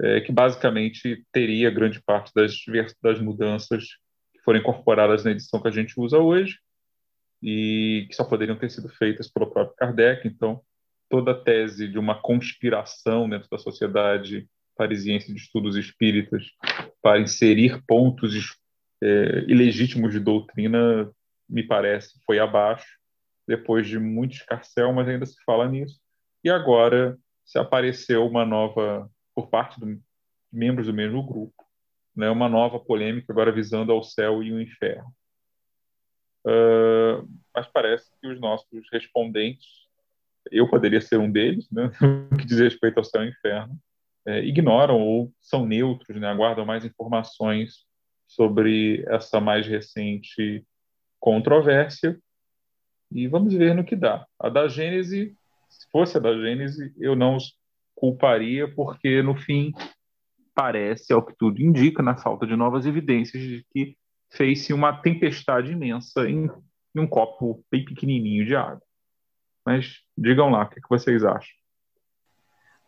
é, 0.00 0.22
que 0.22 0.32
basicamente 0.32 1.26
teria 1.30 1.70
grande 1.70 2.02
parte 2.02 2.32
das, 2.34 2.56
das 3.02 3.20
mudanças 3.20 3.84
que 4.32 4.40
foram 4.42 4.60
incorporadas 4.60 5.24
na 5.24 5.32
edição 5.32 5.60
que 5.60 5.68
a 5.68 5.70
gente 5.70 5.92
usa 6.00 6.16
hoje 6.16 6.58
e 7.42 8.06
que 8.08 8.16
só 8.16 8.24
poderiam 8.24 8.56
ter 8.56 8.70
sido 8.70 8.88
feitas 8.88 9.30
pelo 9.30 9.50
próprio 9.50 9.76
Kardec. 9.76 10.26
Então, 10.26 10.62
toda 11.10 11.32
a 11.32 11.38
tese 11.38 11.86
de 11.86 11.98
uma 11.98 12.14
conspiração 12.18 13.28
dentro 13.28 13.46
da 13.50 13.58
sociedade 13.58 14.48
parisiense 14.74 15.34
de 15.34 15.38
estudos 15.38 15.76
espíritas 15.76 16.46
para 17.02 17.20
inserir 17.20 17.84
pontos 17.86 18.32
é, 19.02 19.44
ilegítimos 19.48 20.12
de 20.12 20.20
doutrina, 20.20 21.10
me 21.48 21.64
parece, 21.64 22.20
foi 22.24 22.38
abaixo, 22.38 22.86
depois 23.46 23.88
de 23.88 23.98
muito 23.98 24.34
escarcel, 24.34 24.92
mas 24.92 25.08
ainda 25.08 25.26
se 25.26 25.42
fala 25.44 25.68
nisso. 25.68 26.00
E 26.44 26.48
agora 26.48 27.18
se 27.44 27.58
apareceu 27.58 28.24
uma 28.24 28.46
nova 28.46 29.10
por 29.34 29.48
parte 29.48 29.80
de 29.80 30.00
membros 30.52 30.86
do 30.86 30.94
mesmo 30.94 31.26
grupo, 31.26 31.64
né, 32.14 32.30
uma 32.30 32.48
nova 32.48 32.78
polêmica 32.78 33.32
agora 33.32 33.50
visando 33.50 33.90
ao 33.90 34.02
céu 34.02 34.42
e 34.42 34.52
o 34.52 34.60
inferno. 34.60 35.12
Uh, 36.46 37.26
mas 37.54 37.66
parece 37.66 38.10
que 38.20 38.28
os 38.28 38.40
nossos 38.40 38.88
respondentes, 38.92 39.66
eu 40.50 40.68
poderia 40.68 41.00
ser 41.00 41.18
um 41.18 41.30
deles, 41.30 41.68
né, 41.70 41.90
que 42.38 42.46
diz 42.46 42.58
respeito 42.58 42.98
ao 42.98 43.04
céu 43.04 43.24
e 43.24 43.30
inferno, 43.30 43.76
é, 44.26 44.44
ignoram 44.44 45.00
ou 45.00 45.32
são 45.40 45.66
neutros, 45.66 46.20
né, 46.20 46.28
aguardam 46.28 46.64
mais 46.64 46.84
informações 46.84 47.84
sobre 48.34 49.04
essa 49.08 49.40
mais 49.40 49.66
recente 49.66 50.64
controvérsia 51.20 52.18
e 53.10 53.28
vamos 53.28 53.54
ver 53.54 53.74
no 53.74 53.84
que 53.84 53.94
dá. 53.94 54.26
A 54.38 54.48
da 54.48 54.68
Gênese, 54.68 55.36
se 55.68 55.86
fosse 55.90 56.16
a 56.16 56.20
da 56.20 56.34
Gênese, 56.34 56.92
eu 56.98 57.14
não 57.14 57.36
culparia, 57.94 58.66
porque 58.74 59.22
no 59.22 59.36
fim 59.36 59.72
parece, 60.54 61.12
ao 61.12 61.24
que 61.24 61.34
tudo 61.36 61.60
indica, 61.60 62.02
na 62.02 62.16
falta 62.16 62.46
de 62.46 62.56
novas 62.56 62.86
evidências, 62.86 63.42
de 63.42 63.64
que 63.70 63.96
fez-se 64.30 64.72
uma 64.72 65.00
tempestade 65.00 65.72
imensa 65.72 66.28
em, 66.28 66.46
em, 66.94 67.00
um 67.00 67.06
copo 67.06 67.64
bem 67.70 67.84
pequenininho 67.84 68.46
de 68.46 68.56
água. 68.56 68.82
Mas 69.64 70.00
digam 70.16 70.50
lá, 70.50 70.64
o 70.64 70.68
que, 70.68 70.80
que 70.80 70.88
vocês 70.88 71.22
acham? 71.22 71.54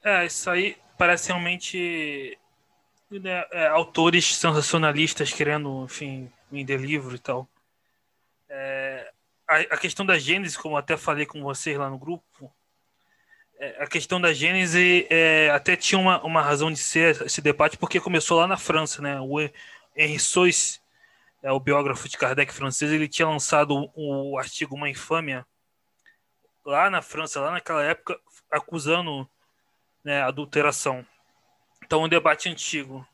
É, 0.03 0.26
isso 0.26 0.51
aí 0.51 0.76
parece 0.99 1.28
realmente 1.28 2.38
né, 3.11 3.44
é, 3.52 3.66
autores 3.68 4.36
sensacionalistas 4.36 5.32
querendo, 5.32 5.84
enfim, 5.84 6.30
vender 6.50 6.80
livro 6.80 7.14
e 7.14 7.18
tal. 7.18 7.48
É, 8.48 9.12
a, 9.46 9.57
a, 9.57 9.78
questão 9.78 10.05
da 10.05 10.18
Gênesis, 10.18 10.57
como 10.57 10.76
até 10.76 10.96
falei 10.96 11.26
com 11.26 11.42
vocês 11.42 11.76
lá 11.76 11.88
no 11.90 11.98
grupo, 11.98 12.52
é, 13.59 13.82
a 13.82 13.86
questão 13.86 14.20
da 14.20 14.32
Gênese 14.32 15.07
é, 15.11 15.50
até 15.50 15.76
tinha 15.76 15.98
uma, 15.98 16.22
uma 16.24 16.42
razão 16.42 16.70
de 16.72 16.78
ser 16.78 17.22
esse 17.22 17.40
debate, 17.40 17.76
porque 17.76 18.00
começou 18.00 18.38
lá 18.38 18.46
na 18.46 18.57
França, 18.57 19.00
né? 19.00 19.20
O 19.20 19.38
Henri 19.96 20.18
Sois, 20.18 20.82
é, 21.42 21.52
o 21.52 21.61
biógrafo 21.61 22.09
de 22.09 22.16
Kardec 22.16 22.52
francês, 22.52 22.90
ele 22.90 23.09
tinha 23.09 23.28
lançado 23.28 23.90
o, 23.94 24.32
o 24.32 24.38
artigo 24.38 24.74
Uma 24.74 24.88
Infâmia 24.90 25.46
lá 26.64 26.90
na 26.90 27.02
França, 27.02 27.40
lá 27.40 27.52
naquela 27.52 27.82
época, 27.82 28.18
acusando 28.50 29.28
né, 30.02 30.22
adulteração. 30.22 31.07
Então, 31.85 32.03
um 32.03 32.09
debate 32.09 32.49
antigo. 32.49 33.07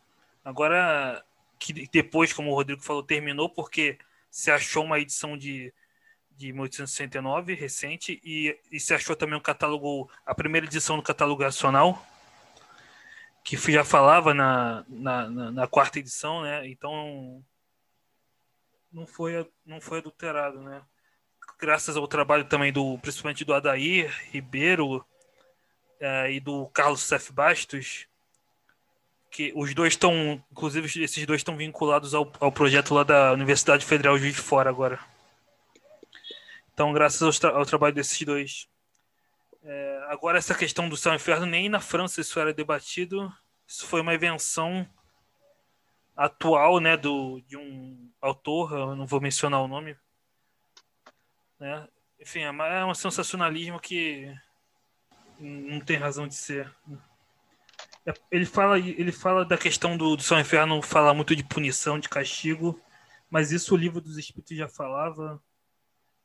Agora, 0.45 1.25
que 1.59 1.89
depois, 1.89 2.33
como 2.33 2.51
o 2.51 2.55
Rodrigo 2.55 2.83
falou, 2.83 3.03
terminou 3.03 3.49
porque 3.49 3.99
se 4.31 4.51
achou 4.51 4.85
uma 4.85 4.99
edição 4.99 5.37
de 5.37 5.73
de 6.41 6.55
1869, 6.55 7.53
recente, 7.53 8.19
e, 8.25 8.59
e 8.73 8.81
se 8.81 8.95
achou 8.95 9.15
também 9.15 9.37
um 9.37 9.43
catálogo, 9.43 10.11
a 10.25 10.35
primeira 10.35 10.67
edição 10.67 10.97
do 10.97 11.03
catálogo 11.03 11.43
nacional, 11.43 12.03
que 13.45 13.59
já 13.71 13.85
falava 13.85 14.33
na, 14.33 14.83
na, 14.89 15.29
na, 15.29 15.51
na, 15.51 15.67
quarta 15.67 15.99
edição, 15.99 16.41
né? 16.41 16.67
Então 16.67 17.45
não 18.91 19.07
foi, 19.07 19.47
não 19.67 19.83
foi 19.83 19.99
adulterado, 19.99 20.63
né? 20.63 20.83
Graças 21.59 21.95
ao 21.95 22.09
trabalho 22.09 22.47
também 22.47 22.73
do, 22.73 22.99
principalmente 23.01 23.45
do 23.45 23.53
Adair 23.53 24.11
Ribeiro 24.31 25.05
é, 26.01 26.33
e 26.33 26.41
do 26.41 26.69
Carlos 26.69 27.03
Cef 27.03 27.31
Bastos, 27.33 28.07
que 29.31 29.53
os 29.55 29.73
dois 29.75 29.93
estão, 29.93 30.43
inclusive 30.51 31.05
esses 31.05 31.25
dois 31.25 31.41
estão 31.41 31.57
vinculados 31.57 32.15
ao, 32.15 32.31
ao 32.41 32.51
projeto 32.51 32.93
lá 32.95 33.05
da 33.05 33.33
Universidade 33.33 33.87
Federal 33.87 34.19
Juiz 34.19 34.35
de 34.35 34.41
Fora 34.41 34.69
agora. 34.69 34.99
Então, 36.75 36.93
graças 36.93 37.23
ao, 37.23 37.33
tra 37.33 37.51
ao 37.59 37.67
trabalho 37.67 37.95
desses 37.95 38.21
dois. 38.23 38.69
É, 39.63 40.07
agora, 40.09 40.39
essa 40.39 40.55
questão 40.55 40.89
do 40.89 40.97
céu 40.97 41.13
e 41.13 41.17
inferno, 41.17 41.47
nem 41.47 41.69
na 41.69 41.81
França 41.81 42.21
isso 42.21 42.41
era 42.41 42.53
debatido. 42.53 43.33
Isso 43.67 43.87
foi 43.87 44.01
uma 44.01 44.15
invenção 44.15 44.89
atual, 46.17 46.81
né, 46.81 46.97
do, 46.97 47.41
de 47.47 47.57
um 47.57 48.11
autor, 48.21 48.73
eu 48.73 48.97
não 48.97 49.07
vou 49.07 49.21
mencionar 49.21 49.63
o 49.63 49.69
nome, 49.69 49.97
né? 51.59 51.89
Enfim, 52.21 52.41
é, 52.41 52.81
é 52.81 52.85
um 52.85 52.95
sensacionalismo 52.95 53.81
que 53.81 54.35
não 55.39 55.81
tem 55.81 55.97
razão 55.97 56.29
de 56.29 56.35
ser. 56.35 56.71
É, 58.07 58.15
ele 58.31 58.47
fala, 58.47 58.79
ele 58.79 59.13
fala 59.13 59.45
da 59.45 59.59
questão 59.59 59.97
do, 59.97 60.17
do 60.17 60.23
São 60.23 60.41
Inferno, 60.41 60.81
fala 60.83 61.15
muito 61.15 61.37
de 61.37 61.45
punição, 61.45 61.99
de 61.99 62.09
castigo, 62.09 62.81
mas 63.31 63.53
isso 63.53 63.75
o 63.75 63.79
livro 63.79 64.01
dos 64.01 64.17
Espíritos 64.17 64.57
já 64.57 64.69
falava. 64.69 65.41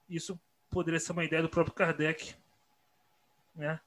Isso 0.10 0.40
poderia 0.70 1.00
ser 1.00 1.12
uma 1.12 1.26
ideia 1.26 1.42
do 1.42 1.50
próprio 1.50 1.76
Kardec, 1.76 2.36
né? 3.56 3.80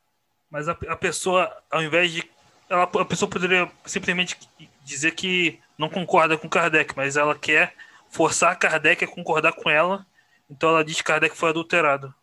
Mas 0.50 0.68
a, 0.68 0.72
a 0.72 0.96
pessoa, 0.96 1.54
ao 1.70 1.82
invés 1.82 2.10
de 2.12 2.30
ela, 2.68 2.82
a 2.82 3.04
pessoa 3.04 3.30
poderia 3.30 3.70
simplesmente 3.84 4.36
dizer 4.84 5.12
que 5.12 5.58
não 5.76 5.88
concorda 5.88 6.36
com 6.36 6.48
Kardec, 6.48 6.94
mas 6.96 7.16
ela 7.16 7.38
quer 7.38 7.74
forçar 8.10 8.58
Kardec 8.58 9.04
a 9.04 9.08
concordar 9.08 9.52
com 9.52 9.70
ela, 9.70 10.06
então 10.50 10.70
ela 10.70 10.84
diz 10.84 10.96
que 10.96 11.04
Kardec 11.04 11.36
foi 11.36 11.50
adulterado. 11.50 12.14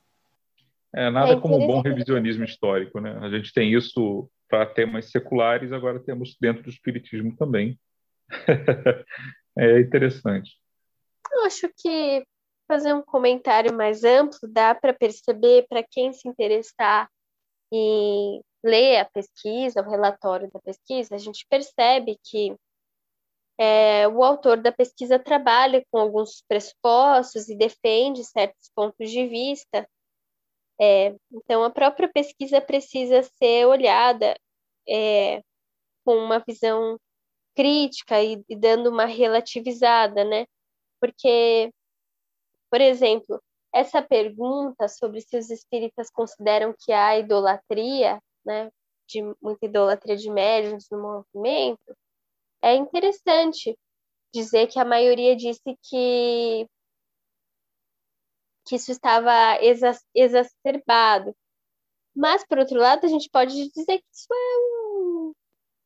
É, 0.94 1.10
nada 1.10 1.34
é 1.34 1.40
como 1.40 1.62
um 1.62 1.68
bom 1.68 1.82
revisionismo 1.82 2.46
histórico, 2.46 3.00
né? 3.00 3.18
A 3.22 3.30
gente 3.30 3.54
tem 3.54 3.74
isso 3.74 4.30
para 4.50 4.66
temas 4.66 5.12
seculares, 5.12 5.72
agora 5.72 6.00
temos 6.00 6.38
dentro 6.40 6.64
do 6.64 6.70
espiritismo 6.70 7.36
também. 7.36 7.80
é 9.58 9.80
interessante. 9.80 10.52
Eu 11.32 11.46
acho 11.46 11.70
que 11.78 12.26
fazer 12.68 12.94
um 12.94 13.02
comentário 13.02 13.74
mais 13.74 14.04
amplo 14.04 14.40
dá 14.48 14.74
para 14.74 14.94
perceber 14.94 15.66
para 15.68 15.84
quem 15.84 16.12
se 16.14 16.28
interessar 16.28 17.10
em 17.72 18.42
ler 18.64 18.98
a 18.98 19.06
pesquisa, 19.06 19.82
o 19.82 19.90
relatório 19.90 20.50
da 20.52 20.60
pesquisa, 20.60 21.16
a 21.16 21.20
gente 21.20 21.46
percebe 21.48 22.18
que 22.24 22.56
é, 23.58 24.08
o 24.08 24.24
autor 24.24 24.58
da 24.58 24.72
pesquisa 24.72 25.18
trabalha 25.18 25.86
com 25.90 25.98
alguns 25.98 26.44
pressupostos 26.48 27.48
e 27.48 27.56
defende 27.56 28.24
certos 28.24 28.70
pontos 28.76 29.10
de 29.10 29.28
vista. 29.28 29.88
É, 30.80 31.16
então, 31.32 31.64
a 31.64 31.70
própria 31.70 32.10
pesquisa 32.10 32.60
precisa 32.62 33.24
ser 33.24 33.66
olhada 33.66 34.38
é, 34.88 35.42
com 36.04 36.16
uma 36.18 36.40
visão 36.40 37.00
crítica 37.56 38.22
e, 38.22 38.44
e 38.50 38.56
dando 38.56 38.90
uma 38.90 39.06
relativizada, 39.06 40.24
né? 40.26 40.46
Porque, 41.00 41.72
por 42.70 42.82
exemplo, 42.82 43.42
essa 43.74 44.02
pergunta 44.02 44.88
sobre 44.88 45.22
se 45.22 45.38
os 45.38 45.50
espíritas 45.50 46.10
consideram 46.12 46.74
que 46.78 46.92
há 46.92 47.18
idolatria, 47.20 48.22
né, 48.46 48.72
de 49.08 49.22
muita 49.42 49.66
idolatria 49.66 50.16
de 50.18 50.30
médiuns 50.30 50.88
no 50.92 51.02
movimento, 51.02 51.96
é 52.62 52.74
interessante 52.76 53.78
dizer 54.34 54.68
que 54.68 54.80
a 54.80 54.86
maioria 54.86 55.36
disse 55.36 55.78
que 55.84 56.68
que 58.66 58.76
isso 58.76 58.92
estava 58.92 59.32
exacerbado. 60.14 61.36
Mas, 62.16 62.46
por 62.46 62.60
outro 62.60 62.80
lado, 62.80 63.06
a 63.06 63.10
gente 63.10 63.30
pode 63.30 63.54
dizer 63.72 64.00
que 64.00 64.06
isso 64.12 64.28
é 64.34 64.58
um, 64.58 65.34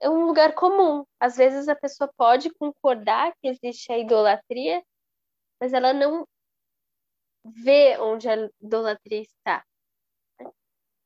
é 0.02 0.10
um 0.10 0.26
lugar 0.26 0.54
comum. 0.54 1.04
Às 1.20 1.36
vezes 1.38 1.68
a 1.68 1.76
pessoa 1.76 2.12
pode 2.16 2.50
concordar 2.54 3.34
que 3.42 3.48
existe 3.48 3.92
a 3.92 3.98
idolatria, 3.98 4.84
mas 5.60 5.74
ela 5.74 5.94
não 5.94 6.26
vê 7.44 7.98
onde 8.00 8.30
a 8.30 8.50
idolatria 8.62 9.22
está. 9.22 9.66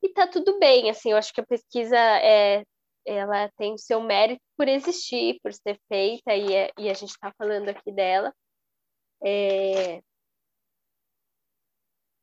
E 0.01 0.09
tá 0.09 0.27
tudo 0.27 0.59
bem, 0.59 0.89
assim, 0.89 1.11
eu 1.11 1.17
acho 1.17 1.33
que 1.33 1.39
a 1.39 1.45
pesquisa 1.45 1.97
é, 1.97 2.63
ela 3.05 3.49
tem 3.57 3.73
o 3.73 3.77
seu 3.77 4.01
mérito 4.01 4.41
por 4.57 4.67
existir, 4.67 5.39
por 5.41 5.53
ser 5.53 5.79
feita, 5.87 6.35
e, 6.35 6.53
é, 6.53 6.71
e 6.77 6.89
a 6.89 6.93
gente 6.93 7.11
está 7.11 7.31
falando 7.37 7.69
aqui 7.69 7.91
dela. 7.91 8.33
É... 9.23 10.01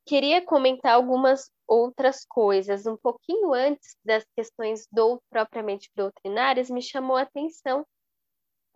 Queria 0.07 0.45
comentar 0.45 0.95
algumas 0.95 1.51
outras 1.67 2.25
coisas. 2.25 2.87
Um 2.87 2.97
pouquinho 2.97 3.53
antes 3.53 3.97
das 4.05 4.25
questões 4.37 4.87
do, 4.91 5.21
propriamente 5.31 5.91
doutrinárias, 5.95 6.71
me 6.71 6.83
chamou 6.83 7.17
a 7.17 7.23
atenção 7.23 7.87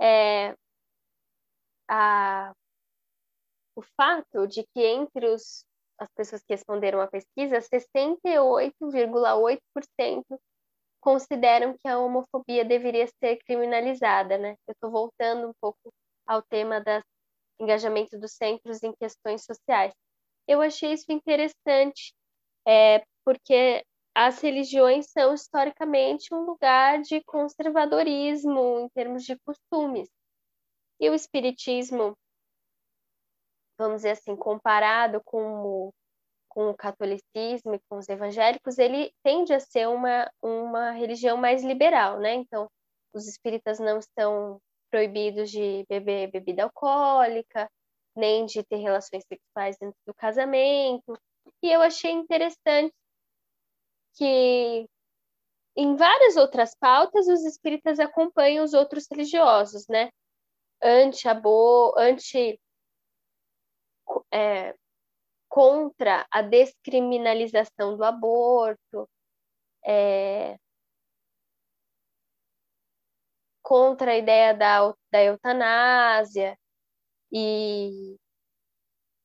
é, 0.01 0.55
a, 1.89 2.53
o 3.75 3.83
fato 3.97 4.47
de 4.47 4.63
que 4.73 4.81
entre 4.81 5.27
os, 5.29 5.65
as 5.99 6.09
pessoas 6.15 6.43
que 6.43 6.55
responderam 6.55 7.01
à 7.01 7.07
pesquisa, 7.07 7.61
68,8% 7.61 10.25
consideram 11.01 11.77
que 11.79 11.89
a 11.89 11.99
homofobia 11.99 12.65
deveria 12.65 13.07
ser 13.23 13.37
criminalizada, 13.45 14.39
né? 14.39 14.57
Eu 14.67 14.73
estou 14.73 14.91
voltando 14.91 15.49
um 15.49 15.53
pouco 15.61 15.93
ao 16.27 16.43
tema 16.43 16.81
do 16.81 17.05
engajamento 17.61 18.19
dos 18.19 18.33
centros 18.33 18.83
em 18.83 18.93
questões 18.95 19.45
sociais. 19.45 19.93
Eu 20.47 20.61
achei 20.61 20.93
isso 20.93 21.11
interessante, 21.11 22.15
é, 22.67 23.05
porque 23.25 23.85
as 24.15 24.41
religiões 24.41 25.07
são 25.11 25.35
historicamente 25.35 26.33
um 26.33 26.45
lugar 26.45 27.01
de 27.03 27.23
conservadorismo 27.25 28.81
em 28.81 28.89
termos 28.91 29.25
de 29.25 29.37
costumes. 29.41 30.09
E 31.01 31.11
o 31.11 31.15
espiritismo, 31.15 32.17
vamos 33.79 33.99
dizer 33.99 34.13
assim, 34.13 34.37
comparado 34.37 35.21
com 35.25 35.63
o 35.65 35.95
com 36.55 36.71
o 36.71 36.75
catolicismo 36.77 37.75
e 37.75 37.81
com 37.89 37.99
os 37.99 38.09
evangélicos, 38.09 38.79
ele 38.79 39.13
tende 39.25 39.53
a 39.53 39.59
ser 39.59 39.89
uma, 39.89 40.31
uma 40.41 40.93
religião 40.93 41.37
mais 41.37 41.65
liberal, 41.65 42.21
né? 42.21 42.35
Então, 42.35 42.71
os 43.13 43.27
espíritas 43.27 43.81
não 43.81 43.99
estão 43.99 44.61
proibidos 44.89 45.51
de 45.51 45.85
beber 45.89 46.31
bebida 46.31 46.63
alcoólica, 46.63 47.69
nem 48.17 48.47
de 48.47 48.63
ter 48.63 48.77
relações 48.77 49.25
sexuais 49.27 49.77
dentro 49.79 49.99
do 50.07 50.15
casamento. 50.15 51.19
E 51.63 51.71
eu 51.71 51.83
achei 51.83 52.11
interessante 52.13 52.95
que 54.17 54.89
em 55.77 55.97
várias 55.97 56.37
outras 56.37 56.75
pautas 56.75 57.27
os 57.27 57.45
espíritas 57.45 57.99
acompanham 57.99 58.65
os 58.65 58.75
outros 58.75 59.07
religiosos, 59.11 59.87
né? 59.89 60.11
Anti-abo, 60.83 61.95
anti, 61.99 62.61
é, 64.33 64.75
contra 65.49 66.27
a 66.31 66.43
descriminalização 66.43 67.97
do 67.97 68.05
aborto, 68.05 69.09
é, 69.85 70.57
contra 73.63 74.13
a 74.13 74.17
ideia 74.17 74.55
da, 74.55 74.95
da 75.11 75.23
eutanásia 75.25 76.57
e 77.35 78.17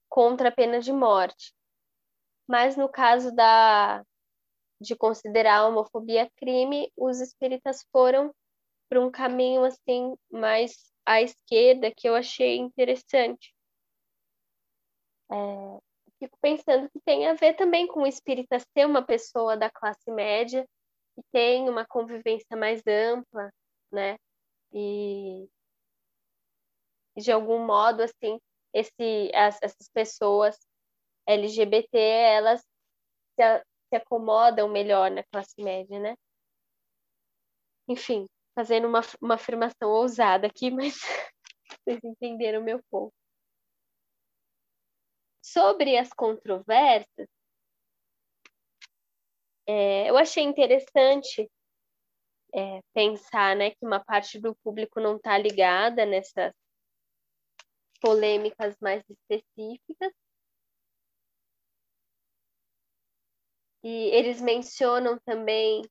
contra 0.09 0.49
a 0.49 0.51
pena 0.51 0.79
de 0.79 0.91
morte. 0.91 1.53
Mas 2.47 2.75
no 2.75 2.89
caso 2.89 3.31
da, 3.31 4.03
de 4.81 4.95
considerar 4.95 5.59
a 5.59 5.67
homofobia 5.67 6.27
crime, 6.35 6.91
os 6.97 7.21
espíritas 7.21 7.85
foram 7.91 8.33
para 8.89 8.99
um 8.99 9.11
caminho 9.11 9.63
assim 9.63 10.15
mais 10.31 10.91
à 11.05 11.21
esquerda 11.21 11.93
que 11.95 12.09
eu 12.09 12.15
achei 12.15 12.57
interessante. 12.57 13.53
É, 15.31 15.35
fico 16.17 16.35
pensando 16.41 16.89
que 16.89 16.99
tem 17.01 17.27
a 17.27 17.33
ver 17.33 17.53
também 17.53 17.85
com 17.85 18.01
o 18.01 18.07
espírita 18.07 18.57
ser 18.59 18.87
uma 18.87 19.03
pessoa 19.03 19.55
da 19.55 19.69
classe 19.69 20.09
média, 20.09 20.67
que 21.15 21.21
tem 21.31 21.69
uma 21.69 21.85
convivência 21.85 22.57
mais 22.57 22.81
ampla, 22.87 23.51
né? 23.91 24.17
E 24.73 25.47
de 27.17 27.31
algum 27.31 27.65
modo, 27.65 28.01
assim, 28.03 28.39
esse, 28.73 29.31
as, 29.33 29.59
essas 29.61 29.89
pessoas 29.89 30.57
LGBT, 31.27 31.97
elas 31.97 32.61
se, 33.39 33.63
se 33.89 33.95
acomodam 33.95 34.67
melhor 34.67 35.11
na 35.11 35.23
classe 35.23 35.61
média, 35.61 35.99
né? 35.99 36.15
Enfim, 37.87 38.27
fazendo 38.55 38.87
uma, 38.87 39.01
uma 39.21 39.35
afirmação 39.35 39.89
ousada 39.89 40.47
aqui, 40.47 40.69
mas 40.71 40.95
vocês 41.83 41.99
entenderam 42.03 42.63
meu 42.63 42.81
ponto. 42.89 43.13
Sobre 45.41 45.97
as 45.97 46.09
controvérsias, 46.13 47.27
é, 49.67 50.09
eu 50.09 50.17
achei 50.17 50.43
interessante 50.43 51.49
é, 52.53 52.81
pensar 52.93 53.55
né, 53.55 53.71
que 53.71 53.85
uma 53.85 54.03
parte 54.03 54.39
do 54.39 54.55
público 54.63 54.99
não 54.99 55.15
está 55.17 55.37
ligada 55.37 56.05
nessas 56.05 56.53
polêmicas 58.01 58.75
mais 58.81 59.03
específicas. 59.09 60.11
E 63.83 64.09
eles 64.09 64.41
mencionam 64.41 65.17
também. 65.25 65.81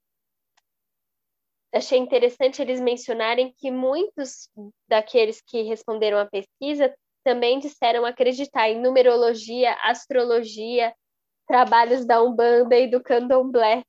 Achei 1.72 1.98
interessante 1.98 2.62
eles 2.62 2.80
mencionarem 2.80 3.54
que 3.58 3.70
muitos 3.70 4.48
daqueles 4.88 5.40
que 5.40 5.62
responderam 5.62 6.18
à 6.18 6.26
pesquisa 6.26 6.94
também 7.24 7.58
disseram 7.58 8.04
acreditar 8.06 8.70
em 8.70 8.80
numerologia, 8.80 9.74
astrologia, 9.82 10.94
trabalhos 11.46 12.06
da 12.06 12.22
Umbanda 12.22 12.76
e 12.76 12.90
do 12.90 13.02
Candomblé 13.02 13.82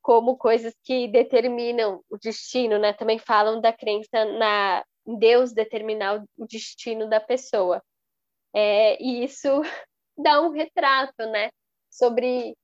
como 0.00 0.38
coisas 0.38 0.74
que 0.84 1.06
determinam 1.08 2.02
o 2.08 2.16
destino, 2.16 2.78
né? 2.78 2.94
Também 2.94 3.18
falam 3.18 3.60
da 3.60 3.72
crença 3.72 4.24
na, 4.38 4.82
Deus 5.16 5.52
determinar 5.52 6.24
o 6.36 6.46
destino 6.46 7.08
da 7.08 7.20
pessoa. 7.20 7.82
É, 8.54 9.00
e 9.02 9.24
isso 9.24 9.48
dá 10.16 10.40
um 10.40 10.50
retrato, 10.50 11.26
né, 11.26 11.50
sobre 11.90 12.56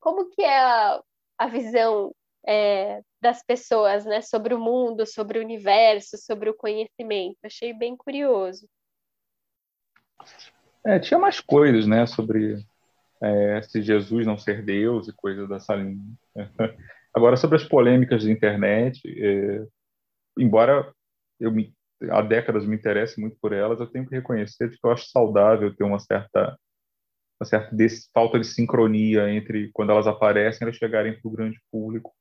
como 0.00 0.28
que 0.30 0.42
é 0.42 0.58
a, 0.58 1.02
a 1.38 1.46
visão 1.46 2.12
é, 2.46 3.00
das 3.20 3.42
pessoas, 3.44 4.04
né, 4.04 4.20
sobre 4.20 4.54
o 4.54 4.58
mundo, 4.58 5.06
sobre 5.06 5.38
o 5.38 5.42
universo, 5.42 6.16
sobre 6.18 6.50
o 6.50 6.54
conhecimento. 6.54 7.36
Achei 7.44 7.72
bem 7.72 7.96
curioso. 7.96 8.68
É, 10.84 10.98
tinha 10.98 11.18
mais 11.18 11.40
coisas, 11.40 11.86
né, 11.86 12.06
sobre 12.06 12.64
é, 13.20 13.62
se 13.62 13.82
Jesus 13.82 14.26
não 14.26 14.38
ser 14.38 14.64
Deus 14.64 15.08
e 15.08 15.12
coisas 15.12 15.48
dessa 15.48 15.74
linha. 15.74 16.00
Agora, 17.14 17.36
sobre 17.36 17.56
as 17.56 17.64
polêmicas 17.64 18.24
da 18.24 18.30
internet, 18.30 19.00
é, 19.06 19.66
embora 20.38 20.92
eu 21.40 21.50
me, 21.50 21.74
há 22.10 22.22
décadas 22.22 22.66
me 22.66 22.76
interesse 22.76 23.20
muito 23.20 23.36
por 23.40 23.52
elas, 23.52 23.80
eu 23.80 23.86
tenho 23.86 24.06
que 24.06 24.14
reconhecer 24.14 24.70
que 24.70 24.78
eu 24.82 24.90
acho 24.90 25.08
saudável 25.08 25.74
ter 25.74 25.84
uma 25.84 25.98
certa, 25.98 26.58
uma 27.40 27.46
certa 27.46 27.76
falta 28.14 28.38
de 28.38 28.46
sincronia 28.46 29.30
entre 29.32 29.70
quando 29.72 29.90
elas 29.90 30.06
aparecem 30.06 30.60
e 30.60 30.64
elas 30.64 30.76
chegarem 30.76 31.18
para 31.18 31.28
o 31.28 31.32
grande 31.32 31.60
público, 31.70 32.12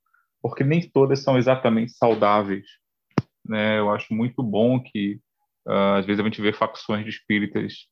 porque 0.41 0.63
nem 0.63 0.82
todas 0.89 1.21
são 1.21 1.38
exatamente 1.38 1.91
saudáveis. 1.93 2.65
Né? 3.45 3.80
Eu 3.80 3.91
acho 3.91 4.13
muito 4.13 4.43
bom 4.43 4.82
que, 4.82 5.19
uh, 5.67 5.97
às 5.97 6.05
vezes, 6.05 6.19
a 6.19 6.23
gente 6.23 6.41
vê 6.41 6.51
facções 6.51 7.03
de 7.03 7.09
espíritas 7.09 7.88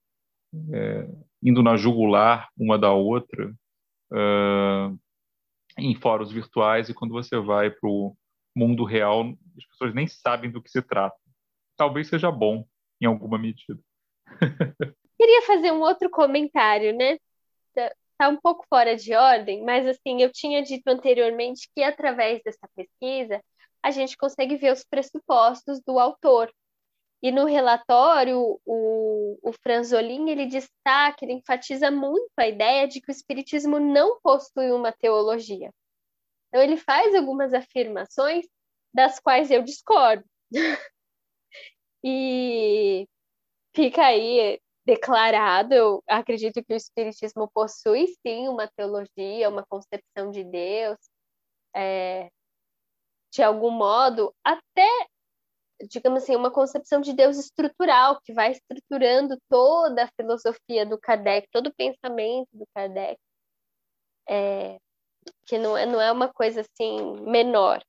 é, 0.73 1.07
indo 1.43 1.61
na 1.61 1.75
jugular 1.75 2.49
uma 2.57 2.79
da 2.79 2.91
outra 2.91 3.53
uh, 4.11 4.97
em 5.77 5.93
fóruns 5.95 6.31
virtuais 6.31 6.88
e 6.88 6.93
quando 6.93 7.11
você 7.11 7.38
vai 7.38 7.69
para 7.69 7.89
o 7.89 8.15
mundo 8.55 8.86
real 8.86 9.33
as 9.57 9.65
pessoas 9.65 9.93
nem 9.93 10.07
sabem 10.07 10.49
do 10.49 10.61
que 10.61 10.69
se 10.69 10.81
trata. 10.81 11.15
Talvez 11.76 12.07
seja 12.07 12.32
bom 12.32 12.65
em 13.01 13.05
alguma 13.05 13.38
medida. 13.38 13.80
Queria 15.17 15.41
fazer 15.43 15.71
um 15.71 15.82
outro 15.82 16.09
comentário, 16.09 16.95
né? 16.95 17.17
Tá, 17.73 17.95
tá 18.17 18.30
um 18.30 18.38
pouco 18.38 18.65
fora 18.69 18.95
de 18.95 19.13
ordem, 19.13 19.63
mas 19.63 19.88
assim, 19.88 20.21
eu 20.21 20.32
tinha 20.32 20.61
dito 20.61 20.88
anteriormente 20.88 21.69
que 21.73 21.84
através 21.84 22.41
dessa 22.43 22.67
pesquisa 22.76 23.41
a 23.82 23.91
gente 23.91 24.17
consegue 24.17 24.55
ver 24.55 24.73
os 24.73 24.84
pressupostos 24.84 25.80
do 25.86 25.99
autor, 25.99 26.51
e 27.26 27.32
no 27.32 27.45
relatório, 27.45 28.59
o, 28.63 29.39
o 29.41 29.51
Franzolin 29.63 30.30
ele 30.30 30.45
destaca, 30.45 31.26
ele 31.26 31.34
enfatiza 31.34 31.89
muito 31.89 32.30
a 32.38 32.47
ideia 32.47 32.88
de 32.88 33.01
que 33.01 33.09
o 33.09 33.11
Espiritismo 33.11 33.80
não 33.80 34.19
possui 34.21 34.71
uma 34.71 34.91
teologia. 34.91 35.71
Então, 36.49 36.61
ele 36.61 36.78
faz 36.78 37.15
algumas 37.15 37.51
afirmações 37.51 38.45
das 38.93 39.19
quais 39.19 39.49
eu 39.49 39.63
discordo. 39.63 40.23
e 42.06 43.08
fica 43.76 44.06
aí 44.06 44.60
declarado, 44.86 45.74
eu 45.74 46.03
acredito 46.08 46.64
que 46.64 46.74
o 46.74 46.78
Espiritismo 46.78 47.49
possui 47.51 48.08
sim 48.26 48.47
uma 48.47 48.68
teologia, 48.68 49.49
uma 49.49 49.66
concepção 49.66 50.30
de 50.30 50.43
Deus, 50.43 50.97
é, 51.76 52.30
de 53.34 53.41
algum 53.41 53.72
modo, 53.72 54.34
até 54.43 54.88
digamos 55.89 56.24
assim, 56.24 56.36
uma 56.36 56.51
concepção 56.51 57.01
de 57.01 57.14
Deus 57.14 57.38
estrutural, 57.38 58.20
que 58.24 58.34
vai 58.34 58.51
estruturando 58.51 59.38
toda 59.49 60.03
a 60.06 60.10
filosofia 60.16 60.86
do 60.86 60.99
Kardec, 60.99 61.47
todo 61.51 61.68
o 61.68 61.76
pensamento 61.76 62.47
do 62.53 62.66
Kardec, 62.74 63.20
é, 64.30 64.78
que 65.45 65.58
não 65.58 65.78
é, 65.78 65.86
não 65.86 65.99
é 66.01 66.12
uma 66.12 66.32
coisa 66.32 66.62
assim 66.62 67.20
menor. 67.22 67.84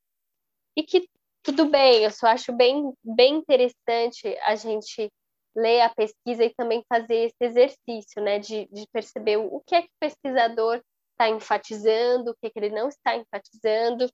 E 0.76 0.82
que 0.82 1.08
tudo 1.46 1.70
bem, 1.70 2.02
eu 2.02 2.10
só 2.10 2.26
acho 2.26 2.52
bem, 2.52 2.92
bem 3.04 3.36
interessante 3.36 4.26
a 4.42 4.56
gente 4.56 5.08
ler 5.54 5.80
a 5.82 5.94
pesquisa 5.94 6.44
e 6.44 6.52
também 6.52 6.84
fazer 6.88 7.14
esse 7.14 7.36
exercício, 7.40 8.20
né, 8.20 8.40
de, 8.40 8.66
de 8.66 8.84
perceber 8.92 9.36
o 9.36 9.62
que 9.64 9.76
é 9.76 9.82
que 9.82 9.88
o 9.88 10.00
pesquisador 10.00 10.82
está 11.12 11.28
enfatizando, 11.28 12.32
o 12.32 12.34
que, 12.34 12.48
é 12.48 12.50
que 12.50 12.58
ele 12.58 12.70
não 12.70 12.88
está 12.88 13.16
enfatizando, 13.16 14.10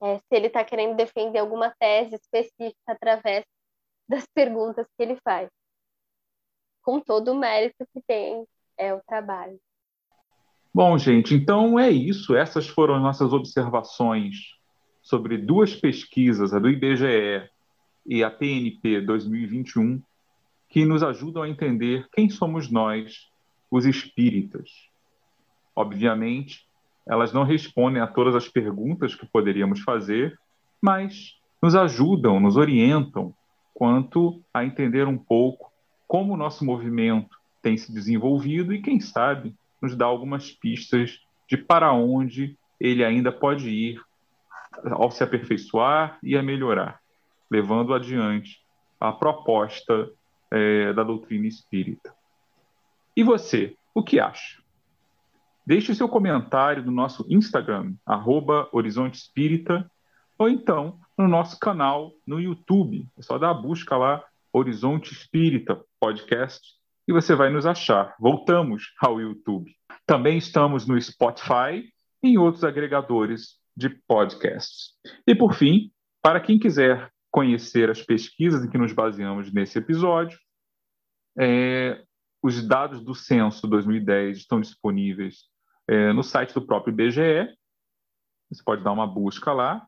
é, 0.00 0.18
se 0.18 0.24
ele 0.30 0.46
está 0.46 0.64
querendo 0.64 0.94
defender 0.94 1.40
alguma 1.40 1.74
tese 1.76 2.14
específica 2.14 2.78
através 2.86 3.44
das 4.08 4.24
perguntas 4.32 4.86
que 4.96 5.02
ele 5.02 5.18
faz, 5.24 5.50
com 6.82 7.00
todo 7.00 7.32
o 7.32 7.36
mérito 7.36 7.84
que 7.92 8.00
tem 8.06 8.46
é 8.78 8.94
o 8.94 9.02
trabalho. 9.02 9.58
Bom, 10.72 10.96
gente, 10.96 11.34
então 11.34 11.76
é 11.76 11.90
isso. 11.90 12.36
Essas 12.36 12.68
foram 12.68 12.94
as 12.94 13.02
nossas 13.02 13.32
observações 13.32 14.56
sobre 15.08 15.38
duas 15.38 15.74
pesquisas, 15.74 16.52
a 16.52 16.58
do 16.58 16.68
IBGE 16.68 17.48
e 18.04 18.22
a 18.22 18.30
PNP 18.30 19.00
2021, 19.00 20.02
que 20.68 20.84
nos 20.84 21.02
ajudam 21.02 21.44
a 21.44 21.48
entender 21.48 22.06
quem 22.12 22.28
somos 22.28 22.70
nós, 22.70 23.26
os 23.70 23.86
espíritas. 23.86 24.70
Obviamente, 25.74 26.66
elas 27.06 27.32
não 27.32 27.42
respondem 27.42 28.02
a 28.02 28.06
todas 28.06 28.34
as 28.34 28.50
perguntas 28.50 29.14
que 29.14 29.24
poderíamos 29.24 29.80
fazer, 29.80 30.38
mas 30.78 31.38
nos 31.62 31.74
ajudam, 31.74 32.38
nos 32.38 32.58
orientam 32.58 33.34
quanto 33.72 34.42
a 34.52 34.62
entender 34.62 35.08
um 35.08 35.16
pouco 35.16 35.72
como 36.06 36.34
o 36.34 36.36
nosso 36.36 36.66
movimento 36.66 37.34
tem 37.62 37.78
se 37.78 37.90
desenvolvido 37.90 38.74
e, 38.74 38.82
quem 38.82 39.00
sabe, 39.00 39.54
nos 39.80 39.96
dá 39.96 40.04
algumas 40.04 40.50
pistas 40.50 41.18
de 41.48 41.56
para 41.56 41.94
onde 41.94 42.58
ele 42.78 43.02
ainda 43.02 43.32
pode 43.32 43.70
ir 43.70 44.06
ao 44.84 45.10
se 45.10 45.22
aperfeiçoar 45.22 46.18
e 46.22 46.36
a 46.36 46.42
melhorar, 46.42 47.00
levando 47.50 47.94
adiante 47.94 48.58
a 49.00 49.12
proposta 49.12 50.10
é, 50.50 50.92
da 50.92 51.02
doutrina 51.02 51.46
espírita. 51.46 52.14
E 53.16 53.22
você, 53.22 53.76
o 53.94 54.02
que 54.02 54.20
acha? 54.20 54.62
Deixe 55.66 55.94
seu 55.94 56.08
comentário 56.08 56.82
no 56.82 56.90
nosso 56.90 57.26
Instagram, 57.28 57.94
arroba 58.06 58.68
Horizonte 58.72 59.16
Espírita, 59.16 59.90
ou 60.38 60.48
então 60.48 60.98
no 61.16 61.28
nosso 61.28 61.58
canal 61.58 62.12
no 62.26 62.40
YouTube. 62.40 63.06
É 63.18 63.22
só 63.22 63.36
dar 63.36 63.50
a 63.50 63.54
busca 63.54 63.96
lá, 63.96 64.24
Horizonte 64.52 65.12
Espírita 65.12 65.78
Podcast, 66.00 66.60
e 67.06 67.12
você 67.12 67.34
vai 67.34 67.50
nos 67.50 67.66
achar. 67.66 68.14
Voltamos 68.18 68.84
ao 69.00 69.20
YouTube. 69.20 69.74
Também 70.06 70.38
estamos 70.38 70.86
no 70.86 70.98
Spotify 71.00 71.84
e 72.22 72.28
em 72.28 72.38
outros 72.38 72.64
agregadores 72.64 73.58
de 73.78 73.88
podcasts. 74.08 74.94
E 75.24 75.36
por 75.36 75.54
fim, 75.54 75.92
para 76.20 76.40
quem 76.40 76.58
quiser 76.58 77.12
conhecer 77.30 77.88
as 77.88 78.02
pesquisas 78.02 78.64
em 78.64 78.68
que 78.68 78.76
nos 78.76 78.92
baseamos 78.92 79.52
nesse 79.52 79.78
episódio, 79.78 80.36
é, 81.38 82.02
os 82.42 82.66
dados 82.66 83.04
do 83.04 83.14
censo 83.14 83.68
2010 83.68 84.38
estão 84.38 84.60
disponíveis 84.60 85.44
é, 85.86 86.12
no 86.12 86.24
site 86.24 86.52
do 86.52 86.66
próprio 86.66 86.92
IBGE. 86.92 87.54
Você 88.50 88.64
pode 88.64 88.82
dar 88.82 88.90
uma 88.90 89.06
busca 89.06 89.52
lá. 89.52 89.86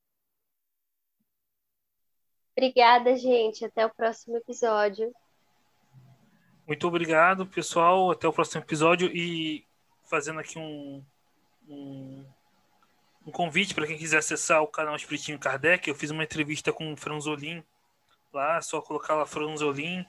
Obrigada, 2.57 3.17
gente. 3.17 3.65
Até 3.65 3.85
o 3.85 3.95
próximo 3.95 4.37
episódio. 4.37 5.13
Muito 6.67 6.87
obrigado, 6.87 7.47
pessoal. 7.47 8.11
Até 8.11 8.29
o 8.29 8.33
próximo 8.33 8.63
episódio. 8.63 9.11
E 9.15 9.65
fazendo 10.09 10.41
aqui 10.41 10.59
um, 10.59 11.03
um, 11.69 12.25
um 13.27 13.31
convite 13.31 13.75
para 13.75 13.87
quem 13.87 13.99
quiser 13.99 14.19
acessar 14.19 14.63
o 14.63 14.67
canal 14.67 14.97
Espiritinho 14.97 15.39
Kardec. 15.39 15.89
Eu 15.89 15.95
fiz 15.95 16.11
uma 16.11 16.25
entrevista 16.25 16.73
com 16.73 16.93
o 16.93 16.97
Franzolin 16.97 17.63
lá. 18.33 18.61
Só 18.61 18.81
colocar 18.81 19.15
lá 19.15 19.27
Franzolin, 19.27 20.05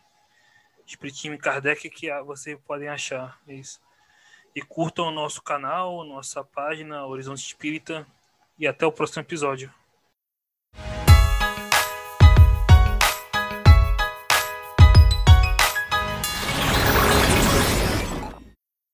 Espiritinho 0.85 1.37
Kardec, 1.37 1.89
que 1.89 2.09
vocês 2.23 2.57
podem 2.65 2.87
achar. 2.87 3.39
É 3.47 3.53
isso. 3.53 3.81
E 4.55 4.61
curtam 4.61 5.05
o 5.07 5.11
nosso 5.11 5.41
canal, 5.41 6.03
nossa 6.03 6.43
página 6.43 7.05
Horizonte 7.05 7.45
Espírita 7.45 8.05
e 8.57 8.67
até 8.67 8.85
o 8.85 8.91
próximo 8.91 9.21
episódio. 9.21 9.73